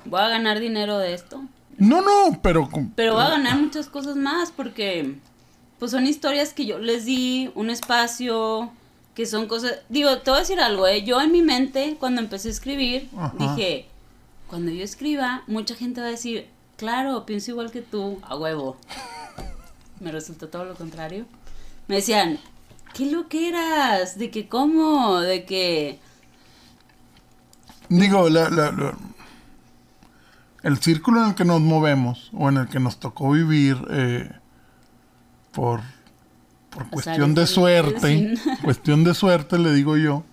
voy 0.05 0.21
a 0.21 0.29
ganar 0.29 0.59
dinero 0.59 0.97
de 0.97 1.13
esto. 1.13 1.43
No, 1.79 2.01
no, 2.01 2.39
pero... 2.41 2.69
Pero 2.95 3.13
voy 3.13 3.23
a 3.23 3.29
ganar 3.29 3.57
muchas 3.57 3.87
cosas 3.87 4.15
más 4.15 4.51
porque 4.51 5.15
pues 5.79 5.91
son 5.91 6.05
historias 6.05 6.53
que 6.53 6.65
yo 6.65 6.77
les 6.77 7.05
di 7.05 7.49
un 7.55 7.69
espacio, 7.69 8.69
que 9.15 9.25
son 9.25 9.47
cosas... 9.47 9.75
Digo, 9.89 10.17
te 10.19 10.29
voy 10.29 10.37
a 10.37 10.41
decir 10.41 10.59
algo, 10.59 10.85
¿eh? 10.87 11.03
Yo 11.03 11.21
en 11.21 11.31
mi 11.31 11.41
mente, 11.41 11.95
cuando 11.99 12.19
empecé 12.21 12.49
a 12.49 12.51
escribir, 12.51 13.09
Ajá. 13.17 13.33
dije, 13.37 13.87
cuando 14.47 14.71
yo 14.71 14.83
escriba, 14.83 15.43
mucha 15.47 15.75
gente 15.75 16.01
va 16.01 16.07
a 16.07 16.11
decir, 16.11 16.47
claro, 16.75 17.25
pienso 17.25 17.51
igual 17.51 17.71
que 17.71 17.81
tú, 17.81 18.19
a 18.23 18.35
huevo. 18.35 18.77
Me 20.01 20.11
resultó 20.11 20.47
todo 20.49 20.65
lo 20.65 20.75
contrario. 20.75 21.25
Me 21.87 21.95
decían, 21.95 22.39
¿qué 22.93 23.05
lo 23.05 23.27
que 23.29 23.47
eras? 23.49 24.17
¿De 24.17 24.29
que 24.31 24.47
cómo? 24.49 25.19
¿De 25.21 25.45
que...? 25.45 25.99
Digo, 27.89 28.29
la- 28.29 28.49
la- 28.49 28.71
la- 28.71 28.97
el 30.63 30.77
círculo 30.79 31.21
en 31.23 31.29
el 31.29 31.35
que 31.35 31.45
nos 31.45 31.61
movemos 31.61 32.29
o 32.33 32.49
en 32.49 32.57
el 32.57 32.67
que 32.67 32.79
nos 32.79 32.99
tocó 32.99 33.31
vivir 33.31 33.77
eh, 33.89 34.31
por, 35.51 35.81
por 36.69 36.89
cuestión 36.89 37.33
de 37.33 37.47
suerte, 37.47 38.33
cuestión 38.63 39.03
de 39.03 39.13
suerte 39.13 39.57
le 39.57 39.73
digo 39.73 39.97
yo, 39.97 40.23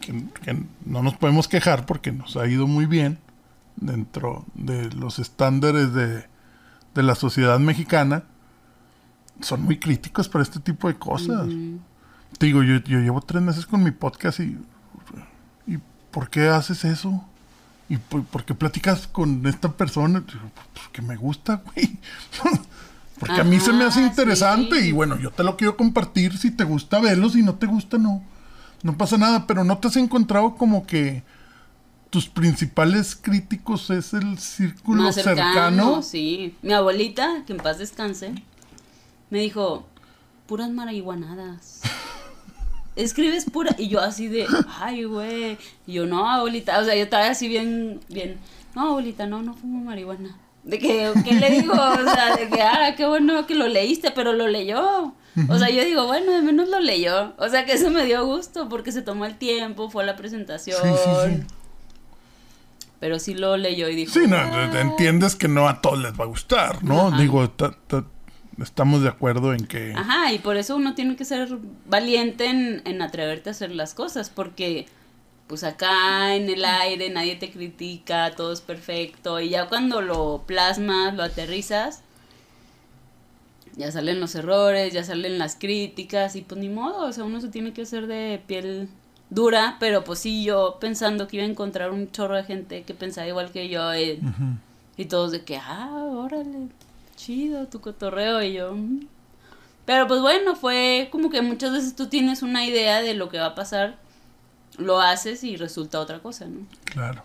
que, 0.00 0.24
que 0.42 0.64
no 0.84 1.02
nos 1.02 1.14
podemos 1.14 1.48
quejar 1.48 1.86
porque 1.86 2.12
nos 2.12 2.36
ha 2.36 2.46
ido 2.46 2.66
muy 2.66 2.86
bien 2.86 3.18
dentro 3.76 4.44
de 4.54 4.90
los 4.92 5.18
estándares 5.18 5.94
de, 5.94 6.26
de 6.94 7.02
la 7.02 7.14
sociedad 7.14 7.58
mexicana, 7.58 8.24
son 9.40 9.62
muy 9.62 9.78
críticos 9.78 10.28
para 10.28 10.42
este 10.42 10.60
tipo 10.60 10.88
de 10.88 10.94
cosas. 10.94 11.48
Te 12.38 12.46
digo, 12.46 12.62
yo, 12.62 12.76
yo 12.78 12.98
llevo 13.00 13.20
tres 13.20 13.42
meses 13.42 13.66
con 13.66 13.82
mi 13.82 13.90
podcast 13.90 14.40
y 14.40 14.58
¿Y 15.66 15.78
por 16.10 16.28
qué 16.30 16.48
haces 16.48 16.84
eso? 16.84 17.24
¿Y 17.88 17.96
por, 17.98 18.24
por 18.24 18.44
qué 18.44 18.54
platicas 18.54 19.06
con 19.06 19.46
esta 19.46 19.72
persona? 19.72 20.20
Digo, 20.20 20.50
Porque 20.74 21.02
me 21.02 21.16
gusta, 21.16 21.62
güey. 21.64 21.98
Porque 23.18 23.40
a 23.40 23.44
mí 23.44 23.60
se 23.60 23.72
me 23.72 23.84
hace 23.84 24.02
interesante 24.02 24.80
sí. 24.80 24.88
y 24.88 24.92
bueno, 24.92 25.16
yo 25.16 25.30
te 25.30 25.44
lo 25.44 25.56
quiero 25.56 25.76
compartir. 25.76 26.36
Si 26.38 26.50
te 26.50 26.64
gusta, 26.64 27.00
verlo. 27.00 27.28
Si 27.28 27.42
no 27.42 27.54
te 27.54 27.66
gusta, 27.66 27.98
no. 27.98 28.22
No 28.82 28.96
pasa 28.96 29.16
nada. 29.16 29.46
Pero 29.46 29.62
no 29.62 29.78
te 29.78 29.88
has 29.88 29.96
encontrado 29.96 30.56
como 30.56 30.86
que 30.86 31.22
tus 32.10 32.28
principales 32.28 33.14
críticos 33.14 33.88
es 33.90 34.12
el 34.12 34.38
círculo 34.38 35.04
más 35.04 35.14
cercano, 35.14 35.44
cercano. 35.44 36.02
sí. 36.02 36.56
Mi 36.62 36.72
abuelita, 36.72 37.44
que 37.46 37.52
en 37.52 37.58
paz 37.58 37.78
descanse, 37.78 38.34
me 39.30 39.38
dijo, 39.38 39.86
puras 40.46 40.70
marihuanadas. 40.70 41.80
Escribes 42.96 43.46
pura. 43.50 43.74
Y 43.78 43.88
yo 43.88 44.00
así 44.00 44.28
de, 44.28 44.46
ay, 44.80 45.04
güey. 45.04 45.58
Y 45.86 45.94
yo, 45.94 46.06
no, 46.06 46.28
abuelita. 46.28 46.78
O 46.78 46.84
sea, 46.84 46.94
yo 46.94 47.02
estaba 47.04 47.26
así 47.28 47.48
bien, 47.48 48.00
bien. 48.08 48.36
No, 48.74 48.88
abuelita, 48.88 49.26
no, 49.26 49.42
no 49.42 49.54
fumo 49.54 49.84
marihuana. 49.84 50.36
De 50.64 50.78
que, 50.78 51.10
¿qué 51.24 51.34
le 51.34 51.50
digo? 51.50 51.72
O 51.72 52.02
sea, 52.14 52.36
de 52.36 52.48
que, 52.48 52.62
ah, 52.62 52.94
qué 52.96 53.06
bueno 53.06 53.46
que 53.46 53.54
lo 53.54 53.66
leíste, 53.66 54.10
pero 54.12 54.32
lo 54.32 54.46
leyó. 54.48 55.12
O 55.48 55.58
sea, 55.58 55.70
yo 55.70 55.82
digo, 55.84 56.06
bueno, 56.06 56.30
de 56.32 56.42
menos 56.42 56.68
lo 56.68 56.78
leyó. 56.80 57.32
O 57.38 57.48
sea, 57.48 57.64
que 57.64 57.72
eso 57.72 57.90
me 57.90 58.04
dio 58.04 58.24
gusto 58.26 58.68
porque 58.68 58.92
se 58.92 59.00
tomó 59.02 59.24
el 59.24 59.36
tiempo, 59.38 59.88
fue 59.90 60.02
a 60.02 60.06
la 60.06 60.14
presentación. 60.16 60.78
Sí, 60.82 60.88
sí, 61.04 61.10
sí. 61.38 61.42
Pero 63.00 63.18
sí 63.18 63.34
lo 63.34 63.56
leyó 63.56 63.88
y 63.88 63.96
dijo. 63.96 64.12
Sí, 64.12 64.26
no, 64.28 64.36
"Ah". 64.36 64.70
entiendes 64.80 65.34
que 65.34 65.48
no 65.48 65.68
a 65.68 65.80
todos 65.80 65.98
les 65.98 66.12
va 66.12 66.24
a 66.24 66.28
gustar, 66.28 66.84
¿no? 66.84 67.08
Ajá. 67.08 67.18
Digo, 67.18 67.50
ta- 67.50 67.74
ta- 67.88 68.04
estamos 68.60 69.02
de 69.02 69.08
acuerdo 69.08 69.54
en 69.54 69.66
que... 69.66 69.92
Ajá, 69.94 70.32
y 70.32 70.38
por 70.38 70.56
eso 70.56 70.76
uno 70.76 70.94
tiene 70.94 71.16
que 71.16 71.24
ser 71.24 71.48
valiente 71.86 72.46
en, 72.46 72.82
en 72.84 73.02
atreverte 73.02 73.50
a 73.50 73.52
hacer 73.52 73.70
las 73.70 73.94
cosas, 73.94 74.30
porque 74.30 74.86
pues 75.46 75.64
acá 75.64 76.34
en 76.34 76.48
el 76.48 76.64
aire 76.64 77.10
nadie 77.10 77.36
te 77.36 77.50
critica, 77.50 78.32
todo 78.36 78.52
es 78.52 78.60
perfecto, 78.60 79.40
y 79.40 79.50
ya 79.50 79.68
cuando 79.68 80.00
lo 80.00 80.44
plasmas, 80.46 81.14
lo 81.14 81.22
aterrizas, 81.22 82.02
ya 83.76 83.90
salen 83.90 84.20
los 84.20 84.34
errores, 84.34 84.92
ya 84.92 85.04
salen 85.04 85.38
las 85.38 85.56
críticas, 85.56 86.36
y 86.36 86.42
pues 86.42 86.60
ni 86.60 86.68
modo, 86.68 87.06
o 87.06 87.12
sea, 87.12 87.24
uno 87.24 87.40
se 87.40 87.48
tiene 87.48 87.72
que 87.72 87.82
hacer 87.82 88.06
de 88.06 88.40
piel 88.46 88.88
dura, 89.30 89.76
pero 89.80 90.04
pues 90.04 90.18
sí, 90.20 90.44
yo 90.44 90.76
pensando 90.80 91.26
que 91.26 91.36
iba 91.38 91.46
a 91.46 91.48
encontrar 91.48 91.90
un 91.90 92.10
chorro 92.10 92.36
de 92.36 92.44
gente 92.44 92.82
que 92.82 92.94
pensaba 92.94 93.26
igual 93.26 93.50
que 93.50 93.68
yo, 93.68 93.94
y, 93.94 94.12
Ujú. 94.12 94.56
y 94.96 95.04
todos 95.06 95.32
de 95.32 95.42
que, 95.42 95.56
ah, 95.56 95.90
órale, 95.90 96.68
chido 97.24 97.66
tu 97.68 97.80
cotorreo, 97.80 98.42
y 98.42 98.54
yo... 98.54 98.74
"Mm". 98.74 99.06
Pero 99.84 100.06
pues 100.06 100.20
bueno, 100.20 100.54
fue 100.54 101.08
como 101.10 101.28
que 101.28 101.42
muchas 101.42 101.72
veces 101.72 101.96
tú 101.96 102.06
tienes 102.08 102.42
una 102.42 102.64
idea 102.64 103.02
de 103.02 103.14
lo 103.14 103.28
que 103.28 103.38
va 103.38 103.46
a 103.46 103.54
pasar, 103.54 103.96
lo 104.78 105.00
haces 105.00 105.42
y 105.42 105.56
resulta 105.56 105.98
otra 105.98 106.20
cosa, 106.20 106.46
¿no? 106.46 106.60
Claro. 106.84 107.22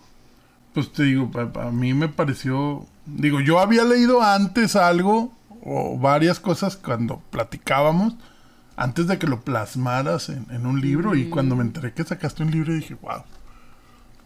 Pues 0.73 0.91
te 0.91 1.03
digo, 1.03 1.29
a, 1.35 1.67
a 1.67 1.71
mí 1.71 1.93
me 1.93 2.09
pareció... 2.09 2.85
Digo, 3.05 3.41
yo 3.41 3.59
había 3.59 3.83
leído 3.85 4.21
antes 4.21 4.75
algo 4.75 5.31
o 5.63 5.97
varias 5.97 6.39
cosas 6.39 6.77
cuando 6.77 7.21
platicábamos, 7.29 8.15
antes 8.75 9.07
de 9.07 9.17
que 9.19 9.27
lo 9.27 9.41
plasmaras 9.41 10.29
en, 10.29 10.45
en 10.49 10.65
un 10.65 10.81
libro 10.81 11.15
y 11.15 11.29
cuando 11.29 11.55
me 11.55 11.63
enteré 11.63 11.93
que 11.93 12.03
sacaste 12.03 12.43
un 12.43 12.51
libro 12.51 12.73
dije, 12.73 12.95
wow. 12.95 13.23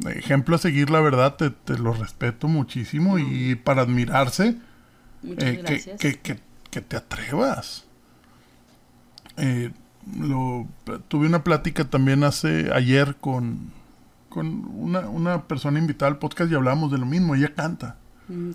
Ejemplo 0.10 0.56
a 0.56 0.60
seguir, 0.60 0.90
la 0.90 1.00
verdad, 1.02 1.36
te, 1.36 1.50
te 1.52 1.78
lo 1.78 1.94
respeto 1.94 2.48
muchísimo 2.48 3.20
y 3.20 3.56
para 3.56 3.84
admirarse, 3.84 4.56
Muchas 5.24 5.44
eh, 5.50 5.56
que, 5.56 5.62
gracias. 5.62 6.00
que, 6.00 6.20
que, 6.20 6.40
que 6.70 6.82
te 6.82 6.98
atrevas. 6.98 7.86
Eh, 9.38 9.72
lo, 10.18 10.68
tuve 11.08 11.28
una 11.28 11.44
plática 11.44 11.86
también 11.90 12.24
hace 12.24 12.72
ayer 12.74 13.16
con, 13.22 13.72
con 14.30 14.66
una, 14.76 15.02
una 15.02 15.44
persona 15.48 15.80
invitada 15.80 16.12
al 16.12 16.18
podcast 16.18 16.52
y 16.52 16.56
hablamos 16.56 16.92
de 16.92 16.98
lo 16.98 17.06
mismo. 17.06 17.36
Ella 17.36 17.54
canta. 17.54 17.98
Mm. 18.28 18.52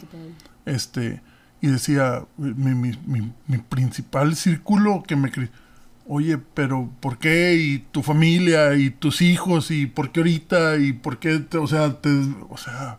Este, 0.64 1.20
y 1.60 1.68
decía, 1.68 2.24
mi, 2.36 2.74
mi, 2.74 2.98
mi, 3.06 3.32
mi 3.46 3.58
principal 3.58 4.34
círculo 4.36 5.02
que 5.06 5.16
me... 5.16 5.30
Oye, 6.08 6.38
pero 6.38 6.88
¿por 7.00 7.18
qué? 7.18 7.56
Y 7.56 7.78
tu 7.90 8.02
familia, 8.02 8.74
y 8.76 8.90
tus 8.90 9.22
hijos, 9.22 9.72
y 9.72 9.86
por 9.86 10.12
qué 10.12 10.20
ahorita, 10.20 10.76
y 10.76 10.92
por 10.92 11.18
qué, 11.18 11.38
te- 11.40 11.58
o 11.58 11.66
sea, 11.66 12.00
te, 12.00 12.10
o 12.48 12.56
sea, 12.56 12.98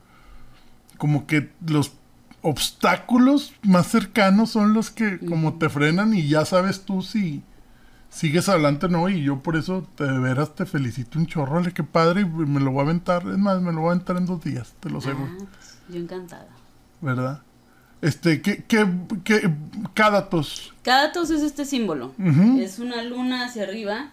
como 0.98 1.26
que 1.26 1.50
los 1.66 1.94
obstáculos 2.42 3.54
más 3.64 3.88
cercanos 3.88 4.52
son 4.52 4.74
los 4.74 4.90
que 4.90 5.20
como 5.20 5.56
te 5.56 5.70
frenan 5.70 6.14
y 6.14 6.28
ya 6.28 6.46
sabes 6.46 6.82
tú 6.82 7.02
si 7.02 7.44
sigues 8.10 8.50
adelante 8.50 8.86
o 8.86 8.90
no. 8.90 9.10
Y 9.10 9.24
yo 9.24 9.40
por 9.40 9.56
eso 9.56 9.88
te, 9.96 10.06
de 10.06 10.20
veras 10.20 10.56
te 10.56 10.66
felicito 10.66 11.20
un 11.20 11.28
chorro, 11.28 11.58
ale, 11.58 11.74
qué 11.74 11.84
padre, 11.84 12.22
y 12.22 12.26
me 12.26 12.60
lo 12.60 12.72
voy 12.72 12.82
a 12.82 12.84
aventar, 12.84 13.28
es 13.28 13.38
más, 13.38 13.62
me 13.62 13.72
lo 13.72 13.82
voy 13.82 13.90
a 13.90 13.92
aventar 13.94 14.18
en 14.18 14.26
dos 14.26 14.44
días, 14.44 14.74
te 14.80 14.90
lo 14.90 15.00
aseguro. 15.00 15.32
Ah, 15.40 15.46
pues, 15.52 15.80
yo 15.90 16.00
encantada. 16.00 16.48
¿verdad? 17.02 17.42
Este, 18.02 18.42
¿qué, 18.42 18.64
qué, 18.68 18.88
qué, 19.24 19.52
cada 19.94 20.30
tos? 20.30 20.74
Cada 20.84 21.12
tos 21.12 21.32
es 21.32 21.42
este 21.42 21.66
símbolo. 21.66 22.14
Es 22.60 22.80
una 22.80 23.04
luna 23.04 23.46
hacia 23.46 23.64
arriba. 23.64 24.12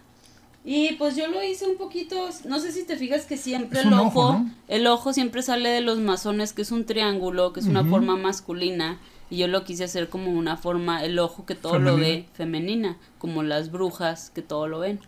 Y 0.67 0.93
pues 0.93 1.15
yo 1.15 1.27
lo 1.27 1.43
hice 1.43 1.67
un 1.67 1.77
poquito, 1.77 2.27
no 2.45 2.59
sé 2.59 2.71
si 2.71 2.83
te 2.85 2.97
fijas 2.97 3.25
que 3.25 3.37
siempre 3.37 3.81
el 3.81 3.93
ojo, 3.93 4.05
ojo, 4.05 4.33
¿no? 4.33 4.51
el 4.67 4.87
ojo 4.87 5.13
siempre 5.13 5.43
sale 5.43 5.69
de 5.69 5.81
los 5.81 5.99
masones, 5.99 6.53
que 6.53 6.63
es 6.63 6.71
un 6.71 6.85
triángulo, 6.85 7.53
que 7.53 7.59
es 7.59 7.67
una 7.67 7.85
forma 7.85 8.17
masculina. 8.17 8.99
Y 9.29 9.37
yo 9.37 9.47
lo 9.47 9.63
quise 9.63 9.83
hacer 9.83 10.09
como 10.09 10.31
una 10.31 10.57
forma, 10.57 11.03
el 11.03 11.19
ojo 11.19 11.45
que 11.45 11.53
todo 11.53 11.77
lo 11.77 11.97
ve, 11.97 12.25
femenina, 12.33 12.97
como 13.19 13.43
las 13.43 13.71
brujas 13.71 14.31
que 14.31 14.41
todo 14.41 14.67
lo 14.67 14.79
ven. 14.79 14.99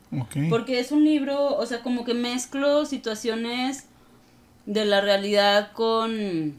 Porque 0.50 0.80
es 0.80 0.92
un 0.92 1.04
libro, 1.04 1.56
o 1.56 1.66
sea, 1.66 1.82
como 1.82 2.04
que 2.04 2.14
mezclo 2.14 2.86
situaciones 2.86 3.86
de 4.68 4.86
la 4.86 5.02
realidad 5.02 5.72
con, 5.72 6.54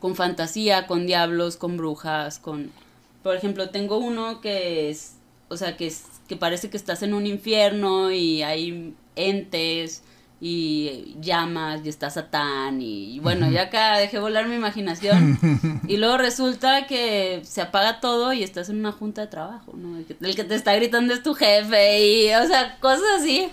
con 0.00 0.16
fantasía, 0.16 0.86
con 0.86 1.06
diablos, 1.06 1.56
con 1.56 1.76
brujas, 1.76 2.38
con... 2.38 2.70
Por 3.22 3.36
ejemplo, 3.36 3.70
tengo 3.70 3.98
uno 3.98 4.40
que 4.40 4.88
es, 4.88 5.16
o 5.48 5.56
sea, 5.56 5.76
que, 5.76 5.88
es, 5.88 6.04
que 6.26 6.36
parece 6.36 6.70
que 6.70 6.76
estás 6.76 7.02
en 7.02 7.14
un 7.14 7.26
infierno 7.26 8.10
y 8.10 8.42
hay 8.42 8.94
entes 9.14 10.02
y 10.38 11.16
llamas 11.20 11.80
y 11.84 11.88
está 11.88 12.10
Satán 12.10 12.82
y 12.82 13.20
bueno, 13.20 13.50
ya 13.50 13.62
acá 13.62 13.96
dejé 13.96 14.18
volar 14.18 14.46
mi 14.48 14.56
imaginación 14.56 15.38
y 15.88 15.96
luego 15.96 16.18
resulta 16.18 16.86
que 16.86 17.40
se 17.44 17.62
apaga 17.62 18.00
todo 18.00 18.32
y 18.34 18.42
estás 18.42 18.68
en 18.68 18.78
una 18.78 18.92
junta 18.92 19.22
de 19.22 19.28
trabajo, 19.28 19.72
¿no? 19.76 19.96
El 19.96 20.04
que, 20.04 20.16
el 20.20 20.36
que 20.36 20.44
te 20.44 20.54
está 20.54 20.74
gritando 20.74 21.14
es 21.14 21.22
tu 21.22 21.34
jefe 21.34 22.06
y, 22.06 22.34
o 22.34 22.46
sea, 22.46 22.76
cosas 22.80 23.06
así. 23.18 23.48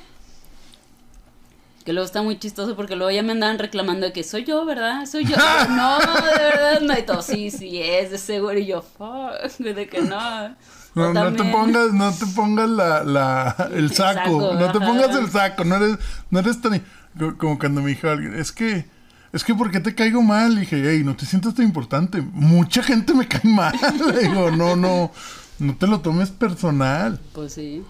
Que 1.85 1.91
luego 1.91 2.05
está 2.05 2.21
muy 2.21 2.39
chistoso 2.39 2.77
porque 2.77 2.95
luego 2.95 3.11
ya 3.11 3.23
me 3.23 3.33
andaban 3.33 3.59
reclamando 3.59 4.05
de 4.05 4.13
que 4.13 4.23
soy 4.23 4.45
yo, 4.45 4.63
¿verdad? 4.63 5.05
Soy 5.05 5.25
yo, 5.25 5.35
no, 5.69 5.99
de 5.99 6.39
verdad 6.39 6.81
no. 6.81 6.97
Y 6.97 7.03
todo, 7.03 7.21
sí, 7.21 7.51
sí 7.51 7.81
es, 7.81 8.11
de 8.11 8.17
seguro. 8.17 8.57
Y 8.57 8.65
yo, 8.65 8.81
fuck, 8.81 9.57
de 9.57 9.89
que 9.89 10.01
no. 10.01 10.55
No, 10.95 11.13
no 11.13 11.33
te 11.33 11.43
pongas, 11.45 11.91
no 11.93 12.11
te 12.13 12.25
pongas 12.27 12.69
la, 12.69 13.03
la, 13.03 13.69
el 13.71 13.85
El 13.85 13.93
saco, 13.95 14.53
no 14.53 14.71
te 14.71 14.79
pongas 14.79 15.15
el 15.15 15.29
saco, 15.31 15.63
no 15.65 15.75
eres, 15.77 15.97
no 16.29 16.39
eres 16.39 16.61
tan, 16.61 16.81
co- 17.17 17.37
como 17.37 17.57
cuando 17.57 17.81
me 17.81 17.89
dijo 17.89 18.07
alguien, 18.09 18.35
es 18.35 18.51
que, 18.51 18.85
es 19.31 19.43
que 19.43 19.55
¿por 19.55 19.71
qué 19.71 19.79
te 19.79 19.95
caigo 19.95 20.21
mal? 20.21 20.53
Y 20.53 20.59
dije, 20.61 20.83
hey, 20.85 21.01
no 21.03 21.15
te 21.15 21.25
sientas 21.25 21.55
tan 21.55 21.65
importante, 21.65 22.21
mucha 22.21 22.83
gente 22.83 23.13
me 23.13 23.27
cae 23.27 23.41
mal, 23.49 23.73
le 24.13 24.27
digo, 24.27 24.51
no, 24.51 24.75
no, 24.75 25.11
no 25.59 25.75
te 25.77 25.87
lo 25.87 25.99
tomes 26.01 26.29
personal, 26.29 27.19
Pues 27.33 27.53
sí. 27.53 27.83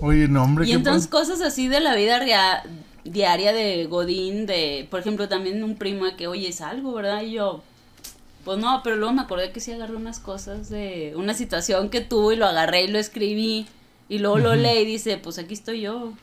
oye, 0.00 0.26
no, 0.28 0.42
hombre, 0.42 0.66
Y 0.66 0.72
entonces 0.72 1.08
cosas 1.08 1.40
así 1.42 1.68
de 1.68 1.80
la 1.80 1.94
vida 1.94 2.18
diaria 3.04 3.52
de 3.52 3.86
Godín, 3.86 4.46
de, 4.46 4.86
por 4.90 5.00
ejemplo, 5.00 5.28
también 5.28 5.62
un 5.64 5.76
primo 5.76 6.04
de 6.04 6.16
que, 6.16 6.26
oye, 6.26 6.48
es 6.48 6.60
algo, 6.60 6.92
¿verdad? 6.94 7.22
Y 7.22 7.32
yo, 7.32 7.62
pues 8.50 8.58
no, 8.58 8.80
pero 8.82 8.96
luego 8.96 9.14
me 9.14 9.20
acordé 9.22 9.52
que 9.52 9.60
sí 9.60 9.70
agarré 9.70 9.94
unas 9.94 10.18
cosas 10.18 10.68
de 10.70 11.12
una 11.14 11.34
situación 11.34 11.88
que 11.88 12.00
tuve 12.00 12.34
y 12.34 12.36
lo 12.36 12.46
agarré 12.46 12.82
y 12.82 12.88
lo 12.88 12.98
escribí. 12.98 13.68
Y 14.08 14.18
luego 14.18 14.38
lo 14.38 14.56
leí 14.56 14.82
y 14.82 14.86
dice, 14.86 15.18
pues 15.18 15.38
aquí 15.38 15.54
estoy 15.54 15.82
yo. 15.82 16.14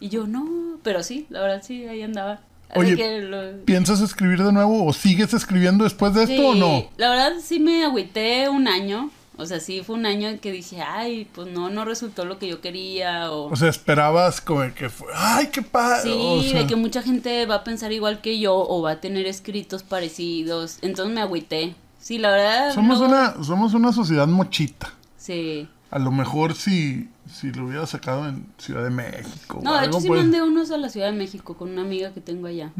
Y 0.00 0.08
yo, 0.08 0.26
no, 0.26 0.78
pero 0.82 1.02
sí, 1.02 1.26
la 1.28 1.42
verdad 1.42 1.62
sí, 1.62 1.84
ahí 1.84 2.00
andaba. 2.00 2.40
Así 2.70 2.78
Oye, 2.80 2.96
que 2.96 3.20
lo- 3.20 3.62
¿piensas 3.66 4.00
escribir 4.00 4.42
de 4.42 4.50
nuevo 4.50 4.86
o 4.86 4.94
sigues 4.94 5.34
escribiendo 5.34 5.84
después 5.84 6.14
de 6.14 6.22
esto 6.22 6.48
o 6.48 6.54
no? 6.54 6.88
La 6.96 7.10
verdad 7.10 7.32
sí 7.42 7.60
me 7.60 7.84
agüité 7.84 8.48
un 8.48 8.66
año. 8.66 9.10
O 9.36 9.46
sea, 9.46 9.58
sí 9.58 9.82
fue 9.82 9.96
un 9.96 10.06
año 10.06 10.28
en 10.28 10.38
que 10.38 10.52
dije, 10.52 10.80
ay, 10.80 11.28
pues 11.34 11.48
no, 11.48 11.68
no 11.68 11.84
resultó 11.84 12.24
lo 12.24 12.38
que 12.38 12.46
yo 12.48 12.60
quería. 12.60 13.32
O, 13.32 13.50
O 13.52 13.56
sea, 13.56 13.68
esperabas 13.68 14.40
como 14.40 14.62
que 14.74 14.88
fue, 14.88 15.08
ay, 15.14 15.48
qué 15.48 15.60
padre, 15.62 16.02
sí, 16.12 16.16
o 16.18 16.42
sea, 16.42 16.60
de 16.60 16.66
que 16.68 16.76
mucha 16.76 17.02
gente 17.02 17.44
va 17.46 17.56
a 17.56 17.64
pensar 17.64 17.90
igual 17.92 18.20
que 18.20 18.38
yo 18.38 18.54
o 18.56 18.80
va 18.82 18.92
a 18.92 19.00
tener 19.00 19.26
escritos 19.26 19.82
parecidos. 19.82 20.78
Entonces 20.82 21.12
me 21.14 21.20
agüité. 21.20 21.74
Sí, 21.98 22.18
la 22.18 22.30
verdad. 22.30 22.74
somos 22.74 22.98
luego- 23.00 23.12
una, 23.14 23.42
somos 23.42 23.74
una 23.74 23.92
sociedad 23.92 24.26
mochita. 24.28 24.92
Sí. 25.16 25.66
A 25.90 25.98
lo 25.98 26.10
mejor 26.12 26.54
si, 26.54 27.08
si 27.32 27.50
lo 27.52 27.66
hubiera 27.66 27.86
sacado 27.86 28.28
en 28.28 28.46
Ciudad 28.58 28.84
de 28.84 28.90
México. 28.90 29.60
No, 29.62 29.72
o 29.72 29.80
de 29.80 29.86
hecho 29.86 30.00
sí 30.00 30.08
pues. 30.08 30.20
mandé 30.20 30.42
unos 30.42 30.70
a 30.70 30.76
la 30.76 30.88
Ciudad 30.90 31.06
de 31.06 31.12
México 31.16 31.56
con 31.56 31.70
una 31.70 31.82
amiga 31.82 32.12
que 32.12 32.20
tengo 32.20 32.46
allá. 32.46 32.70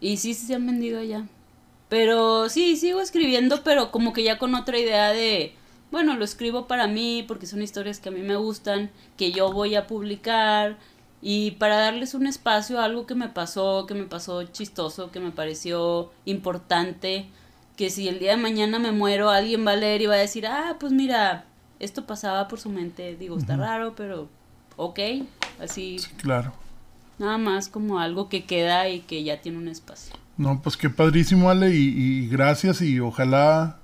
Y 0.00 0.16
sí, 0.16 0.32
sí 0.34 0.46
se 0.46 0.54
han 0.54 0.64
vendido 0.66 1.00
allá. 1.00 1.24
Pero 1.90 2.48
sí, 2.48 2.76
sigo 2.76 3.00
escribiendo, 3.00 3.62
pero 3.62 3.90
como 3.90 4.12
que 4.14 4.22
ya 4.22 4.38
con 4.38 4.54
otra 4.54 4.78
idea 4.78 5.10
de, 5.10 5.54
bueno, 5.90 6.16
lo 6.16 6.24
escribo 6.24 6.66
para 6.68 6.86
mí 6.86 7.24
porque 7.26 7.46
son 7.46 7.60
historias 7.62 7.98
que 7.98 8.08
a 8.08 8.12
mí 8.12 8.20
me 8.20 8.36
gustan, 8.36 8.90
que 9.18 9.32
yo 9.32 9.52
voy 9.52 9.74
a 9.74 9.86
publicar 9.88 10.78
y 11.20 11.50
para 11.52 11.76
darles 11.76 12.14
un 12.14 12.26
espacio 12.28 12.78
a 12.78 12.84
algo 12.84 13.06
que 13.06 13.16
me 13.16 13.28
pasó, 13.28 13.86
que 13.86 13.94
me 13.94 14.04
pasó 14.04 14.44
chistoso, 14.44 15.10
que 15.10 15.18
me 15.20 15.32
pareció 15.32 16.12
importante, 16.24 17.26
que 17.76 17.90
si 17.90 18.08
el 18.08 18.20
día 18.20 18.30
de 18.30 18.36
mañana 18.36 18.78
me 18.78 18.92
muero, 18.92 19.28
alguien 19.28 19.66
va 19.66 19.72
a 19.72 19.76
leer 19.76 20.00
y 20.00 20.06
va 20.06 20.14
a 20.14 20.18
decir, 20.18 20.46
ah, 20.46 20.76
pues 20.78 20.92
mira, 20.92 21.44
esto 21.80 22.06
pasaba 22.06 22.46
por 22.46 22.60
su 22.60 22.68
mente, 22.70 23.16
digo, 23.16 23.36
está 23.36 23.56
raro, 23.56 23.94
pero 23.96 24.28
ok, 24.76 25.00
así, 25.60 25.96
Claro. 26.18 26.52
nada 27.18 27.36
más 27.36 27.68
como 27.68 27.98
algo 27.98 28.28
que 28.28 28.44
queda 28.44 28.88
y 28.88 29.00
que 29.00 29.24
ya 29.24 29.40
tiene 29.40 29.58
un 29.58 29.66
espacio. 29.68 30.14
No, 30.36 30.62
pues 30.62 30.76
qué 30.76 30.88
padrísimo, 30.88 31.50
Ale, 31.50 31.74
y, 31.74 31.88
y 31.88 32.28
gracias 32.28 32.80
y 32.80 32.98
ojalá 33.00 33.76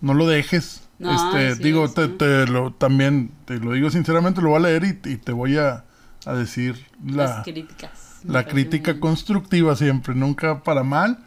no 0.00 0.14
lo 0.14 0.26
dejes. 0.26 0.82
No, 0.98 1.14
este, 1.14 1.56
sí, 1.56 1.62
digo, 1.62 1.88
sí. 1.88 1.94
te, 1.94 2.08
te 2.08 2.46
lo 2.46 2.72
también, 2.72 3.30
te 3.44 3.58
lo 3.58 3.72
digo 3.72 3.90
sinceramente, 3.90 4.40
lo 4.40 4.50
voy 4.50 4.58
a 4.58 4.62
leer 4.62 4.84
y, 4.84 5.10
y 5.10 5.16
te 5.16 5.32
voy 5.32 5.56
a, 5.56 5.84
a 6.24 6.34
decir 6.34 6.86
la, 7.04 7.24
las 7.24 7.44
críticas. 7.44 8.20
la 8.24 8.44
crítica 8.44 9.00
constructiva 9.00 9.76
siempre, 9.76 10.14
nunca 10.14 10.62
para 10.62 10.82
mal. 10.82 11.18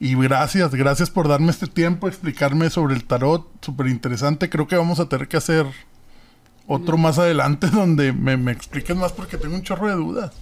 Y 0.00 0.14
gracias, 0.14 0.72
gracias 0.74 1.10
por 1.10 1.26
darme 1.26 1.50
este 1.50 1.66
tiempo, 1.66 2.06
explicarme 2.06 2.70
sobre 2.70 2.94
el 2.94 3.04
tarot, 3.04 3.48
súper 3.64 3.88
interesante. 3.88 4.48
Creo 4.48 4.68
que 4.68 4.76
vamos 4.76 5.00
a 5.00 5.08
tener 5.08 5.26
que 5.26 5.36
hacer 5.36 5.66
otro 6.68 6.96
más 6.96 7.18
adelante 7.18 7.66
donde 7.72 8.12
me, 8.12 8.36
me 8.36 8.52
expliques 8.52 8.96
más 8.96 9.12
porque 9.12 9.36
tengo 9.36 9.56
un 9.56 9.62
chorro 9.62 9.88
de 9.88 9.94
dudas. 9.94 10.32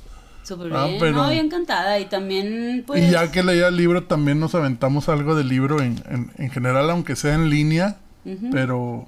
Súper 0.47 0.72
Ah, 0.74 0.86
bien. 0.86 0.99
pero- 1.01 1.12
No, 1.16 1.28
bien 1.28 1.47
encantada. 1.47 1.99
Y 1.99 2.05
también, 2.07 2.84
pues. 2.86 3.03
Y 3.03 3.11
ya 3.11 3.30
que 3.32 3.42
leía 3.42 3.68
el 3.68 3.76
libro, 3.76 4.05
también 4.05 4.38
nos 4.38 4.55
aventamos 4.55 5.09
algo 5.09 5.34
del 5.34 5.49
libro 5.49 5.80
en, 5.82 6.03
en, 6.09 6.30
en 6.38 6.51
general, 6.51 6.88
aunque 6.90 7.16
sea 7.16 7.34
en 7.34 7.51
línea. 7.51 7.97
Pero, 8.53 9.07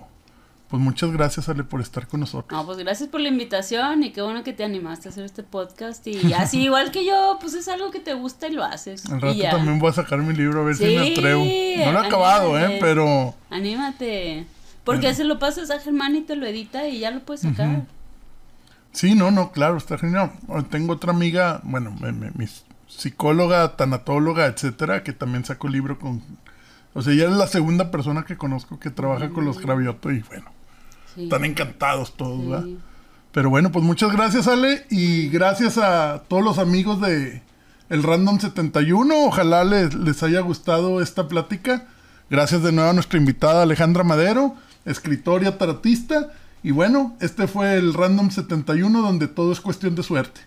pues 0.68 0.80
muchas 0.82 1.10
gracias, 1.12 1.48
Ale, 1.48 1.64
por 1.64 1.80
estar 1.80 2.06
con 2.06 2.20
nosotros. 2.20 2.56
No, 2.60 2.64
pues 2.66 2.78
gracias 2.78 3.08
por 3.08 3.20
la 3.20 3.28
invitación 3.28 4.02
y 4.04 4.10
qué 4.12 4.20
bueno 4.22 4.44
que 4.44 4.52
te 4.52 4.62
animaste 4.64 5.08
a 5.08 5.10
hacer 5.12 5.24
este 5.24 5.42
podcast. 5.42 6.06
Y 6.06 6.32
así, 6.34 6.62
igual 6.62 6.90
que 6.92 7.04
yo, 7.04 7.36
pues 7.40 7.54
es 7.54 7.66
algo 7.68 7.90
que 7.90 7.98
te 8.00 8.14
gusta 8.14 8.48
y 8.48 8.52
lo 8.52 8.62
haces. 8.64 9.06
Al 9.06 9.20
rato 9.20 9.34
ya. 9.34 9.50
también 9.50 9.78
voy 9.78 9.90
a 9.90 9.92
sacar 9.92 10.18
mi 10.20 10.34
libro 10.34 10.60
a 10.60 10.64
ver 10.64 10.76
si 10.76 10.84
me 10.84 11.10
atrevo. 11.12 11.44
No 11.44 11.92
lo 11.92 12.02
he 12.02 12.06
acabado, 12.06 12.58
¿eh? 12.58 12.78
Pero 12.80 13.34
Anímate. 13.50 14.46
Porque 14.84 15.14
se 15.14 15.24
lo 15.24 15.38
pasas 15.38 15.70
a 15.70 15.78
Germán 15.80 16.16
y 16.16 16.22
te 16.22 16.34
lo 16.36 16.46
edita 16.46 16.86
y 16.88 17.00
ya 17.00 17.10
lo 17.10 17.20
puedes 17.20 17.42
sacar. 17.42 17.82
Sí, 18.92 19.14
no, 19.14 19.30
no, 19.30 19.52
claro, 19.52 19.76
está 19.76 19.98
genial. 19.98 20.32
Tengo 20.70 20.94
otra 20.94 21.12
amiga, 21.12 21.60
bueno, 21.64 21.94
mi 22.34 22.46
psicóloga, 22.86 23.76
tanatóloga, 23.76 24.46
etcétera, 24.46 25.02
que 25.02 25.12
también 25.12 25.44
sacó 25.44 25.68
libro 25.68 25.98
con... 25.98 26.22
O 26.94 27.02
sea, 27.02 27.12
ella 27.12 27.24
es 27.26 27.32
la 27.36 27.46
segunda 27.46 27.90
persona 27.90 28.24
que 28.24 28.36
conozco 28.36 28.80
que 28.80 28.90
trabaja 28.90 29.30
con 29.30 29.44
los 29.44 29.60
Gravioto 29.60 30.10
y 30.10 30.20
bueno, 30.20 30.50
Sí. 31.14 31.24
están 31.24 31.44
encantados 31.44 32.16
todos, 32.16 32.48
¿verdad? 32.48 32.64
Sí. 32.64 32.78
Pero 33.32 33.50
bueno, 33.50 33.70
pues 33.70 33.84
muchas 33.84 34.10
gracias, 34.12 34.48
Ale, 34.48 34.86
y 34.90 35.28
gracias 35.28 35.78
a 35.78 36.22
todos 36.28 36.42
los 36.42 36.58
amigos 36.58 37.00
de 37.00 37.42
el 37.88 38.02
Random 38.02 38.38
71. 38.40 39.14
Ojalá 39.26 39.64
les, 39.64 39.94
les 39.94 40.22
haya 40.22 40.40
gustado 40.40 41.00
esta 41.00 41.28
plática. 41.28 41.86
Gracias 42.30 42.62
de 42.62 42.72
nuevo 42.72 42.90
a 42.90 42.92
nuestra 42.94 43.18
invitada 43.18 43.62
Alejandra 43.62 44.02
Madero, 44.04 44.54
escritora, 44.84 45.56
tarotista. 45.56 46.30
Y 46.62 46.72
bueno, 46.72 47.16
este 47.20 47.46
fue 47.46 47.74
el 47.74 47.94
Random 47.94 48.30
71, 48.30 49.00
donde 49.00 49.28
todo 49.28 49.52
es 49.52 49.60
cuestión 49.60 49.94
de 49.94 50.02
suerte. 50.02 50.40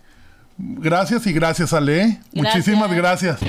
Gracias 0.58 1.26
y 1.28 1.34
gracias, 1.34 1.74
Ale. 1.74 2.02
¿eh? 2.02 2.20
Gracias. 2.34 2.56
Muchísimas 2.56 2.94
gracias. 2.94 3.40